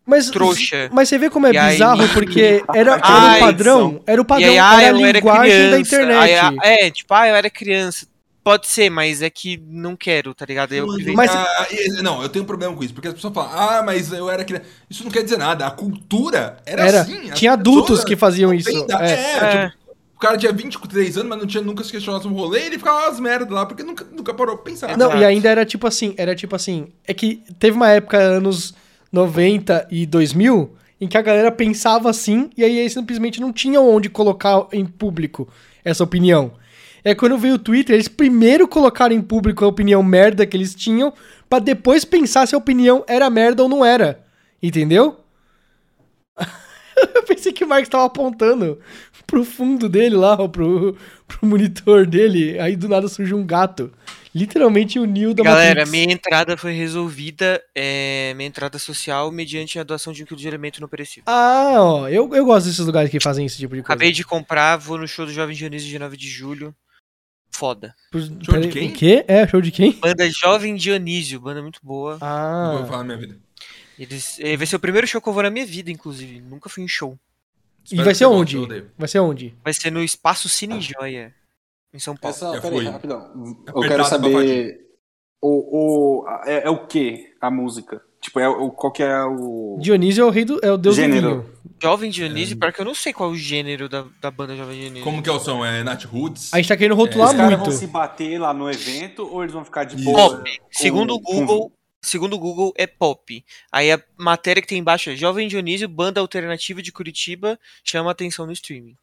[0.05, 0.89] Mas, trouxa.
[0.91, 4.03] mas você vê como é E aí- bizarro, porque era, era Ai, o padrão.
[4.05, 5.79] Era o padrão, aí, ah, era a linguagem da criança.
[5.95, 6.17] internet.
[6.19, 8.07] Aí, ah, é, tipo, ah, eu era criança.
[8.43, 10.73] Pode ser, mas é que não quero, tá ligado?
[10.73, 10.87] Eu.
[11.13, 11.67] Mas- Ah,
[12.01, 14.43] não, eu tenho um problema com isso, porque as pessoas falam, ah, mas eu era
[14.43, 14.65] criança.
[14.89, 15.67] Isso não quer dizer nada.
[15.67, 17.01] A cultura era, Era.
[17.01, 17.29] assim.
[17.29, 18.87] as Tinha adultos que faziam isso.
[18.87, 19.11] da- É.
[19.11, 19.65] É, É.
[19.69, 19.80] tipo, o
[20.21, 23.07] cara tinha 23 anos, mas não tinha nunca se questionado sobre um rolê, ele ficava
[23.07, 24.95] umas merdas lá, porque nunca, nunca parou pra pensar.
[24.97, 28.73] Não, e ainda era tipo assim, era tipo assim, é que teve uma época, anos
[29.11, 33.89] 90 e 2000, em que a galera pensava assim, e aí eles simplesmente não tinham
[33.89, 35.47] onde colocar em público
[35.83, 36.51] essa opinião.
[37.03, 40.75] É quando veio o Twitter, eles primeiro colocaram em público a opinião merda que eles
[40.75, 41.11] tinham,
[41.49, 44.23] pra depois pensar se a opinião era merda ou não era.
[44.61, 45.20] Entendeu?
[47.15, 48.79] Eu pensei que o Marcos tava apontando
[49.27, 50.97] pro fundo dele lá, ó, pro,
[51.27, 52.59] pro monitor dele.
[52.59, 53.91] Aí do nada surge um gato.
[54.33, 55.91] Literalmente o Neo da Galera, Matrix.
[55.91, 60.47] minha entrada foi resolvida, é, minha entrada social, mediante a doação de um quilo de
[60.47, 61.23] alimento não perecível.
[61.27, 63.93] Ah, ó, eu, eu gosto desses lugares que fazem esse tipo de coisa.
[63.93, 66.73] Acabei de comprar, vou no show do Jovem Dionísio de 9 de julho.
[67.53, 67.93] Foda.
[68.09, 68.89] Por- de peraí, quem?
[68.89, 69.25] O quê?
[69.27, 69.91] É, show de quem?
[69.99, 72.11] Banda Jovem Dionísio, banda muito boa.
[72.21, 72.85] Não vou Ah.
[72.85, 73.37] falar na minha vida.
[74.01, 76.41] Eles, eh, vai ser o primeiro show que eu vou na minha vida, inclusive.
[76.41, 77.17] Nunca fui em show.
[77.91, 78.57] E vai ser onde?
[78.57, 78.67] eu.
[78.97, 79.55] Vai ser onde?
[79.63, 81.33] Vai ser no Espaço Cine Joia,
[81.93, 82.35] em São Paulo.
[82.35, 82.89] Essa, Já peraí, fui.
[82.89, 83.19] rapidão.
[83.35, 83.51] Eu
[83.83, 84.81] Apertado quero saber.
[85.43, 88.01] O, o, é, é o que a música?
[88.19, 89.77] Tipo, é o, qual que é o.
[89.81, 90.59] Dionísio é o rei do.
[90.63, 91.29] É o deus Gênero.
[91.29, 91.51] do vinho.
[91.81, 94.79] Jovem Dionísio, pior que eu não sei qual é o gênero da, da banda Jovem
[94.79, 95.03] Dionísio.
[95.03, 95.65] Como que é o som?
[95.65, 96.53] É Nat Roots?
[96.53, 97.63] A gente tá querendo Os rotular caras muito.
[97.71, 100.37] vão se bater lá no evento ou eles vão ficar de boa?
[100.37, 100.61] Pop.
[100.71, 101.71] Segundo o com- Google,
[102.01, 103.43] segundo o Google é pop.
[103.71, 108.45] Aí a matéria que tem embaixo é Jovem Dionísio, banda alternativa de Curitiba, chama atenção
[108.45, 108.95] no streaming.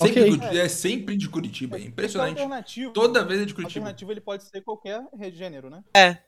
[0.00, 0.30] Sempre Ok.
[0.32, 2.30] de Curitiba, é sempre de Curitiba, é impressionante.
[2.40, 3.80] alternativo, Toda vez é de Curitiba.
[3.80, 5.82] alternativo ele pode ser qualquer gênero, né?
[5.92, 6.18] É.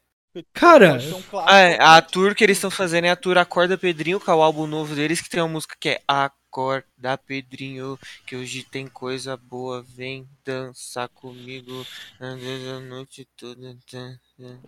[0.53, 4.21] Cara, um é, a pode- tour que eles estão fazendo é a tour Acorda Pedrinho,
[4.21, 6.03] que é o álbum novo deles, que tem uma música que é
[6.51, 7.97] Acorda Pedrinho,
[8.27, 11.87] que hoje tem coisa boa, vem dançar comigo
[12.19, 13.77] a noite toda.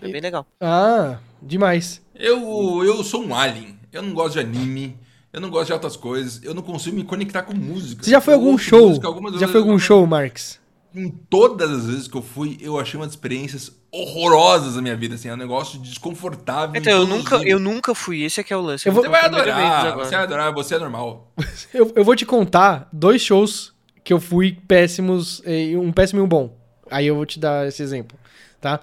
[0.00, 0.46] É bem legal.
[0.60, 2.00] Ah, demais.
[2.14, 3.76] Eu, eu sou um alien.
[3.90, 4.96] Eu não gosto de anime.
[5.32, 6.40] Eu não gosto de outras coisas.
[6.44, 8.04] Eu não consigo me conectar com música.
[8.04, 8.90] Você já foi a algum show?
[8.90, 10.60] música Já foi algum show, Marx?
[10.94, 15.14] Em todas as vezes que eu fui, eu achei umas experiências horrorosas na minha vida.
[15.14, 16.78] Assim, é um negócio desconfortável.
[16.80, 18.86] Então, eu nunca, eu nunca fui, esse aqui é o lance.
[18.86, 19.98] Eu vou- Você vou vai adorar.
[19.98, 20.52] Você vai adorar.
[20.52, 21.32] Você é normal.
[21.72, 23.72] Eu, eu vou te contar dois shows
[24.04, 26.56] que eu fui péssimos, e um péssimo e um bom.
[26.90, 28.18] Aí eu vou te dar esse exemplo,
[28.60, 28.80] tá?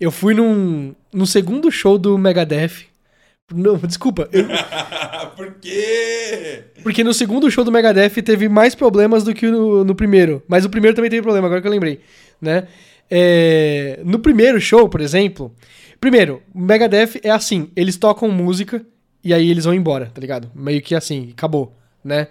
[0.00, 2.86] Eu fui num, no segundo show do Megadeth.
[3.50, 4.46] Não, desculpa, eu-
[5.36, 6.64] Por quê?
[6.82, 10.42] porque no segundo show do Megadeth teve mais problemas do que no, no primeiro.
[10.46, 12.00] Mas o primeiro também teve problema, agora que eu lembrei,
[12.40, 12.66] né?
[13.10, 15.54] É, no primeiro show, por exemplo...
[16.00, 18.84] Primeiro, o Megadeth é assim, eles tocam música
[19.22, 20.50] e aí eles vão embora, tá ligado?
[20.52, 22.26] Meio que assim, acabou, né?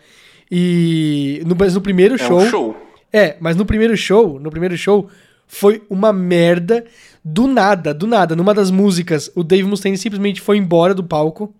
[0.51, 2.41] E no, mas no primeiro É show...
[2.41, 2.77] um show.
[3.13, 5.09] É, mas no primeiro show, no primeiro show,
[5.47, 6.83] foi uma merda
[7.23, 8.35] do nada, do nada.
[8.35, 11.53] Numa das músicas, o Dave Mustaine simplesmente foi embora do palco.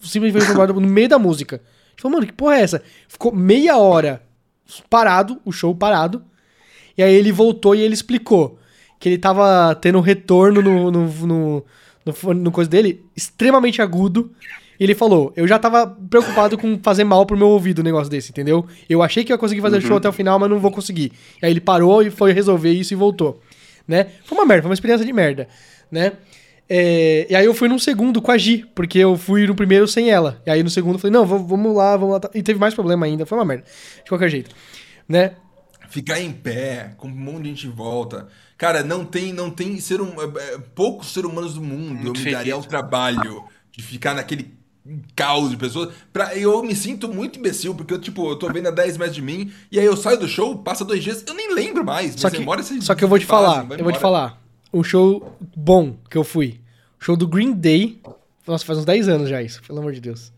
[0.00, 1.56] Simplesmente foi embora no meio da música.
[1.56, 2.82] A gente falou, mano, que porra é essa?
[3.08, 4.22] Ficou meia hora
[4.90, 6.22] parado, o show parado.
[6.96, 8.58] E aí ele voltou e ele explicou
[8.98, 11.64] que ele tava tendo um retorno no, no, no,
[12.04, 14.32] no, no coisa dele, extremamente agudo.
[14.78, 18.10] E ele falou: Eu já tava preocupado com fazer mal pro meu ouvido um negócio
[18.10, 18.66] desse, entendeu?
[18.88, 21.12] Eu achei que ia conseguir fazer o show até o final, mas não vou conseguir.
[21.42, 23.40] Aí ele parou e foi resolver isso e voltou.
[23.86, 24.06] Né?
[24.24, 25.48] Foi uma merda, foi uma experiência de merda,
[25.90, 26.12] né?
[26.68, 29.86] É, e aí eu fui num segundo com a Gi, porque eu fui no primeiro
[29.86, 30.42] sem ela.
[30.44, 32.30] E aí no segundo eu falei, não, vamos lá, vamos lá.
[32.34, 33.64] E teve mais problema ainda, foi uma merda.
[34.02, 34.54] De qualquer jeito.
[35.08, 35.32] Né?
[35.88, 38.26] Ficar em pé, com um monte de gente em volta.
[38.58, 42.20] Cara, não tem, não tem ser um, é, é, poucos seres humanos do mundo Muito
[42.20, 44.56] eu me daria o trabalho de ficar naquele
[45.14, 45.92] caos de pessoas.
[46.12, 49.16] Pra, eu me sinto muito imbecil, porque eu, tipo, eu tô vendo a 10 metros
[49.16, 52.12] de mim, e aí eu saio do show, passa dois dias, eu nem lembro mais.
[52.12, 54.42] Só minhas que, memórias se só que eu vou te falar, eu vou te falar.
[54.72, 56.60] Um show bom que eu fui.
[57.00, 58.00] O show do Green Day.
[58.46, 60.32] Nossa, faz uns 10 anos já isso, pelo amor de Deus.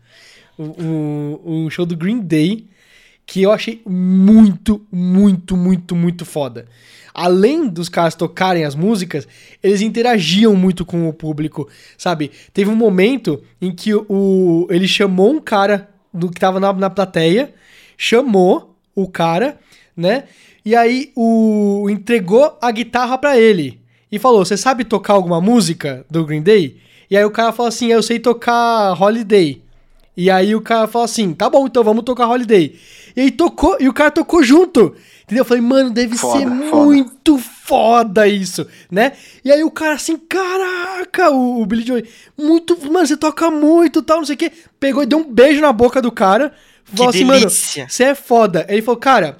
[0.57, 2.67] Um, um show do Green Day
[3.29, 6.65] que eu achei muito, muito, muito, muito foda.
[7.13, 9.27] Além dos caras tocarem as músicas,
[9.61, 12.31] eles interagiam muito com o público, sabe?
[12.51, 16.89] Teve um momento em que o, ele chamou um cara do que tava na, na
[16.89, 17.53] plateia,
[17.95, 19.59] chamou o cara,
[19.95, 20.23] né?
[20.65, 23.79] E aí o entregou a guitarra pra ele
[24.11, 26.77] e falou: "Você sabe tocar alguma música do Green Day?"
[27.11, 29.61] E aí o cara falou assim: "Eu sei tocar Holiday".
[30.17, 32.75] E aí o cara falou assim: "Tá bom, então vamos tocar Holiday".
[33.19, 34.95] E aí tocou, e o cara tocou junto.
[35.23, 35.41] Entendeu?
[35.41, 36.85] Eu falei: "Mano, deve Foda, ser foda.
[36.85, 39.11] muito foda isso", né?
[39.43, 42.03] E aí o cara assim: "Caraca, o, o Billy Joy,
[42.37, 44.51] muito, mano, você toca muito, tal, não sei o quê".
[44.79, 46.53] Pegou e deu um beijo na boca do cara.
[46.85, 48.65] Falou assim, mano, você é foda.
[48.67, 49.37] Ele falou, cara,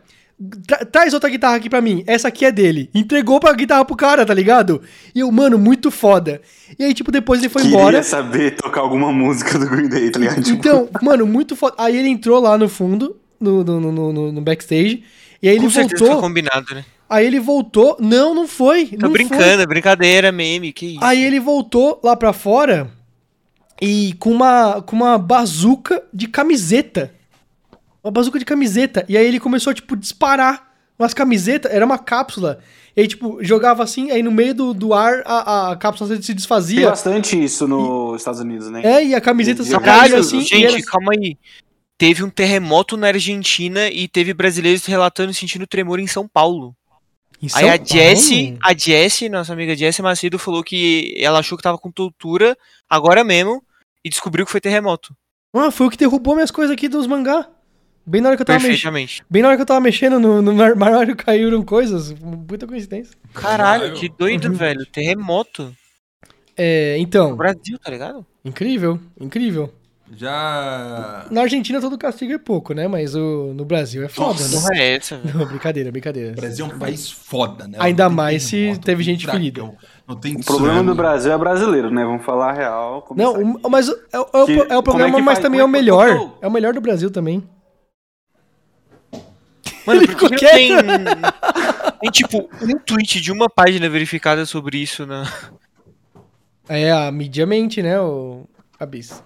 [0.68, 2.04] tra- traz outra guitarra aqui pra mim.
[2.06, 2.90] Essa aqui é dele.
[2.94, 4.82] Entregou pra guitarra pro cara, tá ligado?
[5.16, 6.42] E eu, mano, muito foda.
[6.78, 8.04] E aí, tipo, depois ele foi Queria embora.
[8.04, 10.44] saber tocar alguma música do Green Day, tá ligado?
[10.44, 11.74] Tipo, Então, mano, muito foda.
[11.80, 15.04] Aí ele entrou lá no fundo, no, no, no, no- no backstage.
[15.42, 16.20] E aí ele Com certeza voltou.
[16.22, 16.84] foi combinado, né?
[17.10, 17.98] Aí ele voltou.
[18.00, 18.86] Não, não foi.
[18.88, 19.62] Tô não brincando, foi.
[19.64, 21.04] é brincadeira, meme, que isso.
[21.04, 22.92] Aí ele voltou lá pra fora
[23.82, 27.14] e com uma, com uma bazuca de camiseta.
[28.04, 29.06] Uma bazuca de camiseta.
[29.10, 31.72] E aí ele começou, tipo, disparar umas camisetas.
[31.72, 32.60] Era uma cápsula.
[32.96, 36.22] E aí, tipo, jogava assim, aí no meio do, do ar a, a cápsula se
[36.28, 36.90] Tem desfazia.
[36.90, 38.82] bastante isso nos Estados Unidos, né?
[38.84, 40.42] É, e a camiseta se caía assim.
[40.42, 41.38] gente, era- calma aí.
[42.00, 46.74] Teve um terremoto na Argentina e teve brasileiros relatando sentindo tremor em São Paulo.
[47.42, 51.58] Em Aí São a Jessie, a Jessie, nossa amiga Jessie Macedo, falou que ela achou
[51.58, 52.58] que tava com tortura
[52.90, 53.62] agora mesmo
[54.04, 55.14] e descobriu que foi terremoto.
[55.54, 57.50] Ah, foi o que derrubou minhas coisas aqui dos mangá.
[58.06, 58.72] Bem na hora que eu tava mexendo.
[58.72, 59.24] Perfeitamente.
[59.30, 62.14] Bem na hora que eu tava mexendo no, no armário caíram coisas.
[62.14, 63.14] Muita coincidência.
[63.34, 64.54] Caralho, que doido, Uhum.
[64.54, 64.86] velho.
[64.86, 65.76] Terremoto.
[66.56, 67.32] É, então.
[67.32, 68.26] No Brasil, tá ligado?
[68.44, 69.74] Incrível, incrível.
[70.12, 71.28] Já.
[71.30, 72.88] Na Argentina todo castigo é pouco, né?
[72.88, 74.72] Mas o, no Brasil é foda, Nossa.
[74.72, 74.80] né?
[74.80, 75.38] É essa, velho?
[75.38, 76.32] Não, brincadeira, brincadeira.
[76.32, 77.78] O Brasil é um país foda, né?
[77.80, 79.72] Ainda mais se teve gente ferida.
[80.08, 82.04] Não tem O problema do Brasil é brasileiro, né?
[82.04, 83.08] Vamos falar a real.
[83.16, 85.40] Não, o- mas é, o- é o, Que- é o é programa, que mas faz-
[85.40, 86.18] também é o é melhor.
[86.18, 87.48] como- É o melhor do Brasil também.
[89.86, 90.72] Mano, Ele por que ficou que não tem,
[92.02, 95.32] tem, tipo, um tweet de uma página verificada sobre isso na...
[96.68, 98.00] É a mídia mente, né?
[98.00, 98.46] O
[98.80, 99.24] Abis.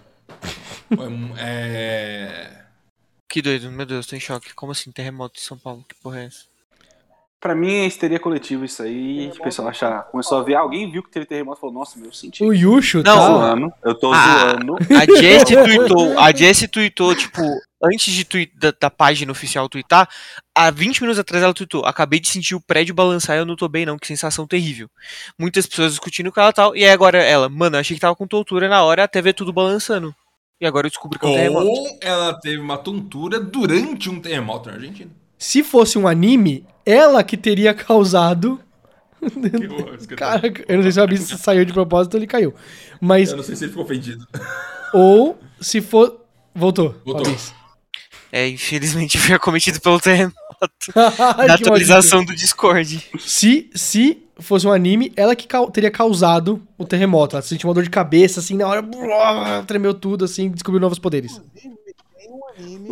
[1.37, 2.63] É.
[3.29, 4.53] Que doido, meu Deus, tô em choque.
[4.53, 5.83] Como assim, terremoto em São Paulo?
[5.87, 6.45] Que porra é essa?
[7.41, 9.27] Pra mim é histeria coletiva isso aí.
[9.37, 10.03] O pessoal achar.
[10.03, 12.41] Começou a ver, alguém viu que teve terremoto e falou, nossa, meu, eu senti.
[12.41, 13.13] O Yusho tá.
[13.13, 14.49] zoando, eu tô Ah.
[14.51, 14.75] zoando.
[14.77, 17.41] A Jessie tweetou, a Jessie tweetou, tipo,
[17.83, 20.07] antes de tweet, da, da página oficial tweetar,
[20.55, 23.57] há 20 minutos atrás ela tweetou, acabei de sentir o prédio balançar e eu não
[23.57, 24.89] tô bem não, que sensação terrível.
[25.37, 28.15] Muitas pessoas discutindo com ela e tal, e aí agora ela, mano, achei que tava
[28.15, 30.15] com tontura na hora até ver tudo balançando.
[30.61, 31.67] E agora eu descobri que é um terremoto.
[31.67, 35.11] Ou ela teve uma tontura durante um terremoto na Argentina.
[35.37, 38.59] Se fosse um anime, ela que teria causado.
[40.17, 42.53] Cara, eu não sei se o Abis saiu de propósito ou ele caiu.
[42.99, 44.27] Mas, Eu não sei se ele ficou ofendido.
[44.93, 46.21] ou se for.
[46.55, 46.95] Voltou.
[47.05, 47.25] Voltou.
[47.27, 47.53] Abis.
[48.31, 50.35] É, infelizmente foi acometido pelo terremoto.
[50.93, 53.09] Que atualização do Discord.
[53.19, 57.35] Se, se fosse um anime, ela que cau- teria causado o terremoto.
[57.35, 58.81] Ela sentiu uma dor de cabeça, assim, na hora.
[58.81, 61.39] blá, Tremeu tudo, assim, descobriu novos poderes.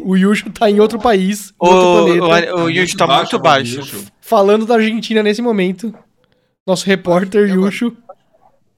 [0.04, 3.80] O Yusho tá em outro país, O, outro o, planeta, o, Yuji tá muito baixo.
[3.80, 4.06] Yushu.
[4.20, 5.94] falando da Argentina nesse momento.
[6.66, 7.96] Nosso repórter Yusho.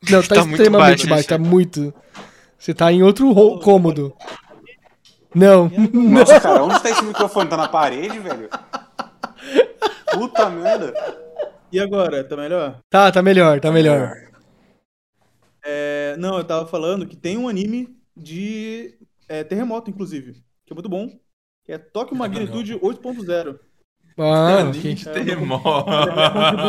[0.09, 1.93] Não, tá, Tá muito extremamente baixo baixo, tá muito.
[2.57, 4.13] Você tá em outro ro- cômodo.
[5.33, 5.71] Não.
[5.93, 7.49] Nossa, cara, onde tá esse microfone?
[7.49, 8.49] Tá na parede, velho?
[10.11, 10.93] Puta merda.
[11.73, 12.79] E agora, tá melhor?
[12.87, 14.15] Tá, tá melhor, tá melhor.
[15.65, 18.95] É, não, eu tava falando que tem um anime de
[19.27, 20.33] é, terremoto, inclusive,
[20.67, 21.09] que é muito bom.
[21.65, 23.57] Que é Tóquio Magnitude 8.0.
[24.19, 24.93] Ah, anime ok.
[24.93, 25.89] de terremoto.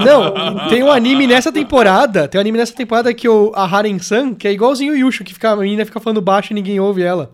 [0.07, 2.27] Não, tem um anime nessa temporada.
[2.27, 5.35] Tem um anime nessa temporada que o, a Haren-san, que é igualzinho o Yushu, que
[5.35, 7.31] fica, a menina fica falando baixo e ninguém ouve ela.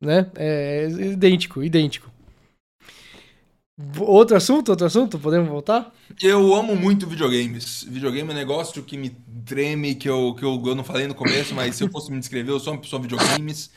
[0.00, 0.30] Né?
[0.34, 2.11] É idêntico, idêntico.
[3.98, 4.70] Outro assunto?
[4.70, 5.18] Outro assunto?
[5.18, 5.92] Podemos voltar?
[6.22, 7.84] Eu amo muito videogames.
[7.88, 9.10] Videogame é um negócio que me
[9.44, 12.18] treme, que eu, que eu, eu não falei no começo, mas se eu fosse me
[12.18, 13.70] descrever, eu sou uma pessoa de videogames.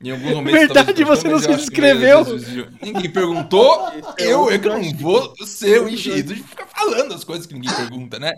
[0.00, 0.60] Em alguns momentos.
[0.60, 5.82] Verdade, você eu não se eu vezes, Ninguém perguntou, eu é que não vou ser
[5.82, 8.32] o enchido de ficar falando as coisas que ninguém pergunta, né?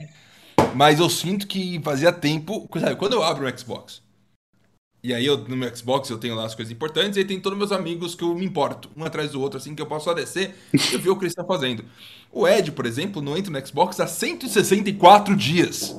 [0.74, 2.66] Mas eu sinto que fazia tempo.
[2.81, 4.01] Sabe, quando eu abro o Xbox,
[5.03, 7.41] e aí eu, no meu Xbox eu tenho lá as coisas importantes, e aí tem
[7.41, 10.05] todos meus amigos que eu me importo, um atrás do outro, assim, que eu posso
[10.05, 11.85] só descer e ver o que eles estão fazendo.
[12.33, 15.97] O Ed, por exemplo, não entra no Xbox há 164 dias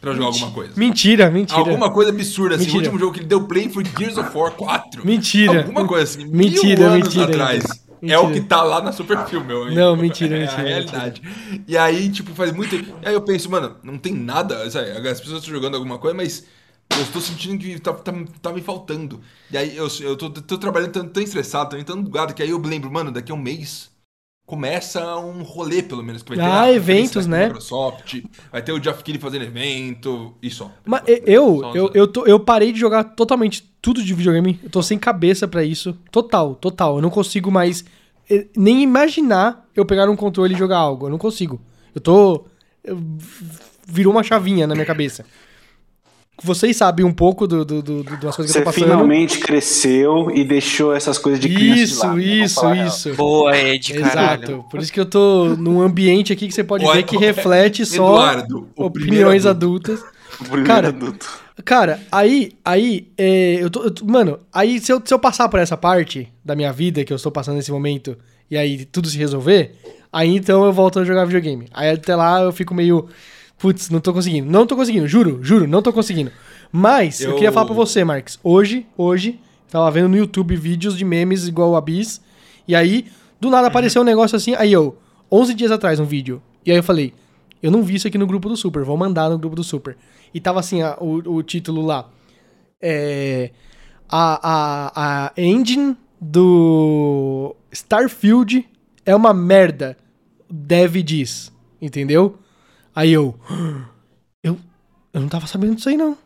[0.00, 0.72] pra jogar alguma coisa.
[0.76, 1.58] Mentira, mentira.
[1.58, 2.64] Alguma coisa absurda, assim.
[2.64, 2.78] Mentira.
[2.78, 5.06] O último jogo que ele deu play foi Gears of War 4.
[5.06, 5.62] Mentira.
[5.62, 6.26] Alguma coisa assim.
[6.26, 7.24] Mentira, mil anos mentira.
[7.24, 7.64] atrás.
[8.00, 8.14] Mentira.
[8.14, 9.78] É o que tá lá na Superfilm, meu amigo.
[9.78, 11.22] Não, mentira, É mentira, a realidade.
[11.68, 12.96] E aí, tipo, faz muito tempo.
[13.02, 14.70] E aí eu penso, mano, não tem nada.
[14.70, 16.44] Sabe, as pessoas estão jogando alguma coisa, mas
[16.96, 18.12] eu estou sentindo que tá, tá,
[18.42, 19.20] tá me faltando.
[19.50, 22.50] E aí eu, eu tô, tô trabalhando tão, tão estressado, tão, tão bugado, que aí
[22.50, 23.90] eu lembro, mano, daqui a um mês
[24.46, 26.22] começa um rolê, pelo menos.
[26.22, 27.44] Que vai ter Ah, eventos, né?
[27.46, 30.70] Microsoft, vai ter o Geoff Keighley fazendo evento, e só.
[30.84, 34.58] Mas eu, Só- eu, eu, tô- eu parei de jogar totalmente tudo de videogame.
[34.62, 35.96] Eu tô sem cabeça pra isso.
[36.10, 36.96] Total, total.
[36.96, 37.84] Eu não consigo mais
[38.28, 41.06] eh, nem imaginar eu pegar um controle e jogar algo.
[41.06, 41.60] Eu não consigo.
[41.94, 42.44] Eu tô.
[42.82, 43.00] eu-
[43.86, 45.24] virou uma chavinha na minha cabeça.
[46.42, 48.84] Vocês sabem um pouco do, do, do- do- das coisas que Você eu tô passando.
[48.84, 52.44] finalmente cresceu e deixou essas coisas de criança de Isso, né?
[52.44, 52.86] Isso, real.
[52.86, 53.14] isso.
[53.14, 54.42] Boa, Ed, caralho.
[54.44, 54.64] Exato.
[54.70, 57.84] Por isso que eu tô num ambiente aqui que você pode Olha, ver que reflete
[57.84, 59.92] só Eduardo, opiniões adulto.
[59.92, 60.10] adultas.
[60.40, 61.28] O primeiro Cara, adulto.
[61.62, 65.46] Cara, aí, aí, é, eu, tô, eu tô- Mano, aí se eu, se eu passar
[65.50, 68.16] por essa parte da minha vida que eu estou passando nesse momento
[68.50, 69.74] e aí tudo se resolver,
[70.10, 71.66] aí então eu volto a jogar videogame.
[71.74, 73.08] Aí até lá eu fico meio.
[73.60, 74.50] Putz, não tô conseguindo.
[74.50, 76.32] Não tô conseguindo, juro, juro, não tô conseguindo.
[76.72, 78.38] Mas eu, Eu- queria falar pra você, Marques.
[78.42, 79.38] Hoje, hoje,
[79.70, 82.20] tava vendo no YouTube vídeos de memes igual o Abyss.
[82.66, 83.06] E aí,
[83.40, 84.54] do nada apareceu um negócio assim.
[84.54, 84.96] Aí eu,
[85.30, 86.40] 11 dias atrás, um vídeo.
[86.64, 87.12] E aí eu falei,
[87.62, 89.96] eu não vi isso aqui no grupo do Super, vou mandar no grupo do Super.
[90.32, 92.08] E tava assim, a- o, o título lá.
[92.80, 93.50] É.
[94.08, 98.66] A, a, a engine do Starfield
[99.04, 99.96] é uma merda.
[100.50, 101.52] Dev diz.
[101.80, 102.36] Entendeu?
[103.00, 103.34] Aí eu.
[104.42, 104.58] Eu,
[105.12, 106.16] eu não tava sabendo disso aí, não.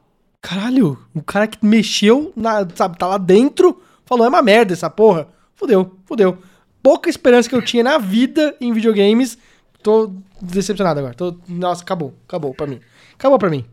[0.40, 4.88] Caralho, o cara que mexeu, na, sabe, tá lá dentro, falou, é uma merda essa
[4.88, 5.26] porra.
[5.56, 6.38] Fudeu, fudeu.
[6.80, 9.36] Pouca esperança que eu tinha na vida em videogames.
[9.82, 11.14] Tô decepcionado agora.
[11.14, 12.14] Tô, nossa, acabou.
[12.28, 12.80] Acabou pra mim.
[13.14, 13.64] Acabou pra mim.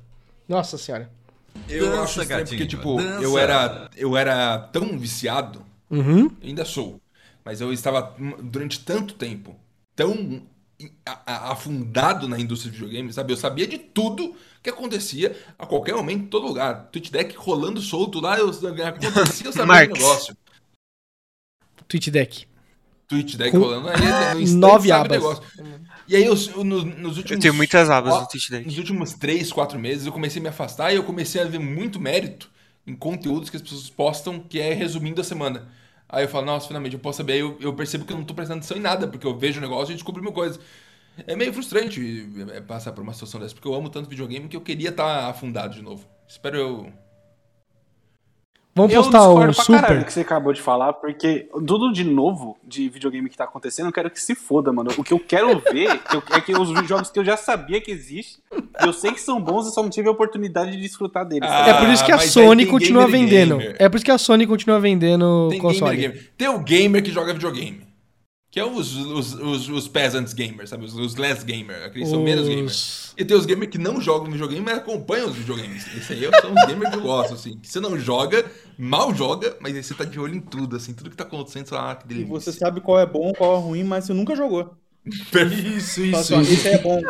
[0.50, 1.08] Nossa senhora.
[1.70, 3.24] Eu Dança, acho estranho porque, gatinho, tipo, dança.
[3.24, 6.32] eu era, eu era tão viciado, Uhum.
[6.42, 7.00] ainda sou,
[7.46, 9.56] mas eu estava durante tanto tempo
[9.96, 10.42] tão
[11.26, 13.34] afundado na indústria de videogames, sabe?
[13.34, 16.90] Eu sabia de tudo que acontecia a qualquer momento, em todo lugar.
[16.92, 20.38] Twitch Deck rolando solto lá, eu acontecia, eu sabia do negócio.
[21.88, 22.46] Twitch Deck.
[23.08, 25.12] Twitch Deck Com rolando, aí no nove abas.
[25.12, 25.44] negócio.
[26.08, 27.32] E aí, eu, eu- no- nos últimos...
[27.32, 28.66] Eu tenho muitas abas no Twitch Deck.
[28.66, 31.60] Nos últimos 3, 4 meses, eu comecei a me afastar e eu comecei a ver
[31.60, 32.50] muito mérito
[32.88, 35.68] em conteúdos que as pessoas postam, que é resumindo a semana.
[36.12, 37.34] Aí eu falo, nossa, finalmente eu posso saber.
[37.34, 39.60] Aí eu, eu percebo que eu não tô prestando atenção em nada, porque eu vejo
[39.60, 40.60] o negócio e descubro mil coisas.
[41.28, 44.58] É meio frustrante é, passar por uma situação dessa, porque eu amo tanto videogame que
[44.58, 46.06] eu queria estar afundado de novo.
[46.28, 46.94] Espero eu.
[48.82, 50.06] Vamos eu postar discordo o pra caralho do Super.
[50.06, 53.92] que você acabou de falar, porque tudo de novo de videogame que tá acontecendo, eu
[53.94, 54.92] quero que se foda, mano.
[54.98, 57.80] O que eu quero ver que eu- é que os jogos que eu já sabia
[57.82, 58.42] que existem,
[58.84, 61.48] eu sei que são bons, eu só não tive a oportunidade de desfrutar deles.
[61.52, 63.58] Ah, É por isso que a Sony continua e vendendo.
[63.58, 63.76] gamer.
[63.80, 65.96] É por isso que a Sony continua vendendo Tem console.
[65.96, 66.32] gamer, gamer.
[66.38, 67.91] Tem o gamer que joga videogame.
[68.52, 70.84] Que é os, os, os, os peasants gamers, sabe?
[70.84, 71.84] Os, os less gamer.
[71.86, 72.74] Aqueles são menos gamers.
[72.74, 75.88] Os- E tem os gamers que não jogam videogame, mas acompanham os videogames.
[75.96, 77.58] Esse aí são os gamers que eu gosto, assim.
[77.58, 78.46] Que você não joga,
[78.78, 80.94] mal joga, mas aí você tá de olho em tudo, assim.
[80.94, 82.28] Tudo que tá acontecendo, você fala, ah, que E delícia.
[82.30, 84.76] você sabe qual é bom, qual é ruim, mas você nunca jogou.
[85.06, 87.02] Isso, Fala assim, ó, esse é bom.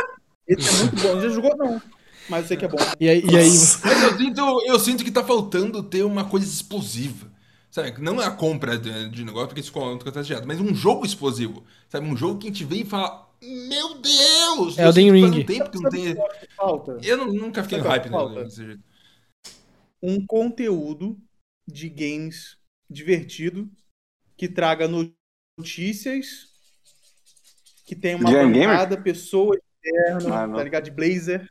[0.47, 1.21] Esse é muito bom.
[1.21, 1.81] Já jogou, não.
[2.29, 2.77] Mas eu sei que é bom.
[2.99, 3.49] E aí, e aí
[3.83, 7.30] Mas eu sinto, eu sinto que tá faltando ter uma coisa explosiva.
[7.71, 8.01] Sabe?
[8.01, 11.63] Não é a compra de, de negócio, porque isso acontece direto, mas um jogo explosivo.
[11.89, 12.05] Sabe?
[12.05, 14.77] Um jogo que a gente vem e fala: Meu Deus!
[14.77, 15.23] É o faz Ring.
[15.23, 16.15] um tempo que não tem.
[16.55, 18.43] Falta Eu não- nunca fiquei no hype né, falta?
[18.43, 18.83] desse jeito.
[20.03, 21.17] um conteúdo
[21.67, 22.57] de games
[22.89, 23.71] divertido
[24.35, 24.89] que traga
[25.57, 26.47] notícias,
[27.85, 30.83] que tenha uma bancada, pessoas externas, Ah, tá ligado?
[30.85, 31.47] De blazer,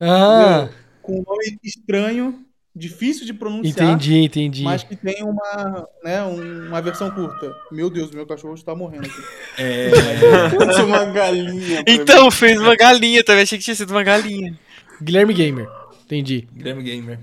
[0.00, 0.68] Ah,
[1.02, 2.46] com um nome estranho
[2.78, 4.62] difícil de pronunciar, Entendi, entendi.
[4.62, 7.54] mas que tem uma, né, um- uma versão curta.
[7.72, 9.22] Meu Deus, meu cachorro está morrendo aqui.
[9.58, 9.90] É,
[10.56, 11.82] Parece uma galinha.
[11.82, 12.00] pra mim.
[12.00, 13.42] Então, fez uma galinha também.
[13.42, 14.58] Achei que tinha sido uma galinha.
[15.02, 15.68] Guilherme Gamer.
[16.04, 16.48] Entendi.
[16.54, 17.18] Guilherme Gamer.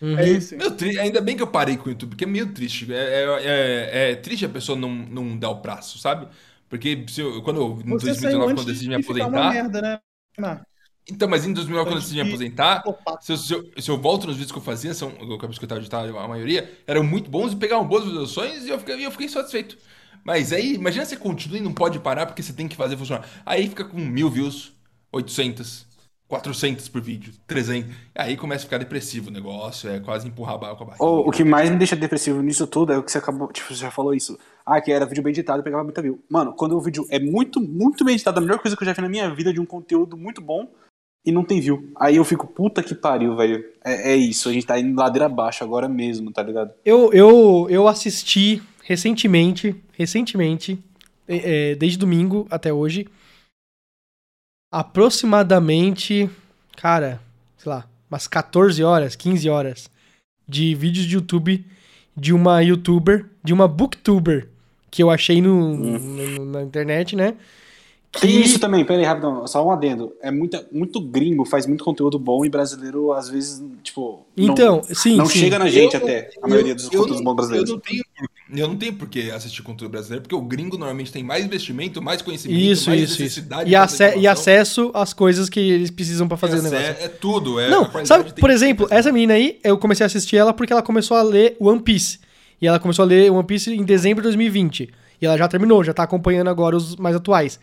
[0.00, 0.18] Uhum.
[0.18, 0.56] É isso.
[0.56, 2.86] Meu, tri- ainda bem que eu parei com o YouTube, porque é meio triste.
[2.92, 6.26] É, é- é- é triste a pessoa não, não dar o prazo, sabe?
[6.68, 9.24] Porque se eu- quando eu, em Você 2019, saiu quando eu decidi me ficar uma
[9.26, 9.52] aposentar.
[9.54, 9.98] merda, né?
[10.38, 10.66] Marcos?
[11.08, 12.82] Então, mas em 2019, quando eu decidi me aposentar,
[13.20, 15.48] se eu, se, eu, se eu volto nos vídeos que eu fazia, são, eu acabo
[15.48, 19.06] de escutar editar a maioria, eram muito bons e pegavam boas visualizações e eu fiquei,
[19.06, 19.78] eu fiquei satisfeito.
[20.24, 23.24] Mas aí, imagina você continua e não pode parar porque você tem que fazer funcionar.
[23.46, 24.72] Aí fica com mil views,
[25.12, 25.86] 800,
[26.26, 27.94] 400 por vídeo, 300.
[28.12, 31.04] Aí começa a ficar depressivo o negócio, é quase empurrar a barra com a barriga.
[31.04, 33.46] Ô, o que mais me deixa depressivo nisso tudo é o que você acabou.
[33.52, 34.36] Tipo, você já falou isso.
[34.64, 36.20] Ah, que era vídeo bem editado e pegava muita view.
[36.28, 38.92] Mano, quando o vídeo é muito, muito bem editado, a melhor coisa que eu já
[38.92, 40.68] vi na minha vida de um conteúdo muito bom
[41.26, 41.90] e não tem view.
[41.96, 43.64] Aí eu fico, puta que pariu, velho.
[43.84, 46.72] É, é isso, a gente tá indo ladeira abaixo agora mesmo, tá ligado?
[46.84, 50.78] Eu, eu, eu assisti recentemente, recentemente,
[51.26, 53.08] é, é, desde domingo até hoje,
[54.72, 56.30] aproximadamente,
[56.76, 57.20] cara,
[57.58, 59.90] sei lá, umas 14 horas, 15 horas
[60.48, 61.64] de vídeos de YouTube
[62.16, 64.48] de uma youtuber, de uma booktuber,
[64.90, 67.34] que eu achei no, no- na internet, né?
[68.16, 70.12] Que Tem isso também, pera aí, rapidão, só um adendo.
[70.22, 74.26] É muita, muito gringo, faz muito conteúdo bom e brasileiro, às vezes, tipo.
[74.36, 75.38] não- Então, sim, Não sim.
[75.38, 77.68] chega na gente Eu- até, a maioria dos eu conteúdos não- bons brasileiros.
[77.70, 80.78] Eu não, tenho, por- eu não tenho por que assistir conteúdo brasileiro, porque o gringo
[80.78, 83.22] normalmente tem mais investimento, mais conhecimento, Isso, mais isso, isso.
[83.22, 86.84] necessidade E, de ace- e acesso às coisas que eles precisam pra fazer o negócio.
[86.86, 87.60] É, tudo.
[87.60, 90.82] É, Não, sabe, por exemplo, essa menina aí, eu comecei a assistir ela porque ela
[90.82, 92.18] começou a ler One Piece.
[92.62, 94.88] E ela começou a ler One Piece em dezembro de 2020.
[95.20, 97.58] E ela já terminou, já tá acompanhando agora os mais atuais.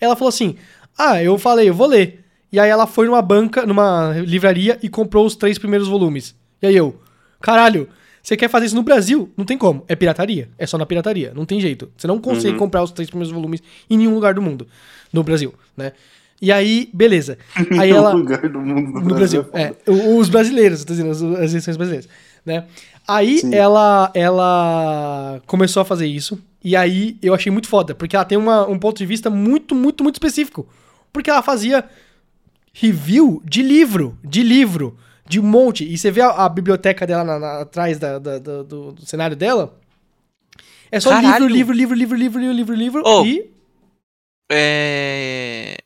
[0.00, 0.56] Ela falou assim:
[0.98, 2.24] Ah, eu falei, eu vou ler.
[2.52, 6.34] E aí ela foi numa banca, numa livraria e comprou os três primeiros volumes.
[6.60, 7.00] E aí eu,
[7.40, 7.88] caralho,
[8.22, 9.30] você quer fazer isso no Brasil?
[9.36, 9.84] Não tem como.
[9.88, 10.50] É pirataria.
[10.58, 11.32] É só na pirataria.
[11.34, 11.90] Não tem jeito.
[11.96, 14.66] Você não consegue comprar os três primeiros volumes em nenhum lugar do mundo.
[15.12, 15.92] No Brasil, né?
[16.40, 17.38] E aí, beleza.
[17.78, 18.12] Aí Em ela.
[18.12, 19.72] lugar do mundo No Brasil, é.
[19.86, 22.08] O- Os brasileiros, tô dizendo, as- as edições brasileiras,
[22.44, 22.64] né?
[23.06, 23.54] Aí Sim.
[23.54, 28.38] ela, ela começou a fazer isso, e aí eu achei muito foda, porque ela tem
[28.38, 30.68] uma- um ponto de vista muito, muito, muito específico.
[31.12, 31.88] Porque ela fazia
[32.72, 34.98] review de livro, de livro,
[35.28, 35.84] de um monte.
[35.84, 39.06] E você vê a, a biblioteca dela na- na- atrás da- da- da- do, do
[39.06, 39.78] cenário dela.
[40.90, 41.46] É só Caralho.
[41.46, 43.24] livro, livro, livro, livro, livro, livro, livro, Oh.
[43.24, 43.50] e
[44.50, 45.76] É...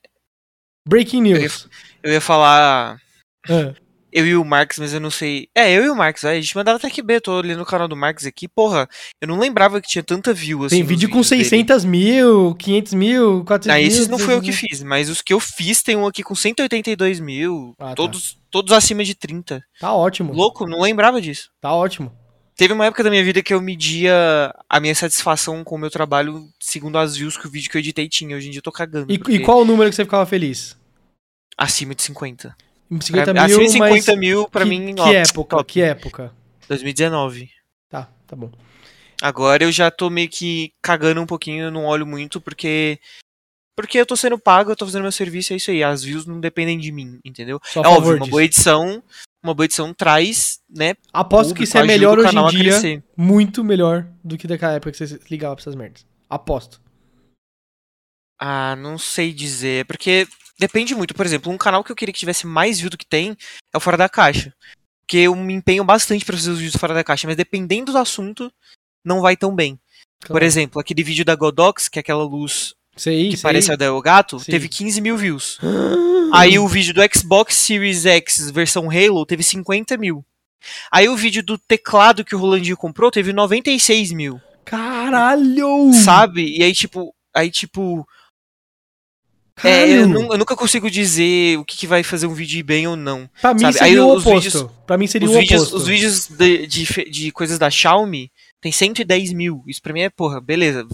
[0.88, 1.68] breaking news.
[2.02, 3.00] Eu ia falar
[3.48, 3.74] Ah.
[4.18, 5.48] Eu e o Marx, mas eu não sei.
[5.54, 7.66] É, eu e o Marx, aí a gente mandava até que B, tô olhando o
[7.66, 8.48] canal do Marx aqui.
[8.48, 8.88] Porra,
[9.20, 10.76] eu não lembrava que tinha tanta view assim.
[10.76, 11.44] Tem vídeo com vídeos dele.
[11.44, 13.86] 600 mil, 500 mil, 400 Ah, mil.
[13.86, 14.70] esses não foi eu que 300 mil.
[14.70, 17.94] fiz, mas os que eu fiz tem um aqui com 182 mil, Ah, tá.
[17.94, 19.62] todos, todos acima de 30.
[19.78, 20.32] Tá ótimo.
[20.32, 21.50] Louco, não lembrava disso.
[21.60, 22.10] Tá ótimo.
[22.56, 25.90] Teve uma época da minha vida que eu media a minha satisfação com o meu
[25.90, 28.34] trabalho segundo as views que o vídeo que eu editei tinha.
[28.34, 29.12] Hoje em dia eu tô cagando.
[29.12, 30.74] E, porque e qual o número que você ficava feliz?
[31.58, 32.56] Acima de 50.
[32.90, 35.56] 50 Pra- mil, acima de 50 mas mil, pra que, mim, que ó, época?
[35.56, 35.72] top.
[35.72, 36.32] Que época?
[36.68, 37.50] 2019.
[37.88, 38.50] Tá, tá bom.
[39.20, 42.98] Agora eu já tô meio que cagando um pouquinho, eu não olho muito, porque.
[43.76, 45.84] Porque eu tô sendo pago, eu tô fazendo meu serviço, é isso aí.
[45.84, 47.60] As views não dependem de mim, entendeu?
[47.64, 48.30] Só é óbvio, favor uma disso.
[48.30, 49.02] boa edição.
[49.42, 50.94] Uma boa edição traz, né?
[51.12, 53.04] Aposto que público, isso é melhor hoje em dia.
[53.16, 56.06] Muito melhor do que daquela época que você ligava pra essas merdas.
[56.28, 56.80] Aposto.
[58.40, 59.84] Ah, não sei dizer.
[59.86, 60.26] Porque
[60.58, 61.14] depende muito.
[61.14, 63.36] Por exemplo, um canal que eu queria que tivesse mais view do que tem
[63.72, 64.52] é o Fora da Caixa.
[65.06, 67.98] Porque eu me empenho bastante pra fazer os vídeos fora da caixa, mas dependendo do
[67.98, 68.52] assunto,
[69.04, 69.78] não vai tão bem.
[70.20, 70.44] Por Claro.
[70.44, 73.42] exemplo, aquele vídeo da Godox, que é aquela luz Sei, que sei.
[73.44, 74.50] parece a do gato, Sim.
[74.50, 75.58] teve 15 mil views.
[76.32, 80.24] Aí o vídeo do Xbox Series X versão Halo teve 50 mil.
[80.90, 84.40] Aí o vídeo do teclado que o Rolandinho comprou teve 96 mil.
[84.64, 85.92] Caralho!
[85.92, 86.56] Sabe?
[86.58, 87.14] E aí, tipo.
[87.34, 88.06] Aí, tipo.
[89.64, 92.62] É, eu, nu- eu nunca consigo dizer o que, que vai fazer um vídeo ir
[92.62, 93.28] bem ou não.
[93.40, 93.72] Pra mim sabe?
[93.78, 94.44] seria Aí o os oposto.
[94.58, 95.76] vídeos- pra mim seria Os o vídeos, oposto.
[95.76, 98.30] os vídeos de, de, de coisas da Xiaomi
[98.60, 99.64] tem 110 mil.
[99.66, 100.86] Isso pra mim é, porra, beleza.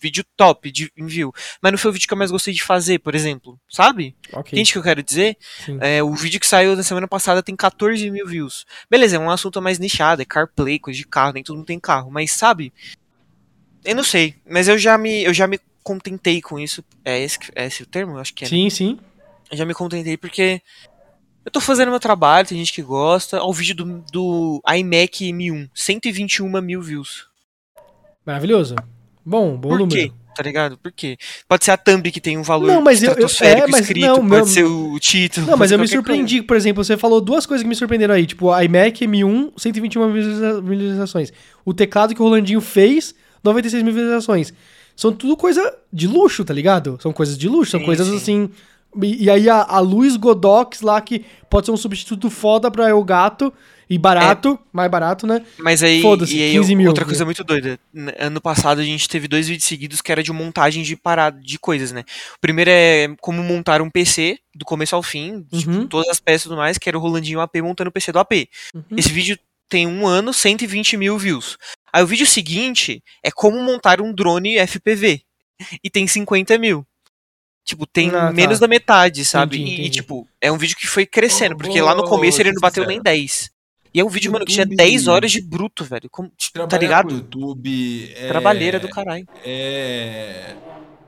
[0.00, 1.32] Vídeo top de envio.
[1.62, 3.58] Mas não foi o vídeo que eu mais gostei de fazer, por exemplo.
[3.70, 4.14] Sabe?
[4.32, 4.52] Ok.
[4.52, 5.36] Entende o que eu quero dizer?
[5.80, 8.66] É, o vídeo que saiu na semana passada tem 14 mil views.
[8.90, 11.80] Beleza, é um assunto mais nichado, é CarPlay, coisa de carro, nem todo mundo tem
[11.80, 12.10] carro.
[12.10, 12.70] Mas sabe?
[13.84, 14.34] Eu não sei.
[14.48, 16.84] Mas eu já me, eu já me contentei com isso.
[17.04, 18.18] É esse, é esse o termo?
[18.18, 18.46] Acho que é.
[18.46, 18.50] né?
[18.50, 18.98] Sim, sim.
[19.50, 20.60] Eu já me contentei porque
[21.44, 23.40] eu tô fazendo meu trabalho, tem gente que gosta.
[23.42, 27.26] Ó, o vídeo do, do iMac M1, 121 mil views.
[28.24, 28.74] Maravilhoso.
[29.24, 30.08] Bom, bom Por número.
[30.10, 30.12] quê?
[30.36, 30.78] tá ligado?
[30.78, 31.18] Por quê?
[31.48, 34.06] Pode ser a thumb que tem um valor Não, mas eu- eu- é, mas escrito,
[34.06, 35.48] não, pode meu- ser o título.
[35.48, 38.24] Não, mas eu me surpreendi, por exemplo, você falou duas coisas que me surpreenderam aí,
[38.24, 41.32] tipo, iMac M1, 121 visualiza- visualizações.
[41.64, 44.54] O teclado que o Rolandinho fez, 96 mil visualizações.
[44.98, 45.62] São tudo coisa
[45.92, 46.98] de luxo, tá ligado?
[47.00, 48.16] São coisas de luxo, são Sim, coisas sim.
[48.16, 48.50] assim.
[49.00, 52.88] E, e aí a, a Luz Godox lá, que pode ser um substituto foda pra
[52.88, 53.52] El Gato,
[53.88, 55.42] e barato, mais barato, né?
[55.56, 56.88] Mas aí, e aí 15 mil.
[56.88, 57.78] outra coisa muito doida.
[58.18, 61.58] Ano passado a gente teve dois vídeos seguidos que era de montagem de parada de
[61.60, 62.00] coisas, né?
[62.36, 65.86] O primeiro é como montar um PC do começo ao fim, tipo, Uhum.
[65.86, 68.18] todas as peças e tudo mais, que era o Rolandinho AP montando o PC do
[68.18, 68.48] AP.
[68.74, 68.82] Uhum.
[68.96, 69.38] Esse vídeo
[69.70, 71.56] tem um ano, 120 mil views.
[71.92, 75.22] Aí o vídeo seguinte é como montar um drone FPV.
[75.82, 76.86] E tem 50 mil.
[77.64, 78.32] Tipo, tem Ah, tá.
[78.32, 79.56] menos da metade, sabe?
[79.56, 79.90] Entendi, E, entendi.
[79.90, 82.88] tipo, é um vídeo que foi crescendo, porque lá no começo ele não bateu sincero.
[82.88, 83.50] nem 10.
[83.92, 86.08] E é um vídeo, mano, que tinha YouTube- 10 horas de bruto, velho.
[86.10, 87.08] Como- tipo, tá ligado?
[87.08, 88.28] com YouTube é...
[88.28, 89.26] Trabalheira do caralho.
[89.44, 90.54] é,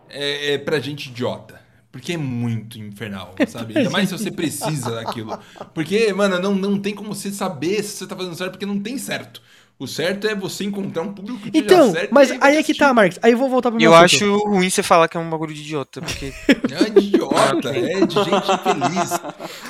[0.09, 1.61] é, é pra gente idiota.
[1.93, 3.77] Porque é muito infernal, sabe?
[3.77, 5.37] Ainda mais se você precisa daquilo.
[5.75, 8.79] Porque, mano, não, não tem como você saber se você tá fazendo certo, porque não
[8.81, 9.43] tem certo.
[9.81, 12.93] O certo é você encontrar um público que Então, certo mas aí é que tá,
[12.93, 13.19] Marcos.
[13.23, 14.25] Aí eu vou voltar pro meu eu assunto.
[14.25, 16.35] acho ruim você falar que é um bagulho de idiota, porque.
[16.71, 19.21] Não é de idiota, é de gente infeliz.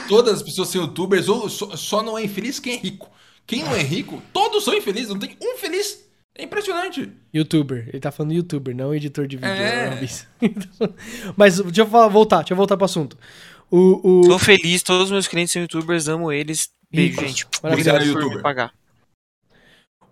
[0.08, 3.08] Todas as pessoas são youtubers, ou só, só não é infeliz quem é rico.
[3.46, 6.04] Quem não é rico, todos são infelizes, não tem um feliz.
[6.36, 7.08] É impressionante.
[7.32, 7.88] Youtuber.
[7.88, 9.48] Ele tá falando youtuber, não editor de vídeo.
[9.52, 10.00] É.
[11.36, 13.16] Mas deixa eu falar- voltar, deixa eu voltar pro assunto.
[13.70, 14.28] O, o...
[14.28, 16.68] Tô feliz, todos os meus clientes são youtubers, amo eles.
[16.92, 17.46] Beijo, gente.
[17.62, 18.36] Obrigado por Youtuber.
[18.38, 18.72] me pagar.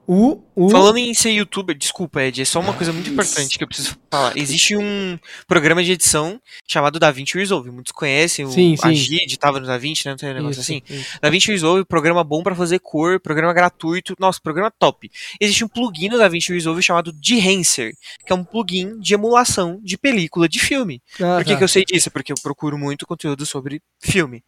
[0.09, 0.71] O, o...
[0.71, 3.95] Falando em ser youtuber, desculpa, Ed, é só uma coisa muito importante que eu preciso
[4.11, 4.35] falar.
[4.39, 7.71] Existe um programa de edição chamado DaVinci Resolve.
[7.71, 9.17] Muitos conhecem, o, Sim, sim.
[9.17, 10.13] Editava no DaVinci, né?
[10.13, 10.83] Não tem um negócio Isso, assim?
[10.89, 11.19] isso.
[11.21, 14.15] DaVinci Resolve, programa bom pra fazer cor, programa gratuito.
[14.19, 15.11] Nossa, programa top.
[15.39, 17.93] Existe um plugin no DaVinci Resolve chamado Dehancer,
[18.25, 21.03] que é um plugin de emulação de película de filme.
[21.21, 21.59] Ah, Por que, tá.
[21.59, 22.11] que eu sei disso?
[22.11, 24.43] Porque eu procuro muito conteúdo sobre filme.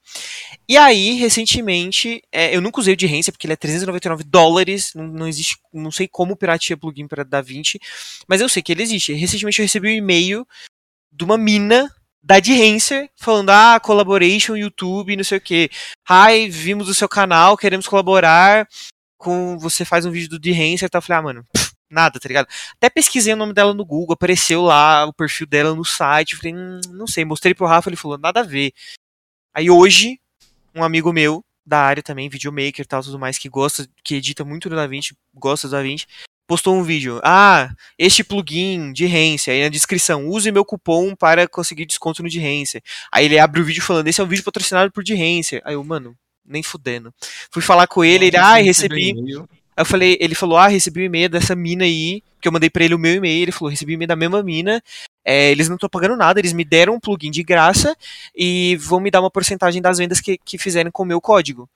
[0.66, 4.93] E aí, recentemente, é, eu nunca usei o Dehancer porque ele é 399 dólares.
[4.95, 7.78] Não, não existe, não sei como pirateia plugin para DaVinci,
[8.28, 9.12] mas eu sei que ele existe.
[9.12, 10.47] Recentemente eu recebi um e-mail
[11.12, 11.90] de uma mina
[12.22, 15.70] da Dehancer falando: Ah, collaboration, YouTube, não sei o que.
[16.09, 18.68] Hi, vimos o seu canal, queremos colaborar.
[19.18, 20.98] Com você faz um vídeo do Dehancer e tal.
[20.98, 22.48] Eu falei, ah, mano, pff, nada, tá ligado?
[22.77, 26.36] Até pesquisei o nome dela no Google, apareceu lá o perfil dela no site.
[26.36, 28.72] Falei, hum, não sei, mostrei pro Rafa, ele falou, nada a ver.
[29.55, 30.18] Aí hoje,
[30.74, 34.45] um amigo meu, da área também, videomaker e tal, tudo mais, que gosta, que edita
[34.45, 36.07] muito no DaVinci, gosta do DaVinci,
[36.51, 37.20] postou um vídeo.
[37.23, 42.28] Ah, este plugin de Rense, aí na descrição, use meu cupom para conseguir desconto no
[42.28, 42.82] Dehancer.
[43.12, 45.62] Aí ele abre o vídeo falando, esse é um vídeo patrocinado por Dehancer.
[45.65, 47.15] Aí eu, mano, nem fudendo.
[47.53, 49.15] Fui falar com ele, ele, ah, recebi.
[49.77, 52.85] Eu falei, ele falou, ah, recebi um e-mail dessa mina aí, que eu mandei pra
[52.85, 54.82] ele o meu e-mail, ele falou, recebi um e-mail da mesma mina,
[55.24, 57.97] é, eles não estão pagando nada, eles me deram um plugin de graça
[58.34, 61.68] e vão me dar uma porcentagem das vendas que, que fizerem com o meu código.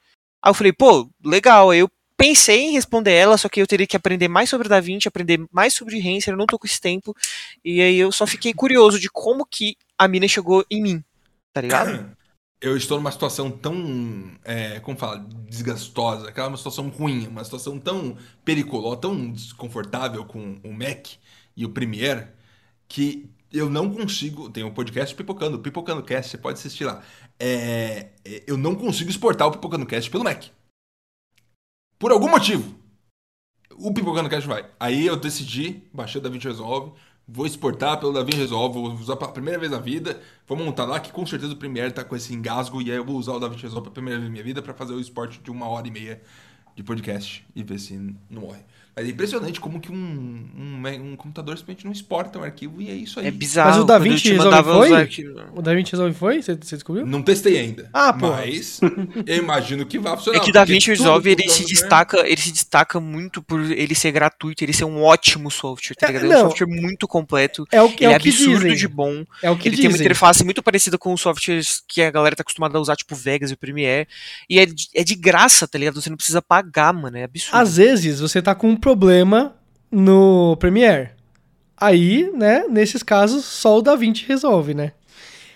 [0.42, 3.86] Aí eu falei, pô, legal, aí eu pensei em responder ela, só que eu teria
[3.86, 7.14] que aprender mais sobre DaVinci, aprender mais sobre Renser, eu não tô com esse tempo,
[7.64, 11.04] e aí eu só fiquei curioso de como que a mina chegou em mim,
[11.52, 12.16] tá ligado?
[12.60, 17.78] Eu estou numa situação tão, é, como fala, desgastosa, aquela uma situação ruim, uma situação
[17.78, 21.08] tão periculosa, tão desconfortável com o Mac
[21.54, 22.28] e o Premiere,
[22.88, 24.50] que eu não consigo.
[24.50, 27.02] Tem um podcast Pipocando, Pipocando Cast, você pode assistir lá.
[27.38, 30.46] É, é, eu não consigo exportar o Pipocando Cast pelo Mac.
[31.98, 32.74] Por algum motivo.
[33.76, 34.68] O Pipocando Cast vai.
[34.78, 36.92] Aí eu decidi, baixei o DaVinci Resolve,
[37.26, 40.98] vou exportar pelo DaVinci Resolve, vou usar pela primeira vez na vida, vou montar lá,
[40.98, 43.40] que com certeza o Premiere tá com esse engasgo, e aí eu vou usar o
[43.40, 45.86] DaVinci Resolve pela primeira vez na minha vida para fazer o esporte de uma hora
[45.86, 46.20] e meia
[46.74, 47.94] de podcast e ver se
[48.28, 48.62] não morre.
[48.96, 49.94] Mas é impressionante como que um,
[50.56, 53.26] um, um computador simplesmente não exporta um arquivo e é isso aí.
[53.26, 53.70] É bizarro.
[53.70, 54.90] Mas o DaVinci Resolve foi?
[55.56, 56.42] O DaVinci Resolve foi?
[56.42, 57.04] Você, você descobriu?
[57.04, 57.90] Não testei ainda.
[57.92, 58.36] Ah, porra.
[58.46, 58.80] Mas
[59.26, 60.38] eu imagino que vai funcionar.
[60.38, 64.12] É que o DaVinci Resolve ele se destaca, ele se destaca muito por ele ser
[64.12, 66.32] gratuito, ele ser um ótimo software, tá É, ligado?
[66.32, 68.76] É um software muito completo, É o que, ele é é o que absurdo dizem.
[68.76, 69.24] de bom.
[69.42, 70.06] É o que Ele tem uma dizem.
[70.06, 73.50] interface muito parecida com os softwares que a galera tá acostumada a usar, tipo Vegas
[73.50, 74.06] e o Premiere.
[74.48, 76.00] E é de, é de graça, tá ligado?
[76.00, 77.16] Você não precisa pagar, mano.
[77.16, 77.56] É absurdo.
[77.56, 79.56] Às vezes você tá com um problema
[79.90, 81.08] no Premiere.
[81.74, 84.92] Aí, né, nesses casos, só o DaVinci resolve, né?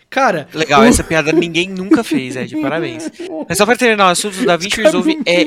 [0.09, 2.59] Cara, Legal, o- essa piada ninguém nunca fez, Ed.
[2.63, 3.11] Parabéns.
[3.47, 5.43] Mas só pra terminar o assunto, o DaVinci Os caras Resolve é,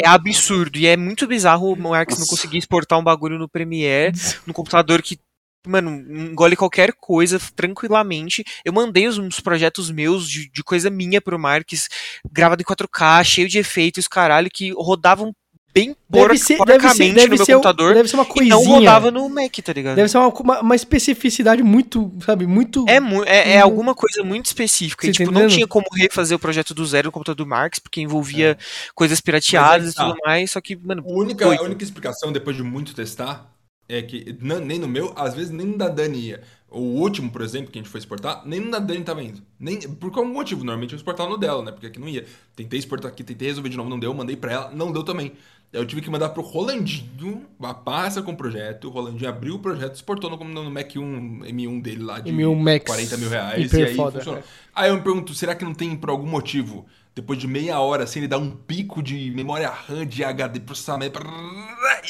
[0.00, 0.78] é absurdo.
[0.78, 4.16] E é muito bizarro o Marx não conseguir exportar um bagulho no Premiere,
[4.46, 5.18] no computador que,
[5.66, 8.44] mano, engole qualquer coisa tranquilamente.
[8.64, 11.88] Eu mandei uns, projetos meus de, de coisa minha pro Marques,
[12.30, 15.34] gravado em 4K, cheio de efeitos, caralho, que rodavam
[15.74, 18.26] bem Deve ser, deve ser, porcamente deve no meu ser, computador deve ser uma e
[18.28, 18.54] coisinha.
[18.54, 19.96] não rodava no Mac, tá ligado?
[19.96, 22.84] Deve ser uma, uma, uma especificidade muito, sabe, muito...
[22.88, 25.06] É, mu- é, é alguma coisa muito específica.
[25.06, 27.78] E, tipo, tá não tinha como refazer o projeto do zero no computador do Marx,
[27.80, 28.56] porque envolvia
[28.94, 30.50] coisas pirateadas Mas e que tudo mais.
[30.52, 33.50] Só que, mano, A única, a única explicação, depois de muito testar,
[33.88, 36.42] é que não- nem no meu, às vezes nem no da Dani ia.
[36.74, 39.40] O último, por exemplo, que a gente foi exportar, nem no da Dani tava indo.
[39.60, 40.64] Nem, por qual motivo?
[40.64, 41.70] Normalmente eu exportava no dela, né?
[41.70, 42.26] Porque aqui não ia.
[42.56, 45.32] Tentei exportar aqui, tentei resolver de novo, não deu, mandei pra ela, não deu também.
[45.72, 48.88] Aí Eu tive que mandar pro Rolandinho a passa com o projeto.
[48.88, 52.56] O Rolandinho abriu o projeto, exportou no, no Mac 1 M1 dele lá de M1
[52.56, 52.86] Max.
[52.86, 53.72] 40 mil reais.
[53.72, 54.40] E aí foda, funcionou.
[54.40, 54.44] é.
[54.74, 58.04] Aí eu me pergunto, será que não tem por algum motivo, depois de meia hora,
[58.04, 61.20] assim, ele dá um pico de memória RAM, de HD, processamento,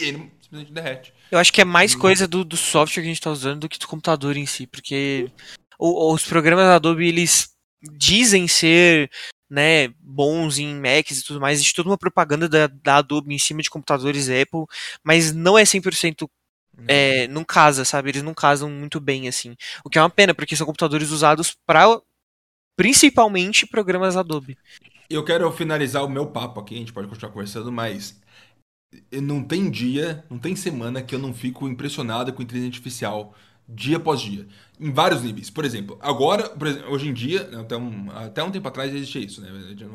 [0.00, 1.12] e ele simplesmente derrete.
[1.30, 3.68] eu acho que é mais coisa do, do software que a gente tá usando do
[3.68, 5.30] que do computador em si, porque
[5.78, 7.50] o- os programas da Adobe, eles
[7.96, 9.10] dizem ser
[9.50, 13.38] né, bons em Macs e tudo mais, existe toda uma propaganda da, da Adobe em
[13.38, 14.64] cima de computadores Apple,
[15.04, 16.28] mas não é 100%
[16.88, 18.08] é, não casa, sabe?
[18.10, 19.54] Eles não casam muito bem, assim.
[19.84, 22.00] O que é uma pena, porque são computadores usados para
[22.76, 24.58] principalmente programas Adobe.
[25.08, 28.20] Eu quero finalizar o meu papo aqui, a gente pode continuar conversando, mas
[29.12, 33.34] não tem dia, não tem semana que eu não fico impressionado com inteligência artificial
[33.66, 34.46] dia após dia,
[34.78, 35.48] em vários níveis.
[35.48, 39.22] Por exemplo, agora, por exemplo, hoje em dia, até um, até um tempo atrás existia
[39.22, 39.48] isso, né?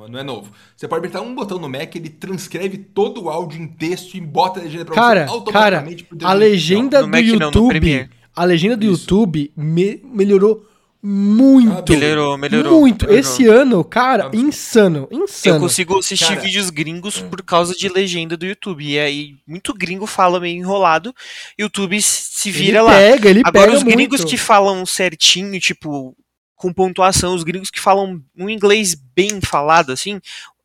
[0.09, 0.51] Não é novo.
[0.75, 4.21] Você pode apertar um botão no Mac, ele transcreve todo o áudio em texto e
[4.21, 5.37] bota a legenda pra Cara, você cara,
[5.77, 9.03] automaticamente por a legenda do não, YouTube, a legenda do Isso.
[9.03, 10.65] YouTube me- melhorou
[11.01, 11.71] muito.
[11.71, 11.93] Absurdo.
[11.93, 12.79] Melhorou, melhorou.
[12.81, 13.05] Muito.
[13.05, 13.19] melhorou.
[13.19, 14.47] Esse ano, cara, Absurdo.
[14.47, 15.59] insano, Eu insano.
[15.59, 18.83] consigo assistir Cara, vídeos gringos por causa de legenda do YouTube.
[18.85, 21.13] E aí, muito gringo fala meio enrolado.
[21.57, 22.91] YouTube se vira ele lá.
[22.93, 24.29] pega, ele Agora, pega os gringos muito.
[24.29, 26.15] que falam certinho, tipo,
[26.55, 30.19] com pontuação, os gringos que falam um inglês bem falado, assim,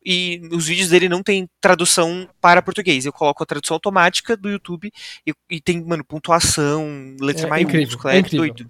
[0.05, 3.05] e os vídeos dele não tem tradução para português.
[3.05, 4.91] Eu coloco a tradução automática do YouTube
[5.25, 8.37] e, e tem, mano, pontuação, letra É maiúscula, incrível, é, é incrível.
[8.53, 8.69] doido.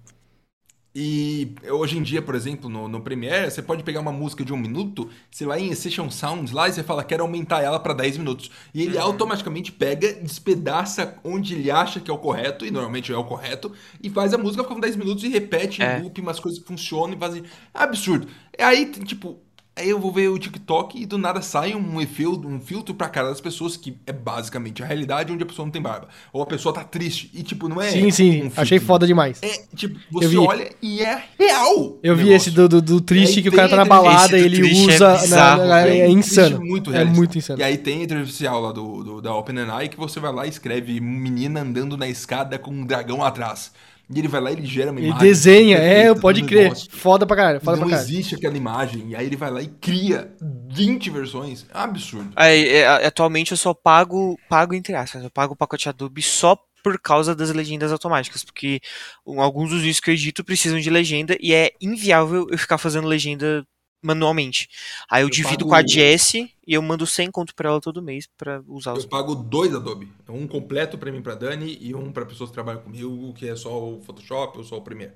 [0.97, 4.53] E hoje em dia, por exemplo, no, no Premiere, você pode pegar uma música de
[4.53, 7.93] um minuto, você vai em Session Sounds lá e você fala, quero aumentar ela para
[7.93, 8.49] 10 minutos.
[8.73, 13.17] E ele automaticamente pega, despedaça onde ele acha que é o correto, e normalmente é
[13.17, 15.99] o correto, e faz a música ficar com 10 minutos e repete É.
[15.99, 17.43] em loop umas coisas que funcionam e fazem.
[17.73, 18.27] É absurdo.
[18.57, 19.37] É aí, tipo.
[19.77, 23.09] Aí eu vou ver o TikTok e do nada sai um filtro, um filtro pra
[23.09, 26.07] cara das pessoas, que é basicamente a realidade onde a pessoa não tem barba.
[26.31, 27.29] Ou a pessoa tá triste.
[27.33, 27.91] E, tipo, não é.
[27.91, 29.37] Sim, sim, um achei foda demais.
[29.43, 30.37] É, tipo, você vi.
[30.37, 31.99] olha e é real.
[32.01, 32.35] Eu vi negócio.
[32.47, 34.91] esse do, do, do triste que o cara tá na balada e ele do triste,
[34.91, 35.07] é usa.
[35.13, 36.01] na- bizarro, na- velho.
[36.03, 36.55] é insano.
[36.57, 37.59] Triste, muito é muito insano.
[37.59, 40.45] E aí tem a inteligência artificial lá do, do- da OpenAI que você vai lá
[40.45, 43.73] e escreve menina andando na escada com um dragão atrás.
[44.13, 45.27] E ele vai lá e ele gera uma Ele imagem.
[45.27, 46.63] desenha, é, pode crer.
[46.65, 46.89] negócio.
[46.91, 48.09] Foda pra caralho, foda não pra caralho.
[48.13, 49.09] existe aquela imagem.
[49.09, 50.31] E aí ele vai lá e cria
[50.69, 51.65] 20 versões.
[51.73, 52.31] É um absurdo.
[52.35, 56.57] Aí, é, atualmente eu só pago, pago entre aspas, eu pago o pacote Adobe só
[56.83, 58.79] por causa das legendas automáticas, porque
[59.25, 63.07] alguns dos vídeos que eu edito precisam de legenda e é inviável eu ficar fazendo
[63.07, 63.65] legenda
[64.05, 64.69] manualmente.
[65.09, 67.81] Aí eu, Eu divido pago- com a Jess e eu mando 100 conto pra ela
[67.81, 70.07] todo mês pra usar os Eu pago dois Adobe.
[70.29, 73.55] Um completo pra mim, pra Dani, e um pra pessoas que trabalham comigo, que é
[73.55, 75.13] só o Photoshop ou só o Premiere.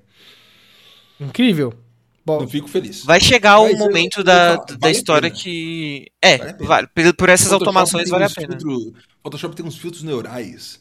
[1.20, 1.72] Incrível.
[2.24, 3.02] Bom, Não fico feliz.
[3.04, 6.06] Vai chegar Mas o eu- momento eu da, da história que.
[6.20, 6.86] É, Vale.
[6.88, 8.48] Por, por essas Photoshop automações tem vale a uns pena.
[8.58, 10.80] filtro- Photoshop tem uns filtros neurais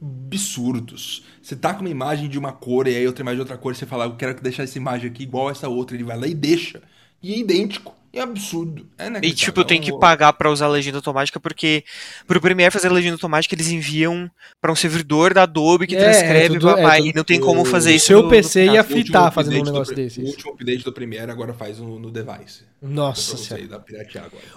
[0.00, 1.24] absurdos.
[1.42, 3.72] Você tá com uma imagem de uma cor e aí outra imagem de outra cor,
[3.72, 5.96] e você fala, eu quero deixar essa imagem aqui igual a essa outra.
[5.96, 6.80] Ele vai lá e deixa.
[7.22, 7.94] E é idêntico.
[8.10, 8.88] É absurdo.
[8.96, 11.84] É E tipo, eu tenho que É pagar pra usar a legenda automática, porque
[12.26, 14.30] pro Premiere fazer a legenda automática, eles enviam
[14.62, 17.24] pra um servidor da Adobe que É, transcreve é tudo- blá, é e tudo- não
[17.24, 18.06] tem como fazer isso.
[18.06, 18.94] seu no- PC no ia caso.
[18.94, 20.20] O último fritar fazendo um do negócio Pre- desse.
[20.22, 22.62] O último update do Premiere agora faz no, no device.
[22.80, 23.84] Nossa senhora.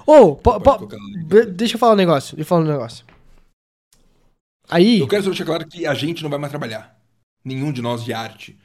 [0.07, 0.39] Ô,
[0.79, 2.35] no be- deixa eu falar um negócio.
[2.37, 3.05] Deixa eu falar um negócio.
[4.69, 4.99] Aí.
[4.99, 6.97] Eu quero só deixar claro que a gente não vai mais trabalhar.
[7.43, 8.57] Nenhum de nós de arte.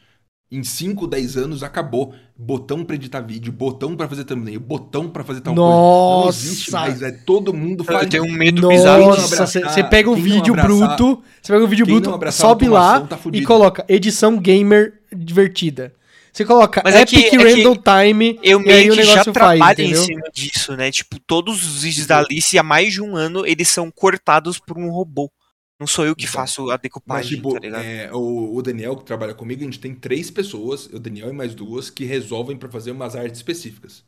[0.50, 2.14] Em 5, 10 anos acabou.
[2.38, 5.68] Botão pra editar vídeo, botão pra fazer thumbnail, botão pra fazer tal coisa.
[5.68, 6.38] Não Nossa!
[6.46, 7.02] existe mais.
[7.02, 8.08] É todo mundo Eu faz.
[8.08, 9.36] tenho um medo bizarro não disso.
[9.36, 13.00] Nossa, você pega um vídeo abraçar- bruto, você pega um vídeo bruto, abraçar sobe lá
[13.00, 15.92] tá e coloca edição gamer divertida.
[16.32, 19.02] Você coloca Mas é que- Epic é que Random Time Eu e aí meio que
[19.02, 20.90] já negócio faz, trabalho em cima disso, né?
[20.90, 24.76] Tipo, todos os vídeos da Alice há mais de um ano, eles são cortados por
[24.78, 25.30] um robô.
[25.78, 27.84] Não sou eu que Então, faço a Mas, decupagem, tipo, tá ligado?
[27.84, 31.32] é, o, o Daniel que trabalha comigo, a gente tem três pessoas, o Daniel e
[31.32, 34.02] mais duas, que resolvem pra fazer umas artes específicas.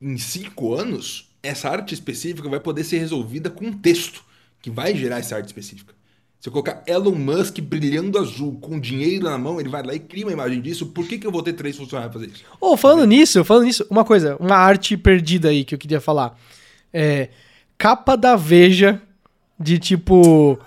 [0.00, 4.24] Em cinco anos, essa arte específica vai poder ser resolvida com um texto
[4.62, 5.94] que vai gerar essa arte específica.
[6.40, 9.98] Se eu colocar Elon Musk brilhando azul com dinheiro na mão, ele vai lá e
[9.98, 10.86] cria uma imagem disso.
[10.86, 12.44] Por que, que eu vou ter três funcionários pra fazer isso?
[12.60, 16.38] Ô, falando nisso, falando nisso, uma coisa, uma arte perdida aí que eu queria falar.
[16.92, 17.30] É,
[17.76, 19.02] capa da Veja
[19.58, 20.58] de tipo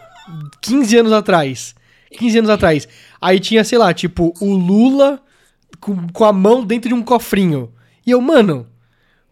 [0.61, 1.76] 15 anos atrás.
[2.18, 2.88] 15 anos atrás.
[3.22, 5.22] Aí tinha, sei lá, tipo, o Lula
[5.80, 7.72] com, com a mão dentro de um cofrinho.
[8.05, 8.68] E eu, mano,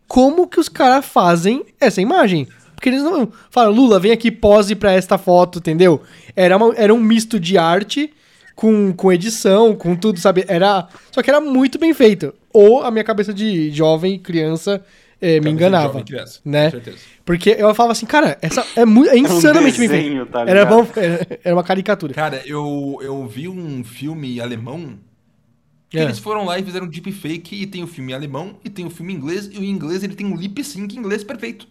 [0.08, 2.48] como que os caras fazem essa imagem?
[2.76, 6.02] Porque eles não falam, Lula, vem aqui, pose pra esta foto, entendeu?
[6.36, 8.14] Era, uma- era um misto de arte
[8.56, 10.46] com, com edição, com tudo, sabe?
[10.48, 12.34] Era, só que era muito bem feito.
[12.54, 14.82] Ou a minha cabeça de jovem, criança,
[15.22, 16.04] eh, me enganava.
[16.04, 16.66] Criança, né?
[16.66, 16.98] Com certeza.
[17.26, 20.04] Porque eu falava assim, cara, essa é, muito, é insanamente bem feito.
[20.04, 22.14] desenho, tá era, bom, era, era uma caricatura.
[22.14, 24.98] Cara, eu, eu vi um filme alemão
[25.90, 26.04] que É.
[26.04, 29.14] eles foram lá e fizeram deepfake e tem o filme alemão e tem o filme
[29.14, 31.68] inglês e o inglês ele tem um lip sync inglês perfeito.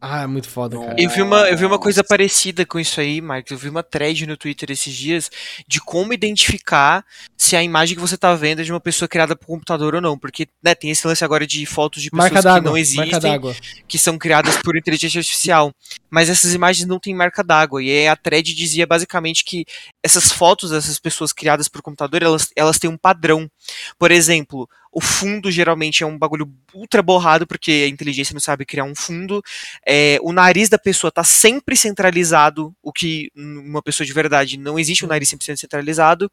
[0.00, 0.94] Ah, é muito foda, cara.
[0.98, 3.50] Eu vi, uma, eu vi uma coisa parecida com isso aí, Marcos.
[3.50, 5.30] Eu vi uma thread no Twitter esses dias
[5.66, 7.04] de como identificar
[7.36, 10.00] se a imagem que você tá vendo é de uma pessoa criada por computador ou
[10.00, 10.18] não.
[10.18, 13.40] Porque né, tem esse lance agora de fotos de pessoas Marca que não existem,
[13.88, 15.72] que são criadas por inteligência artificial.
[16.10, 17.82] Mas essas imagens não têm marca d'água.
[17.82, 19.64] E aí a thread dizia basicamente que
[20.04, 23.50] essas fotos dessas pessoas criadas por computador, elas, elas têm um padrão.
[23.98, 28.64] Por exemplo, o fundo geralmente é um bagulho ultra borrado, porque a inteligência não sabe
[28.64, 29.42] criar um fundo.
[29.86, 34.78] É, o nariz da pessoa tá sempre centralizado, o que uma pessoa de verdade não
[34.78, 36.32] existe um nariz 100% centralizado.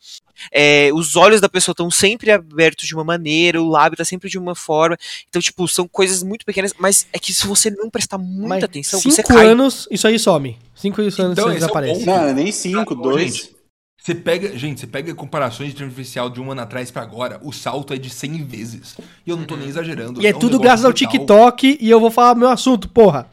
[0.49, 4.30] É, os olhos da pessoa estão sempre abertos de uma maneira, o lábio tá sempre
[4.30, 4.98] de uma forma.
[5.27, 8.64] Então, tipo, são coisas muito pequenas, mas é que se você não prestar muita Mas
[8.64, 9.45] atenção, você cinco cai.
[9.45, 10.57] anos, isso aí some.
[10.73, 12.06] Cinco anos Então, você esse é desaparece.
[12.06, 12.06] ponto.
[12.06, 13.35] Não, nem cinco, dois.
[13.35, 13.56] gente,
[14.03, 17.39] Você pega, gente, você pega comparações de inteligência artificial de um ano atrás pra agora,
[17.41, 18.97] o salto é de 100 vezes.
[19.25, 20.21] E eu não tô nem exagerando.
[20.21, 20.91] E é um tudo graças ao.
[20.91, 23.30] TikTok e eu vou falar meu assunto, porra.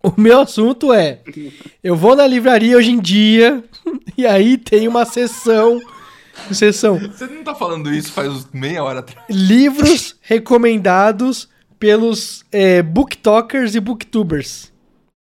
[0.00, 1.18] O meu assunto é:
[1.82, 3.64] eu vou na livraria hoje em dia
[4.16, 5.80] e aí tem uma sessão.
[6.52, 6.96] Sessão.
[6.96, 9.26] Você não tá falando isso faz meia hora atrás.
[9.28, 11.48] Livros recomendados
[11.80, 14.69] pelos é, booktokers e booktubers.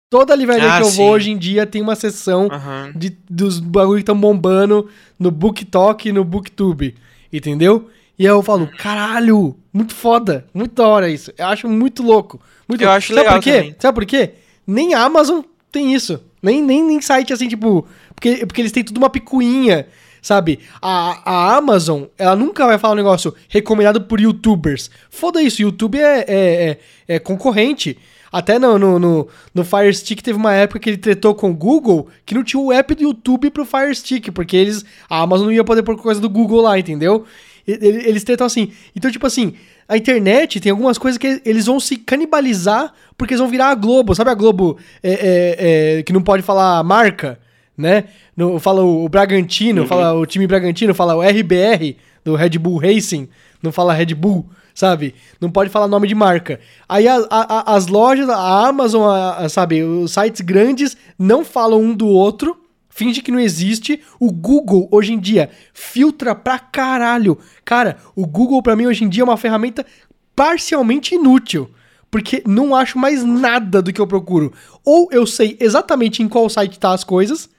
[0.10, 1.10] Toda livraria Ah, que eu vou sim.
[1.10, 2.92] hoje em dia tem uma sessão Aham.
[2.96, 6.96] de, dos bagulho que estão bombando no BookTok e no BookTube.
[7.32, 7.90] Entendeu?
[8.18, 11.32] E aí eu falo, caralho, muito foda, muito da hora isso.
[11.38, 12.42] Eu acho muito louco.
[12.68, 12.98] Muito Eu louco.
[12.98, 13.54] acho Sabe legal por quê?
[13.54, 13.76] também.
[13.80, 14.32] Sabe por quê?
[14.66, 15.42] Nem a Amazon
[15.72, 16.20] tem isso.
[16.42, 17.86] Nem, nem, nem site assim, tipo.
[18.16, 19.88] Porque, porque eles têm tudo uma picuinha.
[20.22, 20.60] Sabe?
[20.82, 24.90] A, a Amazon, ela nunca vai falar um negócio recomendado por youtubers.
[25.10, 26.70] Foda isso, YouTube é, é,
[27.08, 27.98] é, é concorrente.
[28.32, 31.54] Até no, no, no, no Fire Stick teve uma época que ele tretou com o
[31.56, 34.86] Google que não tinha o app do YouTube pro Fire Stick, porque eles.
[35.10, 37.26] A Amazon não ia poder pôr coisa do Google lá, entendeu?
[37.68, 38.72] Ele- Eles tretam assim.
[38.96, 39.54] Então, tipo assim,
[39.88, 43.76] a internet tem algumas coisas que eles vão se canibalizar porque eles vão virar a
[43.76, 44.14] Globo.
[44.16, 47.40] Sabe a Globo é, é, é, que não pode falar marca,
[47.78, 48.06] né?
[48.36, 52.78] No, fala o, o Bragantino, fala o time Bragantino, fala o RBR do Red Bull
[52.78, 53.28] Racing,
[53.62, 54.46] não fala Red Bull,
[54.80, 55.14] sabe?
[55.42, 56.58] Não pode falar nome de marca.
[56.88, 61.94] Aí a- a- as lojas, a Amazon, a- sabe, os sites grandes não falam um
[61.94, 62.56] do outro,
[62.90, 64.02] finge que não existe.
[64.18, 67.38] O Google, hoje em dia, filtra pra caralho.
[67.66, 69.86] Cara, o Google pra mim hoje em dia é uma ferramenta
[70.34, 71.70] parcialmente inútil.
[72.10, 74.54] Porque não acho mais nada do que eu procuro.
[74.86, 77.50] Ou eu sei exatamente em qual site tá as coisas,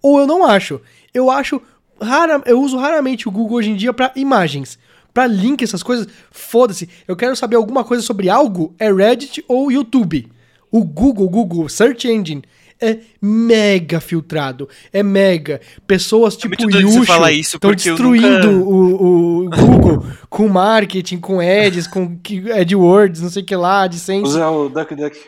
[0.00, 0.80] ou eu não acho.
[1.12, 1.60] Eu acho
[2.00, 4.78] rara, eu uso raramente o Google hoje em dia pra imagens.
[5.12, 6.88] Pra link, essas coisas, foda-se.
[7.06, 10.28] Eu quero saber alguma coisa sobre algo, é Reddit ou YouTube.
[10.70, 12.42] O Google, Google, Search Engine,
[12.80, 14.68] é mega filtrado.
[14.92, 15.60] É mega.
[15.86, 21.40] Pessoas tipo muito doido você Yusho estão destruindo nunca- o, o Google com marketing, com
[21.40, 24.22] ads, com que- AdWords, não sei o que lá, AdSense.
[24.22, 25.18] Usa o Duck Duck.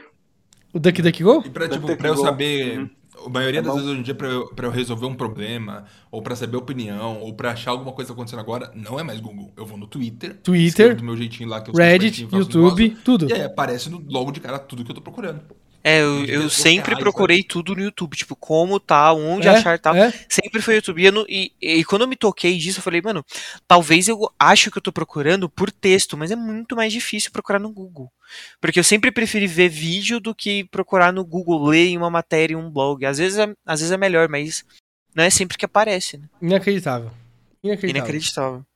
[0.74, 1.42] O DuckDuckGo?
[1.44, 2.78] E pra, tipo, ter pra eu saber.
[2.78, 2.90] Uhum.
[3.24, 3.78] A maioria Tá das bom.
[3.78, 7.34] vezes hoje em dia, pra eu, eu resolver um problema, ou pra saber opinião, ou
[7.34, 9.52] pra achar alguma coisa acontecendo agora, não é mais Google.
[9.56, 10.38] Eu vou no Twitter.
[10.42, 13.28] Twitter, do meu jeitinho lá que eu Reddit, YouTube, tudo.
[13.28, 15.40] E aí aparece no, logo de cara tudo que eu tô procurando.
[15.84, 19.78] É, eu, eu sempre reais, procurei tudo no YouTube, tipo, como tá, onde É, achar
[19.78, 19.94] tal.
[19.96, 20.12] é.
[20.28, 21.02] Sempre foi YouTube.
[21.02, 23.24] E, eu não- e- e quando eu me toquei disso, eu falei, mano,
[23.66, 27.58] talvez eu acho que eu tô procurando por texto, mas é muito mais difícil procurar
[27.58, 28.10] no Google.
[28.60, 32.54] Porque eu sempre preferi ver vídeo do que procurar no Google, ler em uma matéria,
[32.54, 33.04] em um blog.
[33.04, 34.64] Às vezes é, às vezes é melhor, mas
[35.14, 36.24] não é sempre que aparece, né?
[36.40, 37.10] Inacreditável.
[37.62, 37.90] Inacreditável.
[38.02, 38.66] Inacreditável.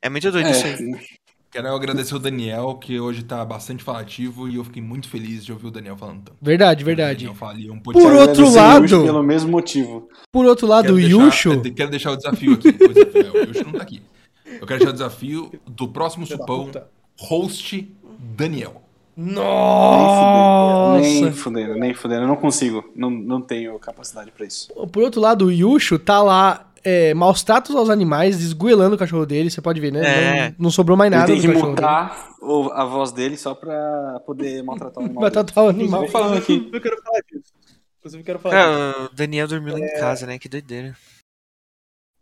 [0.00, 1.06] É muito doido É, isso aí.
[1.52, 5.52] Quero agradecer o Daniel, que hoje tá bastante falativo, e eu fiquei muito feliz de
[5.52, 6.38] ouvir o Daniel falando tanto.
[6.40, 7.30] Verdade, verdade.
[7.42, 10.08] Ali um Por outro lado- Pelo mesmo motivo.
[10.32, 11.52] Por outro lado, Quero o deixar- Yusho.
[11.52, 12.68] é, Quero deixar o desafio aqui.
[12.68, 14.02] O desafio- o Yusho não tá aqui.
[14.46, 16.70] Eu quero deixar o desafio do próximo supão,
[17.18, 17.86] host
[18.18, 18.80] Daniel.
[19.14, 21.00] Nossa!
[21.02, 22.22] Nem fudendo, nem fudendo.
[22.22, 22.82] Eu não consigo.
[22.96, 24.72] Não, não tenho capacidade pra isso.
[24.90, 29.26] Por outro lado, o Yusho tá lá é, maus tratos aos animais, esgoelando o cachorro
[29.26, 30.00] dele, você pode ver, né?
[30.04, 30.48] É.
[30.50, 32.72] Não, não sobrou mais Ele nada tem do que cachorro dele.
[32.74, 35.20] a voz dele só pra poder maltratar o animal.
[35.22, 35.44] Vai dele.
[35.44, 36.02] tratar o animal.
[36.04, 36.70] Tô falando aqui.
[36.72, 37.52] Eu quero falar disso.
[37.98, 39.10] Inclusive, eu quero falar disso.
[39.12, 40.38] O Daniel dormiu lá em casa, né?
[40.38, 40.96] Que doideira.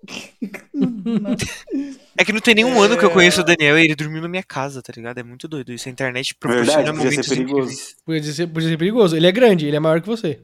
[2.16, 4.28] É que não tem nenhum ano que eu conheço o Daniel e ele dormiu na
[4.28, 5.16] minha casa, tá ligado?
[5.18, 5.88] É muito doido isso.
[5.88, 7.76] A internet proporciona Verdade, podia momentos ser perigoso.
[8.04, 9.16] Podia ser, podia ser perigoso.
[9.16, 10.38] Ele é grande, ele é maior que você.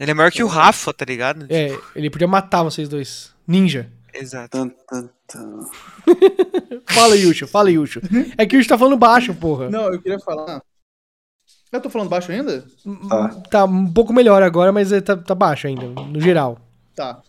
[0.00, 1.46] Ele é maior que o Rafa, tá ligado?
[1.48, 3.35] É, ele podia matar vocês dois.
[3.46, 3.90] Ninja.
[4.12, 4.56] Exato.
[6.88, 8.00] Fala, Yusho, fala, Yusho.
[8.38, 9.68] É que o Yusho tá falando baixo, porra.
[9.68, 10.62] Não, eu queria falar.
[11.70, 12.64] Eu tô falando baixo ainda?
[13.08, 13.28] Tá.
[13.50, 16.58] Tá um pouco melhor agora, mas é, tá, tá baixo ainda, no geral.
[16.94, 17.20] Tá.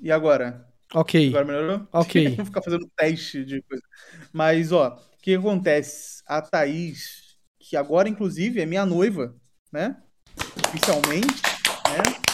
[0.00, 0.66] E agora?
[0.94, 1.86] Ok, Agora melhorou?
[1.92, 2.34] ok.
[2.36, 3.82] Vou ficar fazendo teste de coisa.
[4.32, 6.22] Mas, ó, o que acontece?
[6.26, 9.34] A Thaís, que agora, inclusive, é minha noiva,
[9.70, 9.96] né?
[10.68, 11.42] Oficialmente,
[11.90, 12.29] né?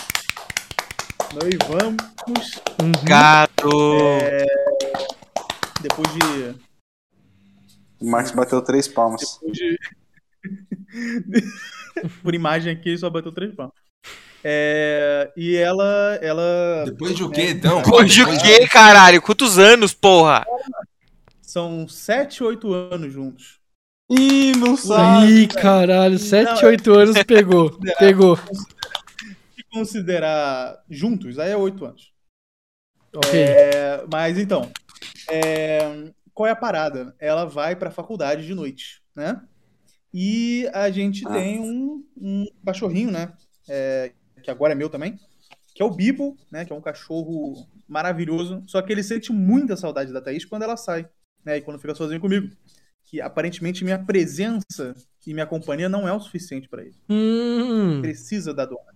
[1.34, 1.96] Noivamos
[2.82, 2.92] Uhum.
[3.04, 3.68] Gato!
[5.80, 6.54] depois de.
[8.00, 9.38] O Marcos bateu três palmas.
[9.40, 9.78] Depois de...
[12.22, 13.74] Por imagem aqui, ele só bateu três palmas.
[14.44, 17.82] É, e ela, ela Depois de o quê, então?
[17.92, 19.22] Hoje o quê, caralho?
[19.22, 20.44] Quantos anos, porra?
[21.40, 23.58] são sete, oito anos juntos.
[24.10, 25.26] Ih, não sabe.
[25.26, 27.70] Ih, caralho, 7, Não, 8 anos pegou.
[27.98, 28.38] Pegou.
[29.80, 32.12] Considerar juntos, aí é oito anos.
[33.14, 33.38] Ok.
[33.40, 34.70] É, mas então,
[35.30, 37.14] é, qual é a parada?
[37.18, 39.40] Ela vai pra faculdade de noite, né?
[40.12, 41.32] E a gente Ah.
[41.34, 43.32] tem um, um cachorrinho, né?
[43.68, 44.12] É,
[44.42, 45.18] que agora é meu também,
[45.74, 46.64] que é o Bibo, né?
[46.64, 48.64] Que é um cachorro maravilhoso.
[48.66, 51.06] Só que ele sente muita saudade da Thaís quando ela sai,
[51.44, 51.58] né?
[51.58, 52.48] E quando fica sozinho comigo.
[53.04, 54.94] Que aparentemente minha presença
[55.26, 56.96] e minha companhia não é o suficiente pra ele.
[57.08, 58.95] Hum, Precisa da dona.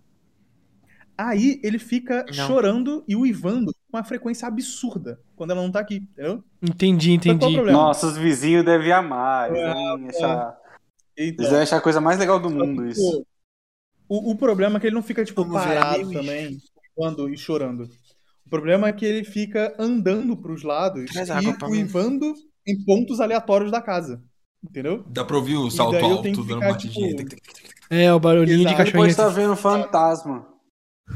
[1.23, 2.33] Aí ele fica Não.
[2.47, 6.43] chorando e uivando com uma frequência absurda quando ela não tá aqui, entendeu?
[6.63, 7.55] entendi, Só que qual é o entendi.
[7.57, 7.79] problema?
[7.79, 9.51] Nossa, os vizinhos devem amar.
[9.51, 10.57] Eles devem achar, Então,
[11.17, 13.27] eles devem achar a coisa mais legal do só mundo que, isso.
[14.09, 16.59] O, o problema é que ele não fica, tipo, Vamos ver parado ali, também,
[16.99, 17.85] uivando e chorando.
[18.47, 21.55] O problema é que ele fica andando pros lados Traz e mim.
[21.69, 22.33] uivando
[22.67, 24.23] em pontos aleatórios da casa.
[24.65, 25.05] Entendeu?
[25.09, 27.17] Dá pra ouvir o salto alto dando batidinha.
[27.17, 27.37] tipo,
[27.91, 28.69] É, o barulhinho de Exato.
[28.75, 29.11] Ele pode cachorrinho.
[29.11, 30.50] estar vendo fantasma.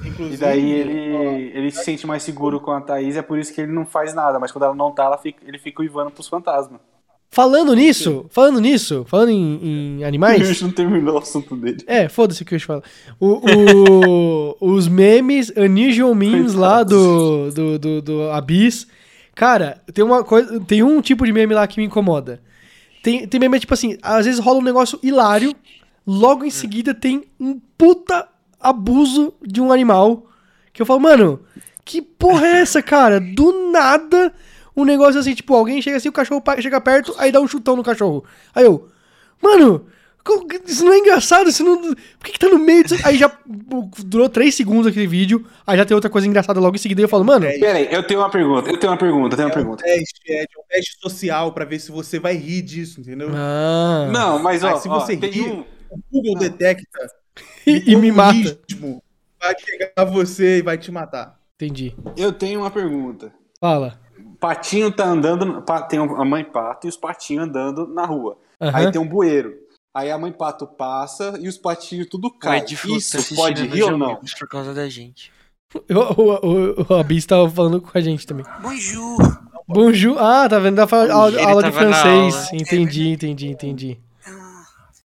[0.04, 3.38] Inclusive, E daí ó, ele, ele se sente mais seguro com a Thaís, é por
[3.38, 4.38] isso que ele não faz nada.
[4.38, 6.80] Mas quando ela não tá, ela fica- ele fica uivando pros fantasmas.
[7.30, 10.38] Falando nisso, falando nisso, falando em, em O animais.
[10.48, 11.78] bicho não terminou o assunto dele.
[11.86, 12.82] É, foda-se o que falo.
[13.18, 18.86] O, o- os memes, unusual memes lá do, do, do, do Abyss.
[19.34, 20.60] Cara, tem uma coisa.
[20.60, 22.40] Tem um tipo de meme lá que me incomoda.
[23.02, 25.52] Tem, tem meme, tipo assim, às vezes rola um negócio hilário,
[26.06, 28.28] logo em seguida tem um puta
[28.64, 30.26] abuso de um animal.
[30.72, 31.40] Que eu falo, mano,
[31.84, 33.20] que porra é essa, cara?
[33.20, 34.32] Do nada,
[34.76, 37.76] um negócio assim, tipo, alguém chega assim, o cachorro chega perto, aí dá um chutão
[37.76, 38.24] no cachorro.
[38.52, 38.88] Aí eu,
[39.40, 39.86] mano,
[40.66, 41.80] isso não é engraçado, isso não.
[41.80, 42.96] Por que, que tá no meio disso?
[43.06, 43.30] Aí já
[44.04, 47.04] durou 3 segundos aquele vídeo, aí já tem outra coisa engraçada logo em seguida, e
[47.04, 49.54] eu falo, mano, Peraí, eu tenho uma pergunta, eu tenho uma pergunta, eu tenho uma
[49.54, 49.84] pergunta.
[49.84, 53.28] teste, é de um teste social pra ver se você vai rir disso, entendeu?
[53.32, 55.64] ah, Não, mas ó, Mas se ó, você tem rir- um...
[55.90, 57.06] O Google detecta
[57.66, 58.58] e, e me mata.
[59.40, 61.38] vai pegar você e vai te matar.
[61.56, 61.94] Entendi.
[62.16, 63.32] Eu tenho uma pergunta.
[63.60, 64.00] Fala.
[64.40, 68.38] Patinho tá andando, tem a mãe pato e os patinhos andando na rua.
[68.60, 68.76] Aham.
[68.76, 69.54] Aí tem um bueiro.
[69.94, 73.96] Aí a mãe pato passa e os patinhos tudo Fu tá Isso pode rir ou
[73.96, 74.16] não?
[74.16, 75.32] Por causa da gente.
[75.88, 78.44] O, o, o, o Abis tava falando com a gente também.
[78.60, 79.18] Bonjour.
[79.66, 80.18] Bonjour.
[80.18, 80.76] Ah, tá vendo?
[80.76, 82.34] Dá aula, aula de francês.
[82.34, 82.48] aula.
[82.52, 84.00] Entendi, entendi, entendi.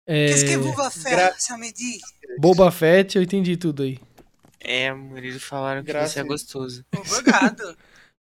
[0.05, 1.99] É, Qu'est-ce que vous va faire samedi?
[2.37, 3.99] Boba Fett, eu entendi tudo aí.
[4.59, 6.13] É, amor, eles falaram que Graças.
[6.13, 6.85] você é gostoso.
[6.95, 7.77] Obrigado.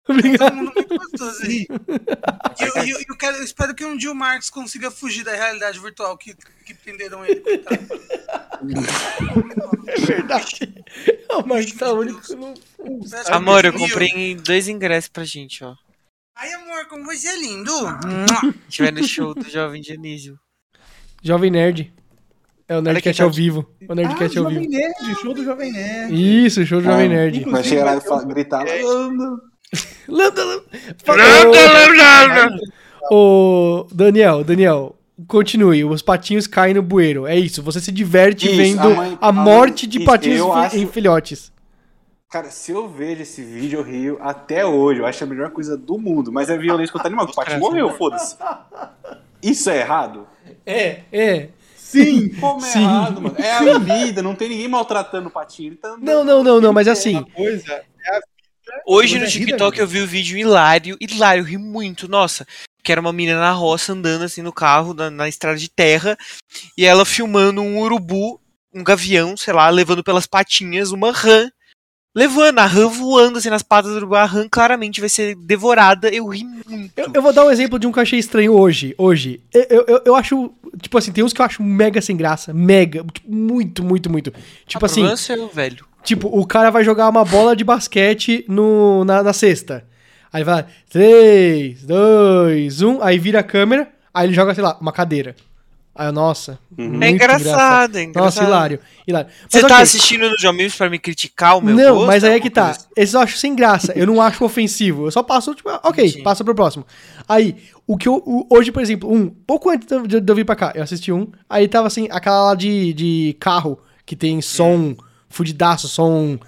[0.09, 0.39] Obrigado.
[0.51, 1.67] Todo mundo muito gostoso aí.
[2.61, 5.35] E eu, eu, eu quero- eu espero que um dia o Marx consiga fugir da
[5.35, 6.35] realidade virtual que,
[6.67, 7.41] que prenderam ele.
[7.41, 7.87] coitado.
[9.87, 10.75] É verdade.
[11.33, 12.21] O Marcos tá único.
[12.37, 12.53] Não...
[13.11, 15.75] Parece Amor, eu comprei dois ingressos pra gente, ó.
[16.37, 17.73] Ai, amor, como você é lindo.
[18.69, 20.39] Estiver no show do Jovem Dionísio.
[21.23, 21.93] Jovem Nerd.
[22.69, 23.67] É o Nerdcast ao vivo.
[23.89, 24.71] O Ah, Nerdcast ao Jovem vivo.
[24.73, 26.47] Nerd, show do Jovem Nerd.
[26.47, 27.39] Isso, show do Jovem Ah, Nerd.
[27.41, 28.65] inclusive, Vai chegar lá e vai ter fa- um- gritar.
[28.65, 29.41] "Landa".
[30.09, 30.67] Lambda, lambda.
[33.11, 35.85] Ô, Daniel, Daniel, continue.
[35.85, 37.27] Os patinhos caem no bueiro.
[37.27, 37.63] É isso.
[37.63, 40.77] Você se diverte Isso, vendo a mãe- a a morte mãe- de isso, patinhos acho-
[40.77, 41.53] em filhotes.
[42.31, 45.01] Cara, se eu vejo esse vídeo, eu rio até hoje.
[45.01, 46.31] Eu acho a melhor coisa do mundo.
[46.31, 47.27] Mas é violência contra animal.
[47.27, 48.37] O patinho morreu, foda-se.
[49.43, 50.27] Isso é errado?
[50.65, 51.49] É, é.
[51.77, 52.29] Sim!
[52.41, 52.83] Como é Sim.
[52.83, 53.37] errado, mano?
[53.39, 55.77] É a vida, não tem ninguém maltratando o patinho.
[55.77, 55.97] Tá.
[56.01, 57.17] Não, não, não, não, mas assim.
[57.17, 58.21] Uma coisa é a
[58.87, 62.47] Hoje no é TikTok eu vi o vídeo hilário, hilário, ri muito, nossa.
[62.83, 66.17] Que era uma menina na roça andando assim no carro, na, na estrada de terra,
[66.77, 68.41] e ela filmando um urubu,
[68.73, 71.51] um gavião, sei lá, levando pelas patinhas uma rã.
[72.15, 76.09] Levando, a rã voando assim nas patas do urubu, a rã claramente vai ser devorada.
[76.09, 76.91] Eu ri muito.
[76.97, 78.95] Eu, eu vou dar um exemplo de um que eu achei estranho hoje.
[78.99, 79.41] Hoje.
[79.55, 80.51] Eu, eu, eu- acho.
[80.83, 82.53] Tipo assim, tem uns que eu acho mega sem graça.
[82.53, 83.05] Mega.
[83.13, 84.33] Tipo, muito, muito, muito.
[84.67, 85.07] Tipo Ah, assim.
[85.07, 85.85] é velho.
[86.03, 89.87] Tipo, o cara vai jogar uma bola de basquete no, na, na cesta.
[90.33, 94.93] Aí vai, 3, 2, 1, aí vira a câmera, aí ele joga, sei lá, uma
[94.93, 95.35] cadeira.
[96.01, 96.59] Aí eu, nossa.
[96.79, 98.25] muito É engraçado, é engraçado.
[98.25, 99.29] Nossa, hilário, hilário.
[99.47, 102.25] Você Mas, tá ok, assistindo no Jomilson pra me criticar o meu Não, gosto, mas
[102.25, 102.65] aí é que tá.
[102.65, 102.89] coisa assim?
[102.97, 103.93] Esses eu acho sem graça.
[103.95, 105.07] Eu não acho ofensivo.
[105.07, 106.23] Eu só passo, tipo, ah, ok, Entendi.
[106.23, 106.87] passa pro próximo.
[107.29, 107.55] Aí,
[107.87, 108.15] o que eu.
[108.25, 110.83] o- hoje, por exemplo, um, pouco antes de, eu- de eu vir pra cá, eu
[110.83, 111.27] assisti um.
[111.51, 114.97] Aí tava assim, aquela lá de, de carro que tem som
[115.29, 116.39] fudidaço, som.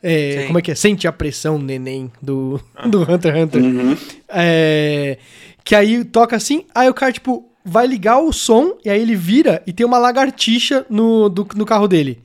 [0.00, 0.46] é, Sim.
[0.46, 0.74] como é que é?
[0.76, 3.60] Sente a pressão, neném, do, do Hunter x Hunter.
[3.62, 3.96] Uhum.
[4.28, 5.18] É,
[5.64, 9.14] que aí toca assim, aí o cara, tipo, vai ligar o som, e aí ele
[9.14, 12.20] vira e tem uma lagartixa no, do- no carro dele.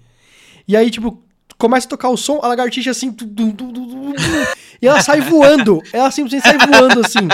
[0.68, 1.22] E aí, tipo,
[1.58, 3.16] começa a tocar o som, a lagartixa assim,
[4.82, 5.82] e ela sai voando.
[5.94, 7.28] Ela simplesmente sai voando assim,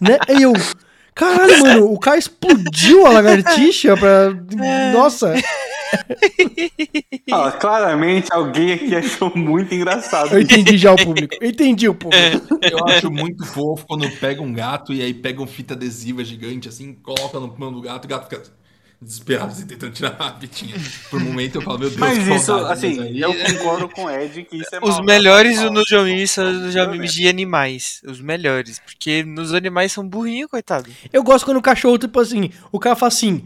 [0.00, 0.18] né?
[0.28, 0.52] Aí eu,
[1.14, 4.30] caralho, mano, o cara explodiu a lagartixa pra.
[4.92, 5.34] Nossa,
[7.30, 10.34] Ah, claramente alguém aqui achou muito engraçado.
[10.34, 11.34] eu entendi já o público.
[11.40, 12.58] Eu entendi o público.
[12.62, 16.68] Eu acho muito fofo quando pega um gato e aí pega um fita adesiva gigante
[16.68, 18.42] assim, coloca no mão do gato e o gato fica
[19.00, 20.74] desesperado assim, tentando tirar a fitinha.
[21.10, 23.34] Por um momento eu falo, meu Deus, Mas que isso, saudade, assim, mas aí- eu
[23.34, 27.12] concordo com o Ed que isso é Os mal- melhores mal- no Jomilson são os
[27.14, 28.00] de animais.
[28.06, 28.78] Os melhores.
[28.80, 30.88] Porque nos animais são burrinhos, coitado.
[31.12, 33.44] Eu gosto quando o cachorro, tipo assim, o cara fala assim,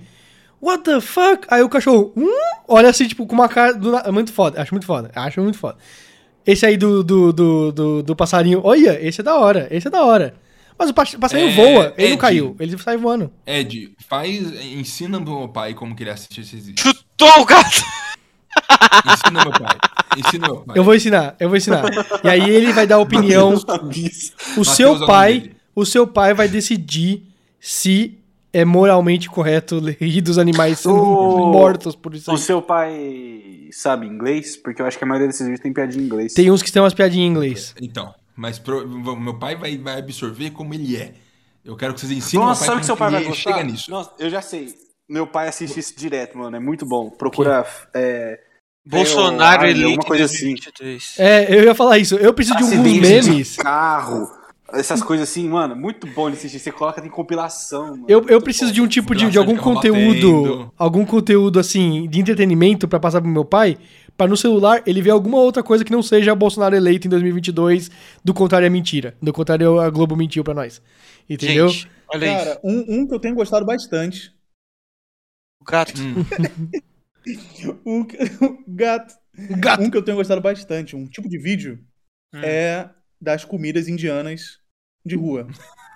[0.61, 1.47] what the fuck?
[1.51, 2.27] Aí o cachorro, hum?
[2.69, 3.75] Olha assim, tipo, com uma cara.
[3.75, 3.93] Do...
[3.93, 5.77] na- Muito foda, acho muito foda, acho muito foda.
[6.47, 9.91] Esse aí do, do, do, do, do passarinho, olha, esse é da hora, esse é
[9.91, 10.35] da hora.
[10.79, 12.21] Mas o pas- passarinho É, voa, ele não Ed.
[12.21, 13.33] caiu, ele sai voando.
[13.47, 14.53] Ed, faz.
[14.63, 16.81] Ensina pro meu pai como que ele assiste esses vídeos.
[16.87, 17.83] Chutou o gato!
[19.13, 19.77] Ensina meu pai.
[20.19, 20.79] Ensina meu pai.
[20.79, 21.83] Eu vou ensinar, eu vou ensinar.
[22.25, 23.55] E aí ele vai dar opinião.
[24.57, 27.23] O Mateus seu é pai, o seu pai vai decidir
[27.61, 28.19] se
[28.61, 32.41] é moralmente correto rir dos animais sendo O- mortos por isso O aí.
[32.41, 34.57] seu pai sabe inglês?
[34.57, 36.33] Porque eu acho que a maioria desses vídeos tem piadinha em inglês.
[36.35, 37.75] Tem uns que tem umas piadinhas em inglês.
[37.81, 41.13] Então, mas pro- meu pai vai, vai absorver como ele é.
[41.65, 43.51] Eu quero que vocês ensinem Nossa, meu sabe o que seu pai vai ele gostar?
[43.53, 43.91] chega nisso.
[43.91, 44.69] Nossa, eu já sei.
[45.09, 46.57] Meu pai assiste isso direto, mano.
[46.57, 47.11] É muito bom.
[47.11, 47.67] Procura.
[47.95, 48.39] É,
[48.85, 50.55] Bolsonaro Ai, eleito alguma coisa assim.
[50.55, 51.15] 2023.
[51.19, 52.15] É, eu ia falar isso.
[52.17, 53.53] Eu preciso de alguns acidente memes.
[53.53, 54.29] de carro.
[54.73, 55.77] Essas coisas assim, mano.
[55.77, 56.59] Muito bom de assistir.
[56.59, 57.91] Você coloca tem compilação.
[57.93, 58.75] Mano, Eu, eu preciso bom.
[58.75, 60.73] de um tipo de, de algum conteúdo, batendo.
[60.77, 63.79] algum conteúdo assim de entretenimento pra passar pro meu pai,
[64.17, 67.91] pra no celular ele ver alguma outra coisa que não seja Bolsonaro eleito em 2022,
[68.25, 69.17] do contrário é mentira.
[69.23, 70.83] Do contrário a Globo mentiu pra nós.
[71.31, 71.69] Entendeu?
[71.69, 72.45] Gente, olha isso.
[72.45, 74.35] Cara, um, um que eu tenho gostado bastante.
[75.61, 75.93] O gato.
[76.01, 76.25] Hum,
[77.85, 78.19] Um, que-
[78.69, 79.15] gato.
[79.59, 79.83] Gato.
[79.83, 81.79] Um que eu tenho gostado bastante, um tipo de vídeo,
[82.35, 82.41] Hum.
[82.43, 82.89] é
[83.27, 84.59] das comidas indianas
[85.05, 85.49] de rua.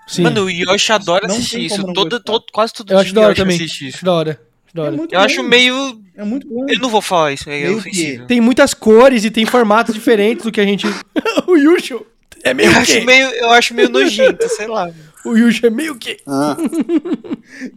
[0.08, 0.22] Sim.
[0.22, 1.84] Mano, o Yoshi adora Não assistir isso.
[1.94, 3.56] Todo, todo, quase todo eu acho da dia hora Yoshi também.
[3.56, 4.04] assiste Acho isso.
[4.04, 4.40] da hora.
[4.66, 4.96] Acho da É hora.
[4.96, 5.16] Eu bom.
[5.18, 6.02] acho meio.
[6.16, 6.66] É muito bom.
[6.68, 8.26] Eu não vou falar isso, é Meio ofensivo.
[8.26, 10.84] Tem muitas cores e tem formatos diferentes do que a gente.
[11.46, 12.04] o Yusho
[12.42, 14.90] é meio Eu acho meio, eu acho meio nojento, sei lá.
[15.24, 16.16] O Yusho é meio o quê?
[16.26, 16.56] Ah,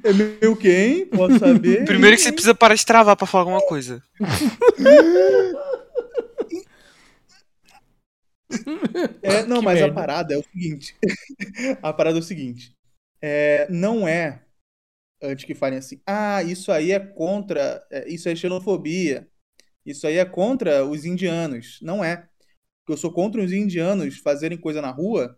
[0.03, 1.05] É meio quem?
[1.05, 1.85] Posso saber?
[1.85, 4.01] Primeiro que você precisa parar de travar pra falar alguma coisa.
[9.21, 9.91] É, não, Que mas merda.
[9.91, 10.95] a parada é o seguinte.
[11.81, 12.75] a parada é o seguinte.
[13.21, 14.43] É, não é
[15.21, 19.27] antes que falem assim, ah, isso aí é contra, é, isso é xenofobia,
[19.85, 21.79] isso aí é contra os indianos.
[21.81, 22.27] Não é.
[22.81, 25.37] Porque eu sou contra os indianos fazerem coisa na rua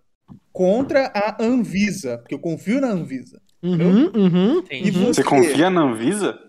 [0.51, 3.39] contra a Anvisa, porque eu confio na Anvisa.
[3.61, 4.63] Uhum, uhum.
[4.71, 6.39] E você, você confia na Anvisa?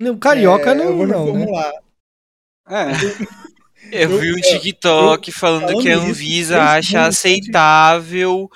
[0.00, 1.32] Não, carioca É, não, eu vou não, né?
[1.32, 1.72] reformular.
[2.68, 3.45] É.
[3.92, 8.50] Eu vi um eu- TikTok falando falando que a Anvisa acha aceitável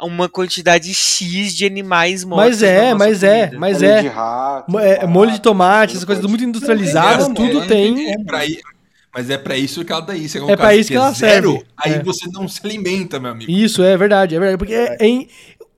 [0.00, 2.46] uma quantidade X de animais mortos.
[2.46, 3.58] Mas é, mas é, comida.
[3.58, 4.02] mas Molho é.
[4.02, 4.78] de rato.
[4.78, 8.12] É, molho de tomate, essas coisas muito industrializadas, Não, tudo é, tem.
[8.12, 8.40] É pra
[9.14, 10.36] mas é pra isso que ela dá isso.
[10.50, 11.66] É pra isso que ela zero, serve.
[11.78, 12.02] Aí É.
[12.02, 13.50] você não se alimenta, meu amigo.
[13.50, 14.58] Isso, é verdade, é verdade.
[14.58, 15.26] Porque é, em-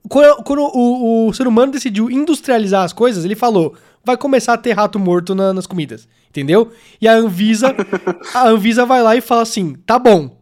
[0.08, 3.76] quando, quando o, o ser humano decidiu industrializar as coisas, ele falou:
[4.08, 6.08] vai começar a ter rato morto na- nas comidas.
[6.28, 6.72] Entendeu?
[7.00, 7.74] E a Anvisa,
[8.34, 10.36] a Anvisa vai lá e fala assim: tá bom.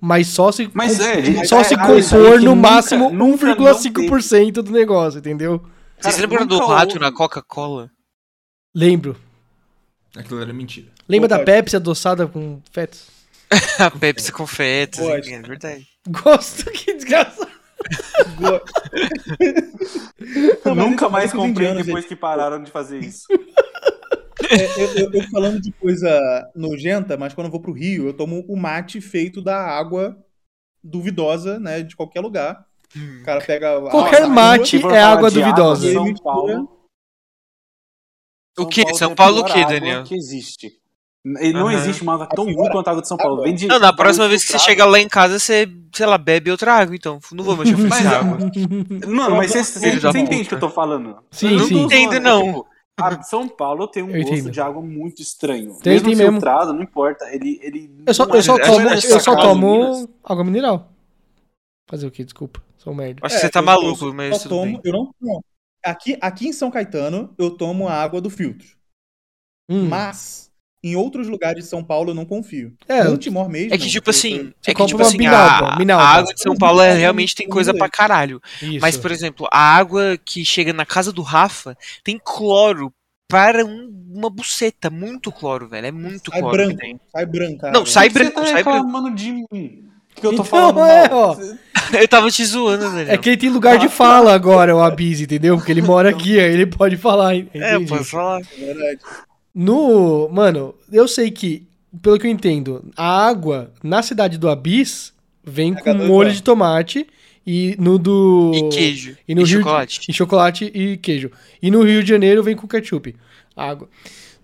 [0.00, 3.10] Mas só se, Mas com- é, de- só é se compor que no nunca- máximo
[3.10, 5.62] nunca não 1,5% do negócio, entendeu?
[5.98, 6.98] Vocês Cara, lembram do nunca rato houve.
[7.00, 7.90] na Coca-Cola?
[8.74, 9.14] Lembro.
[10.16, 10.88] Aquilo era mentira.
[11.08, 11.38] Lembra Opa.
[11.38, 13.06] da Pepsi adoçada com fetos?
[13.78, 15.28] A Pepsi com fetos, Gosto.
[15.28, 15.86] é verdade.
[16.08, 17.50] Gosto, que desgraçado.
[20.64, 23.26] Não, Nunca mais é coisa comprei indiana, depois que pararam de fazer isso.
[24.50, 26.18] É, eu, eu- eu falando de coisa
[26.54, 30.16] nojenta, mas quando eu vou pro Rio, eu tomo o mate feito da água
[30.82, 31.82] duvidosa, né?
[31.82, 32.66] De qualquer lugar.
[33.20, 33.80] O cara pega.
[33.90, 35.86] Qualquer mate Se for é água duvidosa.
[35.88, 36.76] e São Paulo.
[38.58, 38.84] O quê?
[38.84, 40.04] tem São Paulo o pior quê, água Daniel?
[40.04, 40.79] que existe.
[41.24, 43.34] Não existe uma água tão ruim quanto a água de São Paulo.
[43.34, 43.44] água.
[43.46, 46.16] Vem de- Não, na próxima vez que você chegar lá em casa, você, sei lá,
[46.16, 47.18] bebe outra água, então.
[47.32, 48.38] Não vou mais te oferecer água.
[49.06, 51.18] Mano, mas você, você, você entende o que eu tô falando?
[51.30, 51.82] Sim, Eu não sim.
[51.84, 52.44] Entendo, não.
[52.46, 52.66] tipo,
[52.98, 54.50] a São Paulo tem um Eu gosto entendo.
[54.50, 55.78] de água muito estranho.
[55.82, 56.32] Tem, mesmo tem mesmo.
[56.32, 57.26] filtrado, não importa.
[57.34, 60.90] Ele, ele Eu só, eu só é- tomo, é eu só tomo água mineral.
[61.88, 62.24] Fazer o quê?
[62.24, 62.62] Desculpa.
[62.78, 63.20] Sou um merda.
[63.22, 64.80] Acho que você É, tá eu- maluco, eu mas tudo tomo, bem.
[64.84, 65.44] eu não tomo.
[65.84, 68.66] Aqui, aqui em São Caetano, eu tomo a água do filtro.
[69.68, 69.86] Hum.
[69.88, 70.49] Mas
[70.82, 72.72] em outros lugares de São Paulo eu não confio.
[72.88, 73.74] É, no Timor mesmo.
[73.74, 76.84] É que, tipo assim, é que, tipo assim, a, a água de São Paulo é,
[76.84, 78.40] Minalba, realmente tem coisa pra caralho.
[78.62, 78.78] Isso.
[78.80, 82.92] Mas, por exemplo, a água que chega na casa do Rafa tem cloro
[83.28, 84.88] para um- uma buceta.
[84.90, 85.86] Muito cloro, velho.
[85.86, 86.56] É muito Sai cloro.
[86.56, 87.00] branco.
[87.12, 87.70] Sai branca.
[87.70, 88.70] Não, sai branco, Você tá sai branco.
[88.78, 89.84] reclamando de mim.
[90.14, 91.18] Que eu tô Então, falando é, mal.
[91.30, 91.36] ó.
[92.00, 93.14] Eu tava te zoando, Daniel.
[93.14, 95.56] É que ele tem lugar de fala agora, o Abis, entendeu?
[95.56, 97.34] Porque ele mora aqui, aí ele pode falar.
[97.34, 97.86] É, entendi.
[97.88, 98.40] posso falar.
[98.40, 99.00] É verdade.
[99.54, 100.28] No.
[100.28, 101.66] Mano, eu sei que,
[102.02, 105.12] pelo que eu entendo, a água na cidade do Abis
[105.42, 107.06] vem com Cagador de molho de tomate
[107.46, 108.52] e no do.
[108.54, 109.16] E queijo.
[109.26, 110.00] E no e Rio de- chocolate.
[110.08, 111.30] E chocolate e queijo.
[111.60, 113.14] E no Rio de Janeiro vem com ketchup.
[113.56, 113.88] Água.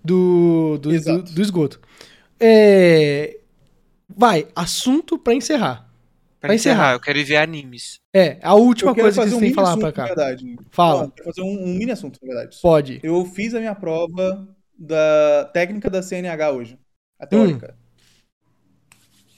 [0.03, 1.79] Do, do, do, do esgoto.
[2.39, 3.37] É,
[4.15, 5.85] Vai, assunto pra encerrar.
[6.39, 6.93] Pra Pra encerrar, encerrar.
[6.93, 7.99] eu quero ir ver animes.
[8.15, 10.05] É, a última coisa que fazer você um tem que falar assunto, pra cá.
[10.05, 10.55] verdade.
[10.71, 10.99] Fala.
[10.99, 12.57] Não, eu quero fazer um, um mini assunto, na verdade.
[12.61, 12.99] Pode.
[13.03, 14.47] Eu fiz a minha prova
[14.77, 16.79] da técnica da CNH hoje.
[17.19, 17.29] A Hum.
[17.29, 17.77] teórica.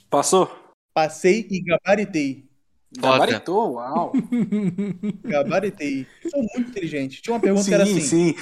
[0.09, 0.51] Passou?
[0.93, 2.49] Passei e gabaritei.
[2.95, 3.19] Foda.
[3.19, 3.73] Gabaritou?
[3.73, 4.11] Uau.
[5.23, 6.07] Gabaritei.
[6.29, 7.21] Sou muito inteligente.
[7.21, 8.01] Tinha uma pergunta sim, que era assim.
[8.01, 8.35] sim.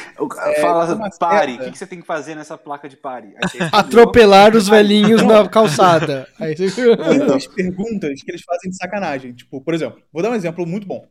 [0.46, 1.56] É, Fala, pare.
[1.56, 3.36] O que, que você tem que fazer nessa placa de pare?
[3.74, 6.28] Atropelar os velhinhos na calçada.
[6.40, 6.96] Aí você...
[6.96, 9.34] Tem umas perguntas que eles fazem de sacanagem.
[9.34, 11.06] Tipo, por exemplo, vou dar um exemplo muito bom.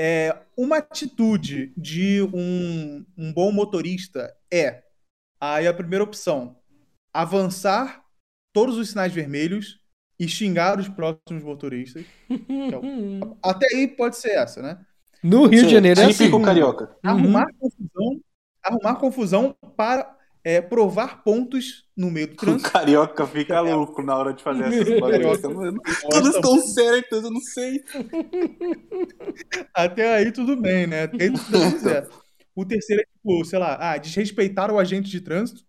[0.00, 4.84] É, uma atitude de um, um bom motorista é.
[5.40, 6.56] Aí a primeira opção:
[7.12, 8.02] avançar
[8.52, 9.80] todos os sinais vermelhos
[10.18, 12.04] e xingar os próximos motoristas.
[13.42, 14.78] Até aí pode ser essa, né?
[15.22, 16.24] No Rio de Janeiro é assim.
[16.24, 16.96] Típico carioca.
[17.02, 18.20] Arrumar confusão,
[18.62, 22.70] arrumar confusão para é, provar pontos no meio do O trânsito.
[22.70, 25.42] carioca fica louco na hora de fazer essas coisas.
[25.54, 25.80] mano.
[26.08, 27.82] Todas estão certas, eu não sei.
[29.74, 31.04] Até aí tudo bem, né?
[31.04, 32.27] Até aí tudo certo.
[32.58, 35.64] O terceiro é, tipo, sei lá, ah, desrespeitar o agente de trânsito.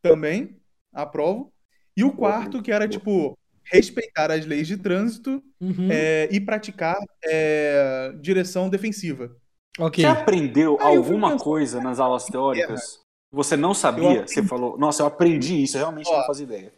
[0.00, 0.58] Também,
[0.90, 1.52] aprovo.
[1.94, 5.90] E o quarto, que era, tipo, respeitar as leis de trânsito Uhum.
[5.92, 9.36] é, e praticar é, direção defensiva.
[9.78, 10.02] Ok.
[10.02, 13.02] Você aprendeu fui alguma coisa nas aulas teóricas?
[13.30, 14.22] Você não sabia?
[14.22, 14.32] aprendi.
[14.32, 16.16] Você falou, nossa, eu aprendi isso, eu realmente Ó.
[16.16, 16.72] não fazia ideia.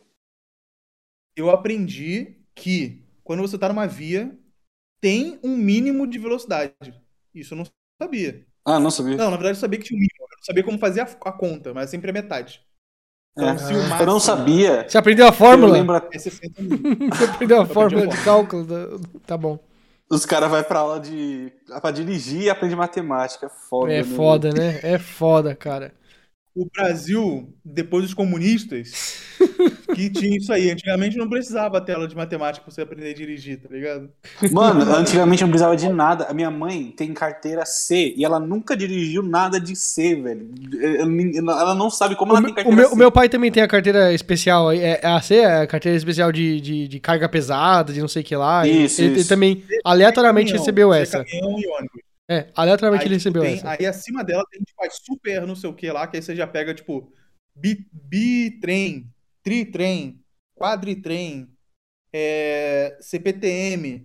[1.37, 4.37] Eu aprendi que quando você tá numa via,
[5.01, 7.01] tem um mínimo de velocidade.
[7.33, 7.67] Isso eu não
[8.03, 8.45] sabia.
[8.67, 9.17] Ah, não sabia.
[9.17, 10.17] Não, na verdade eu sabia que tinha um mínimo.
[10.21, 12.61] Eu não sabia como fazer a, a conta, mas sempre é metade.
[13.39, 13.59] Então, É.
[13.59, 14.85] se o Eu não sabia.
[14.89, 15.73] Você aprendeu a Eu fórmula?
[15.73, 16.79] lembro, é 60 mil.
[17.11, 18.65] Você aprendeu a fórmula de cálculo?
[18.65, 19.59] da- Tá bom.
[20.11, 21.53] os caras vão pra aula de.
[21.81, 23.49] pra dirigir e aprende matemática.
[23.49, 24.05] Foda, É né?
[24.05, 24.81] foda, né?
[24.83, 25.95] É foda, cara.
[26.55, 29.21] o Brasil, depois dos comunistas,
[29.95, 30.71] que tinha isso aí.
[30.71, 34.11] Antigamente não precisava tela de matemática pra você aprender a dirigir, tá ligado?
[34.53, 36.25] Mano, antigamente não precisava de nada.
[36.25, 40.51] A minha mãe tem carteira C e ela nunca dirigiu nada de C, velho.
[41.49, 42.95] Ela não sabe como O, ela tem o carteira meu, C.
[42.95, 44.71] o meu pai também tem a carteira especial.
[44.73, 48.09] É, é a C, é a carteira especial de, de, de carga pesada, de não
[48.09, 48.67] sei o que lá.
[48.67, 49.29] Isso, ele, ele isso.
[49.29, 51.25] também aleatoriamente Caminhão, recebeu essa.
[51.25, 52.07] Caminhão e ônibus.
[52.29, 53.71] É, aleatoriamente Aí, ele tipo, recebeu tem- essa.
[53.81, 56.45] aí acima dela tem tipo super não sei o que lá, que aí você já
[56.45, 57.13] pega tipo
[57.57, 59.07] bi- bitrem,
[59.47, 60.19] tritrem,
[60.57, 61.47] quadritrem,
[62.13, 64.05] é, CPTM.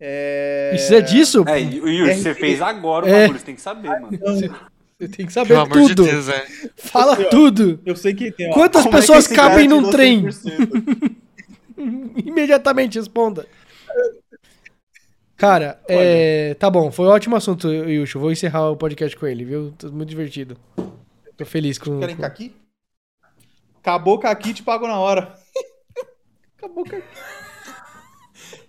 [0.00, 1.44] É, Precisa disso?
[1.46, 3.20] É, e- Yuri, você fez agora o É.
[3.22, 4.18] bagulho, você tem que saber, mano.
[4.18, 6.04] Você tem que saber Pelo amor de tudo.
[6.04, 6.44] Deus, é.
[6.74, 7.28] Fala Aqui, ó.
[7.28, 7.80] tudo.
[7.86, 10.24] Eu sei que tem, ó, Quantas Como é pessoas cara cabem num trem?
[10.24, 11.16] 100%?
[12.26, 13.46] Imediatamente responda.
[15.36, 18.18] Cara, é, tá bom, foi um ótimo assunto, Yusho.
[18.18, 19.72] Vou encerrar o podcast com ele, viu?
[19.78, 20.56] Tô muito divertido.
[21.36, 21.98] Tô feliz com.
[22.00, 22.22] Querem com...
[22.22, 22.52] caqui?
[23.82, 25.36] Acabou caqui, te pago na hora.
[26.56, 27.04] Acabou caqui.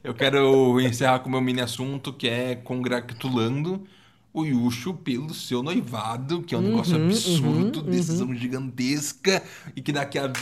[0.04, 3.86] Eu quero encerrar com o meu mini assunto, que é congratulando
[4.34, 9.44] o Yushu pelo seu noivado, que é um negócio Uhum, absurdo, uhum, decisão gigantesca,
[9.76, 10.42] e que daqui a 20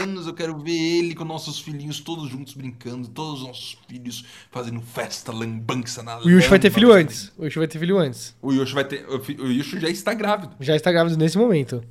[0.00, 4.24] anos eu quero ver ele com nossos filhinhos todos juntos brincando, todos os nossos filhos
[4.52, 7.32] fazendo festa, lambança na O Yushu vai ter filho antes.
[7.36, 8.36] O Yushu vai ter filho antes.
[8.40, 9.04] O Yushu vai ter.
[9.08, 10.54] O Yushu já está grávido.
[10.60, 11.82] Já está grávido nesse momento.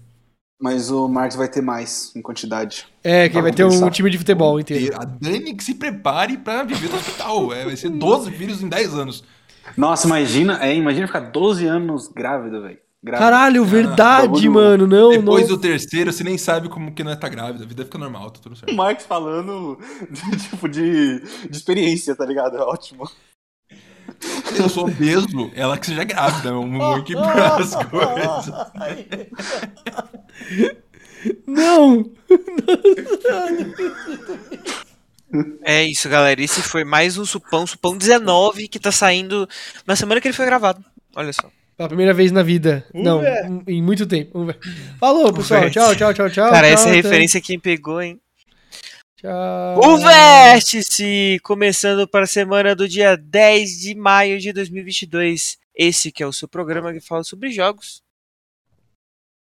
[0.62, 2.86] Mas o Marcos vai ter mais em quantidade.
[3.04, 4.96] É, que vai ter um time de futebol inteiro.
[4.96, 7.54] A Dani que se prepare pra viver no hospital.
[7.54, 9.24] É, vai ser 12 filhos em 10 anos.
[9.76, 12.78] Nossa, imagina, é, imagina ficar 12 anos grávida, velho.
[13.06, 14.88] Caralho, verdade, bagulho- mano.
[14.88, 15.56] Não, Depois não.
[15.58, 17.66] do terceiro, você nem sabe como que não é tá grávida.
[17.66, 18.74] A vida fica normal, tá tudo O certo.
[18.74, 19.78] Marcos falando,
[20.50, 21.20] tipo, de,
[21.50, 22.56] de experiência, tá ligado?
[22.56, 23.04] É ótimo.
[24.58, 26.52] Eu sou obeso, ela que seja grávida.
[26.52, 28.52] Vamos equilibrar as coisas.
[31.48, 32.12] Não!
[35.64, 36.42] É isso, galera.
[36.42, 39.48] Esse foi mais um supão, supão 19, que tá saindo
[39.86, 40.84] na semana que ele foi gravado.
[41.16, 41.50] Olha só.
[41.76, 42.86] Pela primeira vez na vida.
[42.94, 43.50] não, ver.
[43.68, 44.32] em muito tempo.
[44.34, 44.60] Vamos ver.
[45.00, 45.70] Falou, pessoal.
[45.72, 46.52] Tchau, tchau, tchau, tchau.
[46.52, 46.98] Cara, tchau, essa até.
[46.98, 48.20] referência quem pegou, hein?
[49.24, 49.80] Tchau.
[49.80, 51.40] O Vértice!
[51.44, 55.58] Começando para a semana do dia 10 de maio de 2022.
[55.74, 58.03] Esse que é o seu programa que fala sobre jogos